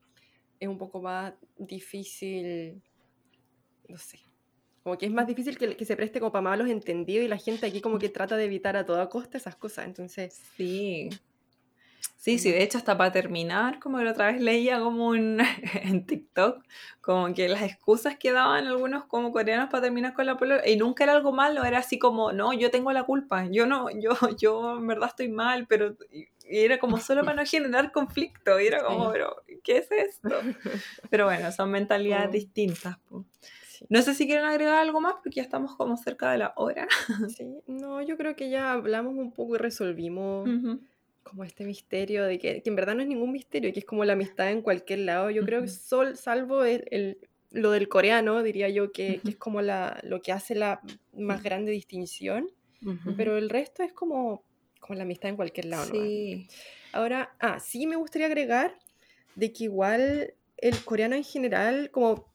es 0.60 0.68
un 0.68 0.76
poco 0.78 1.00
más 1.00 1.32
difícil, 1.56 2.82
no 3.88 3.96
sé, 3.96 4.18
como 4.82 4.98
que 4.98 5.06
es 5.06 5.12
más 5.12 5.26
difícil 5.26 5.56
que, 5.56 5.76
que 5.76 5.84
se 5.84 5.96
preste 5.96 6.20
como 6.20 6.30
para 6.30 6.42
malos 6.42 6.68
entendidos 6.68 7.24
y 7.24 7.28
la 7.28 7.38
gente 7.38 7.66
aquí 7.66 7.80
como 7.80 7.98
que 7.98 8.08
trata 8.08 8.36
de 8.36 8.44
evitar 8.44 8.76
a 8.76 8.84
toda 8.84 9.08
costa 9.08 9.38
esas 9.38 9.56
cosas, 9.56 9.86
entonces... 9.86 10.34
Sí. 10.56 11.08
Sí, 12.16 12.38
sí, 12.38 12.52
de 12.52 12.62
hecho 12.62 12.78
hasta 12.78 12.96
para 12.96 13.10
terminar, 13.10 13.80
como 13.80 14.00
la 14.00 14.12
otra 14.12 14.26
vez 14.30 14.40
leía 14.40 14.78
como 14.78 15.08
un, 15.08 15.40
en 15.82 16.06
TikTok, 16.06 16.62
como 17.00 17.34
que 17.34 17.48
las 17.48 17.62
excusas 17.62 18.16
que 18.16 18.30
daban 18.30 18.66
algunos 18.68 19.04
como 19.06 19.32
coreanos 19.32 19.70
para 19.70 19.82
terminar 19.82 20.14
con 20.14 20.26
la 20.26 20.36
polola, 20.36 20.66
y 20.68 20.76
nunca 20.76 21.02
era 21.02 21.14
algo 21.14 21.32
malo, 21.32 21.64
era 21.64 21.78
así 21.78 21.98
como, 21.98 22.30
no, 22.32 22.52
yo 22.52 22.70
tengo 22.70 22.92
la 22.92 23.02
culpa, 23.04 23.46
yo 23.50 23.66
no, 23.66 23.88
yo, 23.90 24.10
yo 24.38 24.76
en 24.78 24.86
verdad 24.86 25.08
estoy 25.08 25.28
mal, 25.28 25.66
pero 25.66 25.96
y 26.12 26.28
era 26.44 26.78
como 26.78 26.98
solo 26.98 27.22
para 27.24 27.34
no 27.34 27.46
generar 27.46 27.90
conflicto. 27.92 28.60
Y 28.60 28.66
era 28.66 28.82
como, 28.84 29.10
pero, 29.12 29.36
¿qué 29.64 29.78
es 29.78 29.90
esto? 29.90 30.28
Pero 31.08 31.24
bueno, 31.24 31.50
son 31.52 31.70
mentalidades 31.70 32.28
Oh. 32.28 32.32
distintas. 32.32 32.98
No 33.88 34.02
sé 34.02 34.14
si 34.14 34.26
quieren 34.26 34.44
agregar 34.44 34.78
algo 34.78 35.00
más 35.00 35.14
porque 35.14 35.36
ya 35.36 35.42
estamos 35.42 35.74
como 35.76 35.96
cerca 35.96 36.30
de 36.30 36.38
la 36.38 36.52
hora. 36.56 36.86
Sí, 37.36 37.46
no, 37.66 38.00
yo 38.02 38.16
creo 38.16 38.36
que 38.36 38.50
ya 38.50 38.72
hablamos 38.72 39.14
un 39.16 39.32
poco 39.32 39.54
y 39.54 39.58
resolvimos 39.58 40.48
como 41.32 41.44
este 41.44 41.64
misterio 41.64 42.24
de 42.26 42.38
que, 42.38 42.62
que 42.62 42.70
en 42.70 42.76
verdad 42.76 42.94
no 42.94 43.02
es 43.02 43.08
ningún 43.08 43.32
misterio, 43.32 43.72
que 43.72 43.80
es 43.80 43.86
como 43.86 44.04
la 44.04 44.12
amistad 44.14 44.50
en 44.50 44.62
cualquier 44.62 45.00
lado. 45.00 45.30
Yo 45.30 45.44
creo 45.44 45.62
que 45.62 45.68
sol, 45.68 46.16
salvo 46.16 46.64
el, 46.64 46.84
el- 46.90 47.18
lo 47.50 47.70
del 47.72 47.88
coreano, 47.88 48.42
diría 48.42 48.68
yo, 48.70 48.92
que, 48.92 49.22
que 49.24 49.32
es 49.32 49.36
como 49.36 49.60
la, 49.62 50.00
lo 50.04 50.22
que 50.22 50.32
hace 50.32 50.54
la 50.54 50.80
más 51.12 51.42
grande 51.42 51.72
distinción, 51.72 52.50
pero 53.16 53.36
el 53.36 53.50
resto 53.50 53.82
es 53.82 53.92
como, 53.92 54.44
como 54.80 54.96
la 54.96 55.04
amistad 55.04 55.30
en 55.30 55.36
cualquier 55.36 55.66
lado. 55.66 55.86
Sí. 55.86 56.48
Ahora, 56.92 57.36
ah, 57.40 57.60
sí 57.60 57.86
me 57.86 57.96
gustaría 57.96 58.26
agregar 58.26 58.78
de 59.34 59.52
que 59.52 59.64
igual 59.64 60.34
el 60.58 60.84
coreano 60.84 61.16
en 61.16 61.24
general, 61.24 61.90
como 61.90 62.34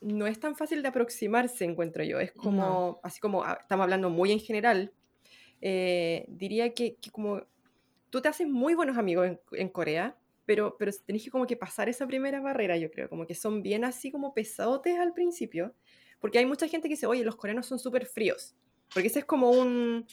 no 0.00 0.26
es 0.26 0.38
tan 0.40 0.56
fácil 0.56 0.82
de 0.82 0.88
aproximarse, 0.88 1.64
encuentro 1.64 2.04
yo. 2.04 2.20
Es 2.20 2.32
como, 2.32 3.00
así 3.02 3.20
como 3.20 3.44
ah, 3.44 3.58
estamos 3.60 3.84
hablando 3.84 4.10
muy 4.10 4.32
en 4.32 4.40
general, 4.40 4.92
eh, 5.60 6.26
diría 6.28 6.74
que, 6.74 6.96
que 6.96 7.10
como 7.10 7.42
tú 8.14 8.22
te 8.22 8.28
haces 8.28 8.46
muy 8.48 8.74
buenos 8.74 8.96
amigos 8.96 9.26
en, 9.26 9.40
en 9.50 9.68
Corea, 9.68 10.16
pero, 10.44 10.76
pero 10.78 10.92
tenés 11.04 11.24
que 11.24 11.30
como 11.30 11.48
que 11.48 11.56
pasar 11.56 11.88
esa 11.88 12.06
primera 12.06 12.40
barrera, 12.40 12.76
yo 12.76 12.88
creo, 12.92 13.08
como 13.08 13.26
que 13.26 13.34
son 13.34 13.60
bien 13.60 13.84
así 13.84 14.12
como 14.12 14.32
pesadotes 14.34 14.96
al 15.00 15.12
principio, 15.14 15.74
porque 16.20 16.38
hay 16.38 16.46
mucha 16.46 16.68
gente 16.68 16.86
que 16.86 16.94
dice, 16.94 17.06
oye, 17.06 17.24
los 17.24 17.34
coreanos 17.34 17.66
son 17.66 17.80
súper 17.80 18.06
fríos, 18.06 18.54
porque 18.92 19.08
ese 19.08 19.18
es 19.18 19.24
como 19.24 19.50
un, 19.50 20.06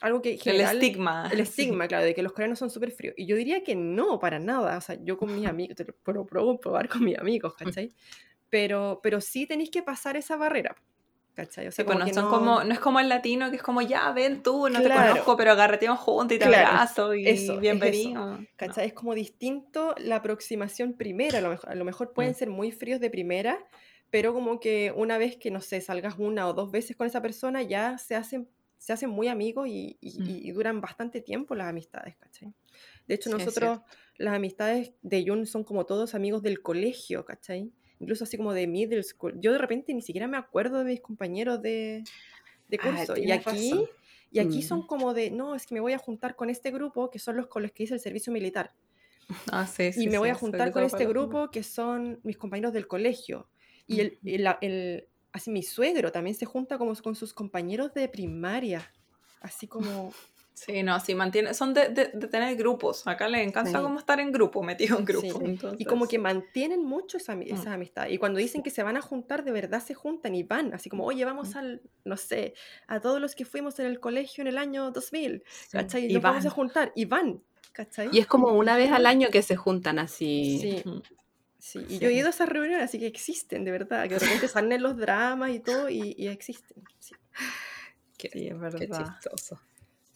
algo 0.00 0.22
que 0.22 0.28
en 0.30 0.34
El 0.36 0.40
general- 0.42 0.76
estigma. 0.76 1.28
el 1.32 1.40
estigma, 1.40 1.88
claro, 1.88 2.04
de 2.04 2.14
que 2.14 2.22
los 2.22 2.32
coreanos 2.32 2.60
son 2.60 2.70
súper 2.70 2.92
fríos. 2.92 3.14
Y 3.16 3.26
yo 3.26 3.34
diría 3.34 3.64
que 3.64 3.74
no, 3.74 4.20
para 4.20 4.38
nada. 4.38 4.78
O 4.78 4.80
sea, 4.80 4.96
yo 5.02 5.18
con 5.18 5.34
mis 5.34 5.48
amigos, 5.48 5.74
te 5.74 5.84
lo 5.84 5.92
puedo 5.96 6.24
puedo 6.24 6.60
probar 6.60 6.88
con 6.88 7.02
mis 7.04 7.18
amigos, 7.18 7.54
¿cachai? 7.56 7.92
Pero, 8.48 9.00
pero 9.02 9.20
sí 9.20 9.46
tenéis 9.46 9.70
que 9.70 9.82
pasar 9.82 10.16
esa 10.16 10.36
barrera, 10.36 10.76
¿cachai? 11.40 11.66
O 11.68 11.70
Sí, 11.70 11.76
sea, 11.76 11.84
pues 11.86 11.96
como 11.96 12.06
no 12.08 12.14
son 12.14 12.24
no- 12.24 12.30
como, 12.30 12.64
no 12.64 12.72
es 12.74 12.80
como 12.80 13.00
el 13.00 13.08
latino 13.08 13.50
que 13.50 13.56
es 13.56 13.62
como, 13.62 13.80
ya, 13.82 14.10
ven 14.12 14.42
tú, 14.42 14.68
no 14.68 14.78
te 14.80 14.84
Claro. 14.86 15.10
conozco, 15.12 15.36
pero 15.36 15.52
agarreteamos 15.52 15.98
juntos 16.00 16.36
y 16.36 16.38
te 16.38 16.46
Claro, 16.46 16.68
abrazo 16.68 17.14
y 17.14 17.26
eso, 17.26 17.54
es 17.54 17.60
bienvenido. 17.60 18.26
No. 18.38 18.46
¿Cachai? 18.56 18.86
Es 18.88 18.92
como 18.92 19.14
distinto 19.14 19.94
la 19.98 20.16
aproximación 20.16 20.92
primera. 20.94 21.38
A 21.38 21.40
lo 21.40 21.48
mejor, 21.50 21.70
a 21.70 21.74
lo 21.74 21.84
mejor 21.84 22.12
pueden 22.12 22.32
Mm. 22.32 22.34
ser 22.34 22.50
muy 22.50 22.72
fríos 22.72 23.00
de 23.00 23.08
primera, 23.10 23.58
pero 24.10 24.34
como 24.34 24.60
que 24.60 24.92
una 24.94 25.16
vez 25.18 25.36
que, 25.36 25.50
no 25.50 25.60
sé, 25.60 25.80
salgas 25.80 26.16
una 26.18 26.46
o 26.48 26.52
dos 26.52 26.70
veces 26.70 26.96
con 26.96 27.06
esa 27.06 27.22
persona, 27.22 27.62
ya 27.62 27.96
se 27.96 28.14
hacen, 28.16 28.48
se 28.76 28.92
hacen 28.92 29.08
muy 29.10 29.28
amigos 29.28 29.68
y, 29.68 29.96
y- 30.00 30.20
Mm. 30.20 30.28
y 30.28 30.50
duran 30.52 30.80
bastante 30.80 31.20
tiempo 31.20 31.54
las 31.54 31.68
amistades, 31.68 32.16
¿cachai? 32.16 32.52
De 33.06 33.14
hecho, 33.14 33.28
Sí, 33.30 33.36
es 33.36 33.44
nosotros, 33.44 33.80
las 34.16 34.34
amistades 34.34 34.92
de 35.02 35.24
Jun 35.26 35.46
son 35.46 35.64
como 35.64 35.84
todos 35.86 36.14
amigos 36.14 36.42
del 36.42 36.60
colegio, 36.62 37.24
¿cachai? 37.24 37.70
Incluso 38.00 38.24
así 38.24 38.36
como 38.36 38.52
de 38.52 38.66
middle 38.66 39.02
school. 39.02 39.34
Yo 39.40 39.52
de 39.52 39.58
repente 39.58 39.94
ni 39.94 40.02
siquiera 40.02 40.26
me 40.26 40.36
acuerdo 40.38 40.78
de 40.78 40.84
mis 40.84 41.00
compañeros 41.00 41.60
de, 41.62 42.02
de 42.68 42.78
Ah, 42.82 42.96
curso. 42.96 43.12
y 43.16 43.26
tienes 43.26 43.46
aquí, 43.46 43.70
razón. 43.72 43.86
y 44.32 44.38
aquí 44.40 44.58
Mm. 44.58 44.62
son 44.62 44.86
como 44.86 45.14
de, 45.14 45.30
no, 45.30 45.54
es 45.54 45.66
que 45.66 45.74
me 45.74 45.80
voy 45.80 45.92
a 45.92 45.98
juntar 45.98 46.34
con 46.34 46.50
este 46.50 46.70
grupo, 46.70 47.10
que 47.10 47.18
son 47.18 47.36
los 47.36 47.46
con 47.46 47.62
los 47.62 47.72
que 47.72 47.82
hice 47.84 47.94
el 47.94 48.00
servicio 48.00 48.32
militar. 48.32 48.72
Ah, 49.52 49.66
sí, 49.66 49.92
sí, 49.92 50.04
Y 50.04 50.08
me 50.08 50.18
voy 50.18 50.28
sí, 50.28 50.30
a 50.32 50.34
sobre 50.34 50.40
juntar 50.40 50.72
con 50.72 50.82
este 50.82 51.06
grupo 51.06 51.50
que 51.50 51.62
son 51.62 52.18
mis 52.24 52.36
compañeros 52.36 52.72
del 52.72 52.88
colegio. 52.88 53.48
Y 53.86 54.00
el, 54.00 54.18
el- 54.24 54.48
el- 54.60 55.08
así 55.32 55.50
mi 55.50 55.62
suegro 55.62 56.10
también 56.10 56.34
se 56.34 56.46
junta 56.46 56.78
como 56.78 56.94
con 56.96 57.14
sus 57.14 57.32
compañeros 57.34 57.92
de 57.94 58.08
primaria. 58.08 58.90
Así 59.40 59.66
como, 59.68 60.12
Sí, 60.52 60.82
no, 60.82 61.00
sí, 61.00 61.14
mantiene, 61.14 61.54
son 61.54 61.72
de, 61.72 61.88
de- 61.88 62.10
de 62.12 62.26
tener 62.28 62.54
grupos. 62.56 63.06
Acá 63.06 63.28
les 63.28 63.46
encanta 63.46 63.70
Sí. 63.70 63.76
como 63.82 63.98
estar 63.98 64.20
en 64.20 64.30
grupo, 64.30 64.62
metido 64.62 64.98
en 64.98 65.04
grupo. 65.06 65.38
Sí. 65.38 65.44
entonces- 65.44 65.80
y 65.80 65.84
como 65.86 66.06
que 66.06 66.18
mantienen 66.18 66.84
mucho 66.84 67.16
esa, 67.16 67.34
Mm. 67.34 67.42
esa 67.42 67.72
amistad. 67.72 68.08
Y 68.08 68.18
cuando 68.18 68.38
dicen 68.38 68.62
que 68.62 68.70
se 68.70 68.82
van 68.82 68.96
a 68.98 69.00
juntar, 69.00 69.42
de 69.44 69.52
verdad 69.52 69.82
se 69.82 69.94
juntan 69.94 70.34
y 70.34 70.42
van. 70.42 70.74
Así 70.74 70.90
como, 70.90 71.04
oye, 71.06 71.24
vamos 71.24 71.56
al, 71.56 71.80
no 72.04 72.16
sé, 72.18 72.52
a 72.88 73.00
todos 73.00 73.20
los 73.22 73.34
que 73.34 73.46
fuimos 73.46 73.78
en 73.78 73.86
el 73.86 74.00
colegio 74.00 74.42
en 74.42 74.48
el 74.48 74.58
año 74.58 74.90
2000. 74.90 75.42
Sí, 75.50 75.68
¿Cachai? 75.72 76.10
y 76.10 76.12
Nos 76.12 76.22
vamos 76.22 76.44
a 76.44 76.48
van. 76.48 76.54
juntar. 76.54 76.92
Y 76.94 77.06
van. 77.06 77.42
¿Cachai? 77.72 78.10
Y 78.12 78.18
es 78.18 78.26
como 78.26 78.48
una 78.52 78.76
vez 78.76 78.92
al 78.92 79.06
año 79.06 79.28
que 79.30 79.40
se 79.42 79.56
juntan 79.56 79.98
así. 79.98 80.58
Sí. 80.60 80.82
Ujú. 80.88 81.02
Sí, 81.58 81.78
y 81.88 81.94
Sí. 81.94 81.98
yo 82.00 82.08
he 82.08 82.12
ido 82.12 82.26
a 82.26 82.30
esas 82.30 82.48
reuniones, 82.48 82.82
así 82.84 82.98
que 82.98 83.06
existen, 83.06 83.64
de 83.64 83.70
verdad, 83.70 84.04
que 84.08 84.14
de 84.14 84.18
repente 84.18 84.48
salen 84.48 84.72
en 84.72 84.82
los 84.82 84.96
dramas 84.96 85.50
y 85.52 85.60
todo, 85.60 85.88
y, 85.88 86.14
y 86.18 86.26
existen. 86.28 86.82
sí. 86.98 87.14
Qué, 88.18 88.28
Sí, 88.30 88.46
es 88.48 88.52
qué 88.52 88.54
verdad. 88.58 89.14
chistoso. 89.20 89.60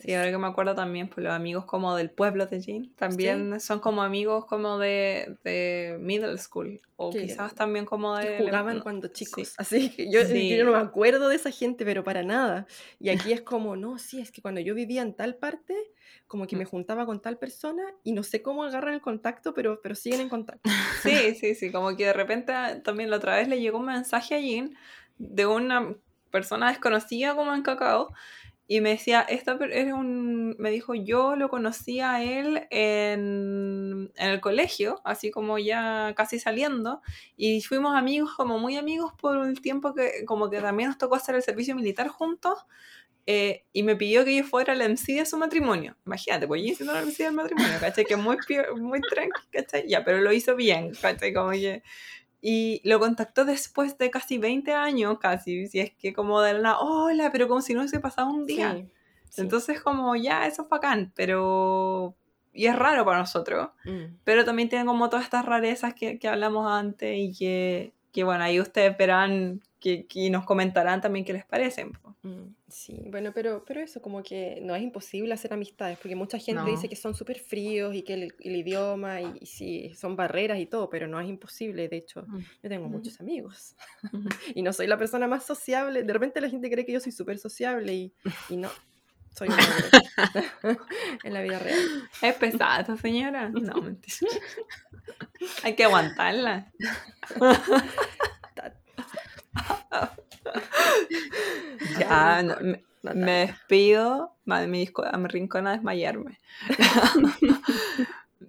Sí, 0.05 0.13
ahora 0.13 0.31
que 0.31 0.37
me 0.37 0.47
acuerdo 0.47 0.75
también, 0.75 1.09
pues 1.09 1.25
los 1.25 1.33
amigos 1.33 1.65
como 1.65 1.97
del 1.97 2.11
pueblo 2.11 2.45
de 2.47 2.61
Jean 2.61 2.93
también 2.95 3.59
son 3.59 3.81
como 3.81 4.03
amigos 4.03 4.45
como 4.45 4.79
de, 4.79 5.39
de 5.45 5.97
middle 5.99 6.37
school 6.37 6.83
o 6.97 7.11
quizás 7.11 7.55
también 7.55 7.87
como 7.87 8.15
de... 8.17 8.37
que 8.37 8.39
jugaban 8.45 8.81
cuando 8.81 9.09
sí. 9.09 9.25
chicos. 9.25 9.55
Así 9.59 9.91
que 9.91 10.11
yo, 10.11 10.25
Sí. 10.27 10.55
yo 10.55 10.65
no 10.65 10.73
me 10.73 10.79
acuerdo 10.79 11.29
de 11.29 11.37
esa 11.37 11.51
gente, 11.51 11.87
pero 11.87 12.05
para 12.05 12.23
nada. 12.23 12.67
Y 13.01 13.09
aquí 13.09 13.33
es 13.33 13.41
como, 13.43 13.77
no, 13.77 13.97
sí, 13.99 14.21
es 14.21 14.31
que 14.31 14.43
cuando 14.43 14.61
yo 14.61 14.75
vivía 14.75 15.01
en 15.01 15.15
tal 15.15 15.37
parte, 15.37 15.75
como 16.27 16.47
que 16.47 16.55
Mm. 16.57 16.59
me 16.59 16.65
juntaba 16.67 17.07
con 17.07 17.21
tal 17.23 17.39
persona 17.39 17.83
y 18.03 18.13
no 18.13 18.23
sé 18.23 18.43
cómo 18.43 18.65
agarran 18.65 18.93
el 18.95 19.01
contacto, 19.01 19.55
pero, 19.55 19.81
pero 19.83 19.95
siguen 19.95 20.21
en 20.21 20.29
contacto. 20.29 20.63
Sí, 21.03 21.35
sí, 21.35 21.55
sí, 21.55 21.73
como 21.73 21.97
que 21.97 22.05
de 22.07 22.13
repente 22.13 22.53
también 22.85 23.09
la 23.09 23.17
otra 23.17 23.37
vez 23.37 23.49
le 23.49 23.59
llegó 23.61 23.79
un 23.79 23.87
mensaje 23.87 24.35
a 24.35 24.41
Jean 24.41 24.77
de 25.17 25.47
una 25.47 25.95
persona 26.31 26.69
desconocida 26.69 27.35
como 27.37 27.55
en 27.55 27.63
Cacao 27.63 28.13
y 28.67 28.81
me 28.81 28.91
decía, 28.91 29.21
esta 29.23 29.59
es 29.71 29.93
un, 29.93 30.57
me 30.59 30.71
dijo, 30.71 30.95
yo 30.95 31.37
lo 31.37 31.49
conocí 31.51 32.01
a 32.01 32.23
él 32.23 32.67
en, 32.71 34.11
en 34.17 34.31
el 34.31 34.41
colegio, 34.41 35.01
así 35.05 35.31
como 35.31 35.59
ya 35.59 36.15
casi 36.17 36.39
saliendo, 36.39 37.03
y 37.37 37.61
fuimos 37.63 37.95
amigos, 37.97 38.33
como 38.37 38.59
muy 38.59 38.77
amigos 38.77 39.13
por 39.21 39.37
un 39.37 39.55
tiempo 39.57 39.95
que 39.95 40.25
como 40.27 40.49
que 40.51 40.61
también 40.61 40.89
nos 40.91 40.99
tocó 40.99 41.17
hacer 41.17 41.35
el 41.35 41.43
servicio 41.43 41.75
militar 41.77 42.09
juntos. 42.09 42.59
eh, 43.27 43.65
y 43.73 43.83
me 43.85 43.97
pidió 43.97 44.25
que 44.25 44.37
yo 44.37 44.45
fuera 44.45 44.75
el 44.75 44.83
MC 44.83 45.15
de 45.15 45.27
su 45.27 45.39
matrimonio. 45.39 45.97
Imagínate, 46.07 46.47
pues 46.47 46.63
yo 46.63 46.75
siendo 46.75 46.95
el 46.99 47.07
MC 47.07 47.25
del 47.25 47.33
matrimonio, 47.33 47.79
¿cachai? 47.81 48.05
Que 48.05 48.17
muy, 48.17 48.37
muy 48.77 49.03
tranqui, 49.03 49.41
¿cachai? 49.51 49.89
Ya, 49.89 50.05
pero 50.05 50.21
lo 50.21 50.33
hizo 50.33 50.57
bien, 50.57 50.93
¿cachai? 51.01 51.33
Como 51.33 51.51
que... 51.53 51.83
Y 52.47 52.83
lo 52.85 52.99
contactó 52.99 53.47
después 53.47 53.97
de 53.97 54.11
casi 54.11 54.37
20 54.37 54.75
años, 54.75 55.19
casi, 55.19 55.67
si 55.67 55.81
es 55.81 55.93
que 55.95 56.13
como 56.13 56.43
de 56.43 56.53
la 56.53 56.79
hola, 56.79 57.33
pero 57.33 57.49
como 57.49 57.63
si 57.63 57.73
no 57.73 57.81
hubiese 57.81 58.01
pasado 58.01 58.29
un 58.29 58.45
día. 58.45 58.75
Sí, 58.75 58.87
sí. 59.31 59.41
Entonces 59.41 59.81
como 59.81 60.15
ya, 60.15 60.47
eso 60.47 60.63
es 60.65 60.69
bacán, 60.69 61.11
pero... 61.17 62.15
Y 62.53 62.67
es 62.67 62.77
raro 62.77 63.05
para 63.07 63.19
nosotros, 63.21 63.71
Mm. 63.87 64.17
pero 64.25 64.45
también 64.45 64.69
tiene 64.69 64.85
como 64.85 65.09
todas 65.09 65.25
estas 65.25 65.47
rarezas 65.47 65.95
que, 65.95 66.19
que 66.19 66.29
hablamos 66.29 66.71
antes 66.71 67.17
y 67.17 67.33
que, 67.33 67.95
que, 68.15 68.25
bueno, 68.25 68.45
ahí 68.45 68.61
ustedes 68.61 68.97
verán 68.97 69.61
que, 69.81 70.07
que 70.07 70.31
nos 70.31 70.47
comentarán 70.47 71.03
también 71.03 71.25
qué 71.27 71.33
les 71.35 71.45
parecen. 71.45 71.93
Mm, 72.23 72.55
Sí, 72.69 72.97
bueno, 73.11 73.33
pero, 73.35 73.65
pero 73.67 73.81
eso, 73.81 74.01
como 74.01 74.23
que 74.23 74.59
no 74.63 74.75
es 74.75 74.83
imposible 74.83 75.35
hacer 75.35 75.53
amistades, 75.53 75.99
porque 75.99 76.17
mucha 76.17 76.39
gente 76.39 76.63
No. 76.63 76.69
dice 76.69 76.89
que 76.89 76.97
son 76.97 77.15
súper 77.15 77.39
fríos 77.39 77.95
y 77.95 78.03
que 78.03 78.15
el, 78.15 78.35
el 78.41 78.57
idioma 78.57 79.21
y, 79.21 79.37
y 79.41 79.47
sí, 79.47 79.93
son 79.95 80.17
barreras 80.17 80.59
y 80.59 80.67
todo, 80.67 80.89
pero 80.89 81.07
no 81.07 81.21
es 81.21 81.29
imposible, 81.29 81.89
de 81.89 81.97
hecho, 81.97 82.23
Mm. 82.27 82.39
yo 82.63 82.69
tengo 82.69 82.89
muchos 82.89 83.21
amigos 83.21 83.77
y 84.55 84.63
no 84.63 84.73
soy 84.73 84.87
la 84.87 84.97
persona 84.97 85.27
más 85.29 85.45
sociable, 85.45 86.03
de 86.03 86.13
repente 86.13 86.41
la 86.41 86.49
gente 86.49 86.71
cree 86.71 86.85
que 86.87 86.93
yo 86.93 87.01
soy 87.01 87.13
súper 87.13 87.39
sociable 87.39 87.93
y, 87.95 88.13
y 88.49 88.57
no, 88.57 88.71
soy 89.37 89.49
una 89.49 89.57
barrera 89.57 90.79
en 91.25 91.33
la 91.35 91.43
vida 91.43 91.59
real. 91.59 92.09
¿Es 92.23 92.35
pesada 92.35 92.81
esta 92.81 92.97
señora? 92.97 93.49
No, 93.49 93.75
mentira. 93.83 94.31
Hay 95.63 95.75
que 95.75 95.85
aguantarla. 95.85 96.73
Ta- 98.55 98.75
Ya, 101.99 102.43
no, 102.43 102.57
me, 103.15 103.33
despido. 103.47 104.35
Madre, 104.45 104.67
me 104.69 104.79
disco- 104.79 105.05
me 105.19 105.29
rincona 105.29 105.71
a 105.71 105.75
desmayarme. 105.75 106.39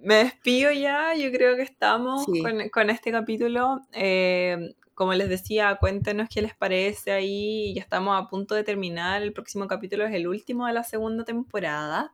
me 0.02 0.16
despido 0.16 0.72
ya. 0.72 1.14
Yo 1.16 1.32
creo 1.32 1.56
que 1.56 1.64
estamos 1.64 2.26
Sí. 2.26 2.42
con, 2.42 2.70
con 2.70 2.90
este 2.90 3.12
capítulo. 3.12 3.82
Eh, 3.94 4.76
como 4.96 5.14
les 5.14 5.30
decía, 5.30 5.78
cuéntenos 5.80 6.30
qué 6.30 6.42
les 6.42 6.56
parece 6.56 7.12
ahí. 7.12 7.74
Ya 7.76 7.82
estamos 7.82 8.20
a 8.20 8.28
punto 8.28 8.56
de 8.56 8.64
terminar. 8.64 9.22
El 9.22 9.34
próximo 9.34 9.68
capítulo 9.68 10.06
es 10.06 10.14
el 10.14 10.28
último 10.28 10.66
de 10.66 10.74
la 10.74 10.84
segunda 10.84 11.26
temporada. 11.26 12.14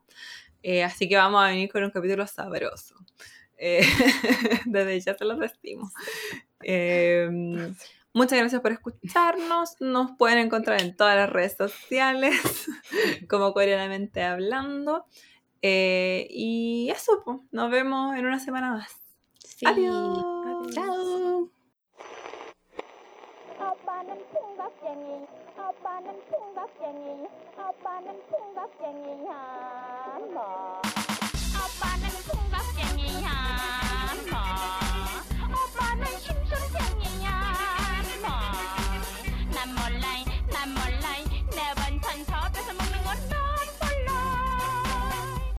Eh, 0.64 0.84
así 0.84 1.08
que 1.08 1.16
vamos 1.16 1.44
a 1.44 1.48
venir 1.48 1.72
con 1.72 1.84
un 1.84 1.92
capítulo 1.92 2.26
sabroso. 2.28 2.96
Eh, 3.58 3.82
desde 4.66 5.00
ya 5.00 5.16
se 5.16 5.24
los 5.26 5.40
decimos. 5.40 5.94
Eh, 6.64 7.30
muchas 8.14 8.40
gracias 8.40 8.62
por 8.62 8.72
escucharnos. 8.72 9.76
Nos 9.80 10.18
pueden 10.18 10.40
encontrar 10.40 10.82
en 10.82 10.96
todas 10.96 11.16
las 11.16 11.30
redes 11.30 11.56
sociales, 11.58 12.36
como 13.30 13.54
coreanamente 13.54 14.24
hablando. 14.24 15.06
Eh, 15.62 16.28
y 16.32 16.90
eso, 16.90 17.22
pues, 17.24 17.38
nos 17.52 17.70
vemos 17.70 18.16
en 18.18 18.26
una 18.26 18.40
semana 18.40 18.72
más. 18.72 18.90
Sí. 19.38 19.68
Adiós. 19.68 20.26
Chao. 20.74 21.61
풍각쟁이 24.92 25.26
아빠는 25.58 26.22
풍각쟁이 26.28 27.28
아빠는 27.58 28.22
풍각쟁이야 28.28 30.20
뭐 30.34 30.91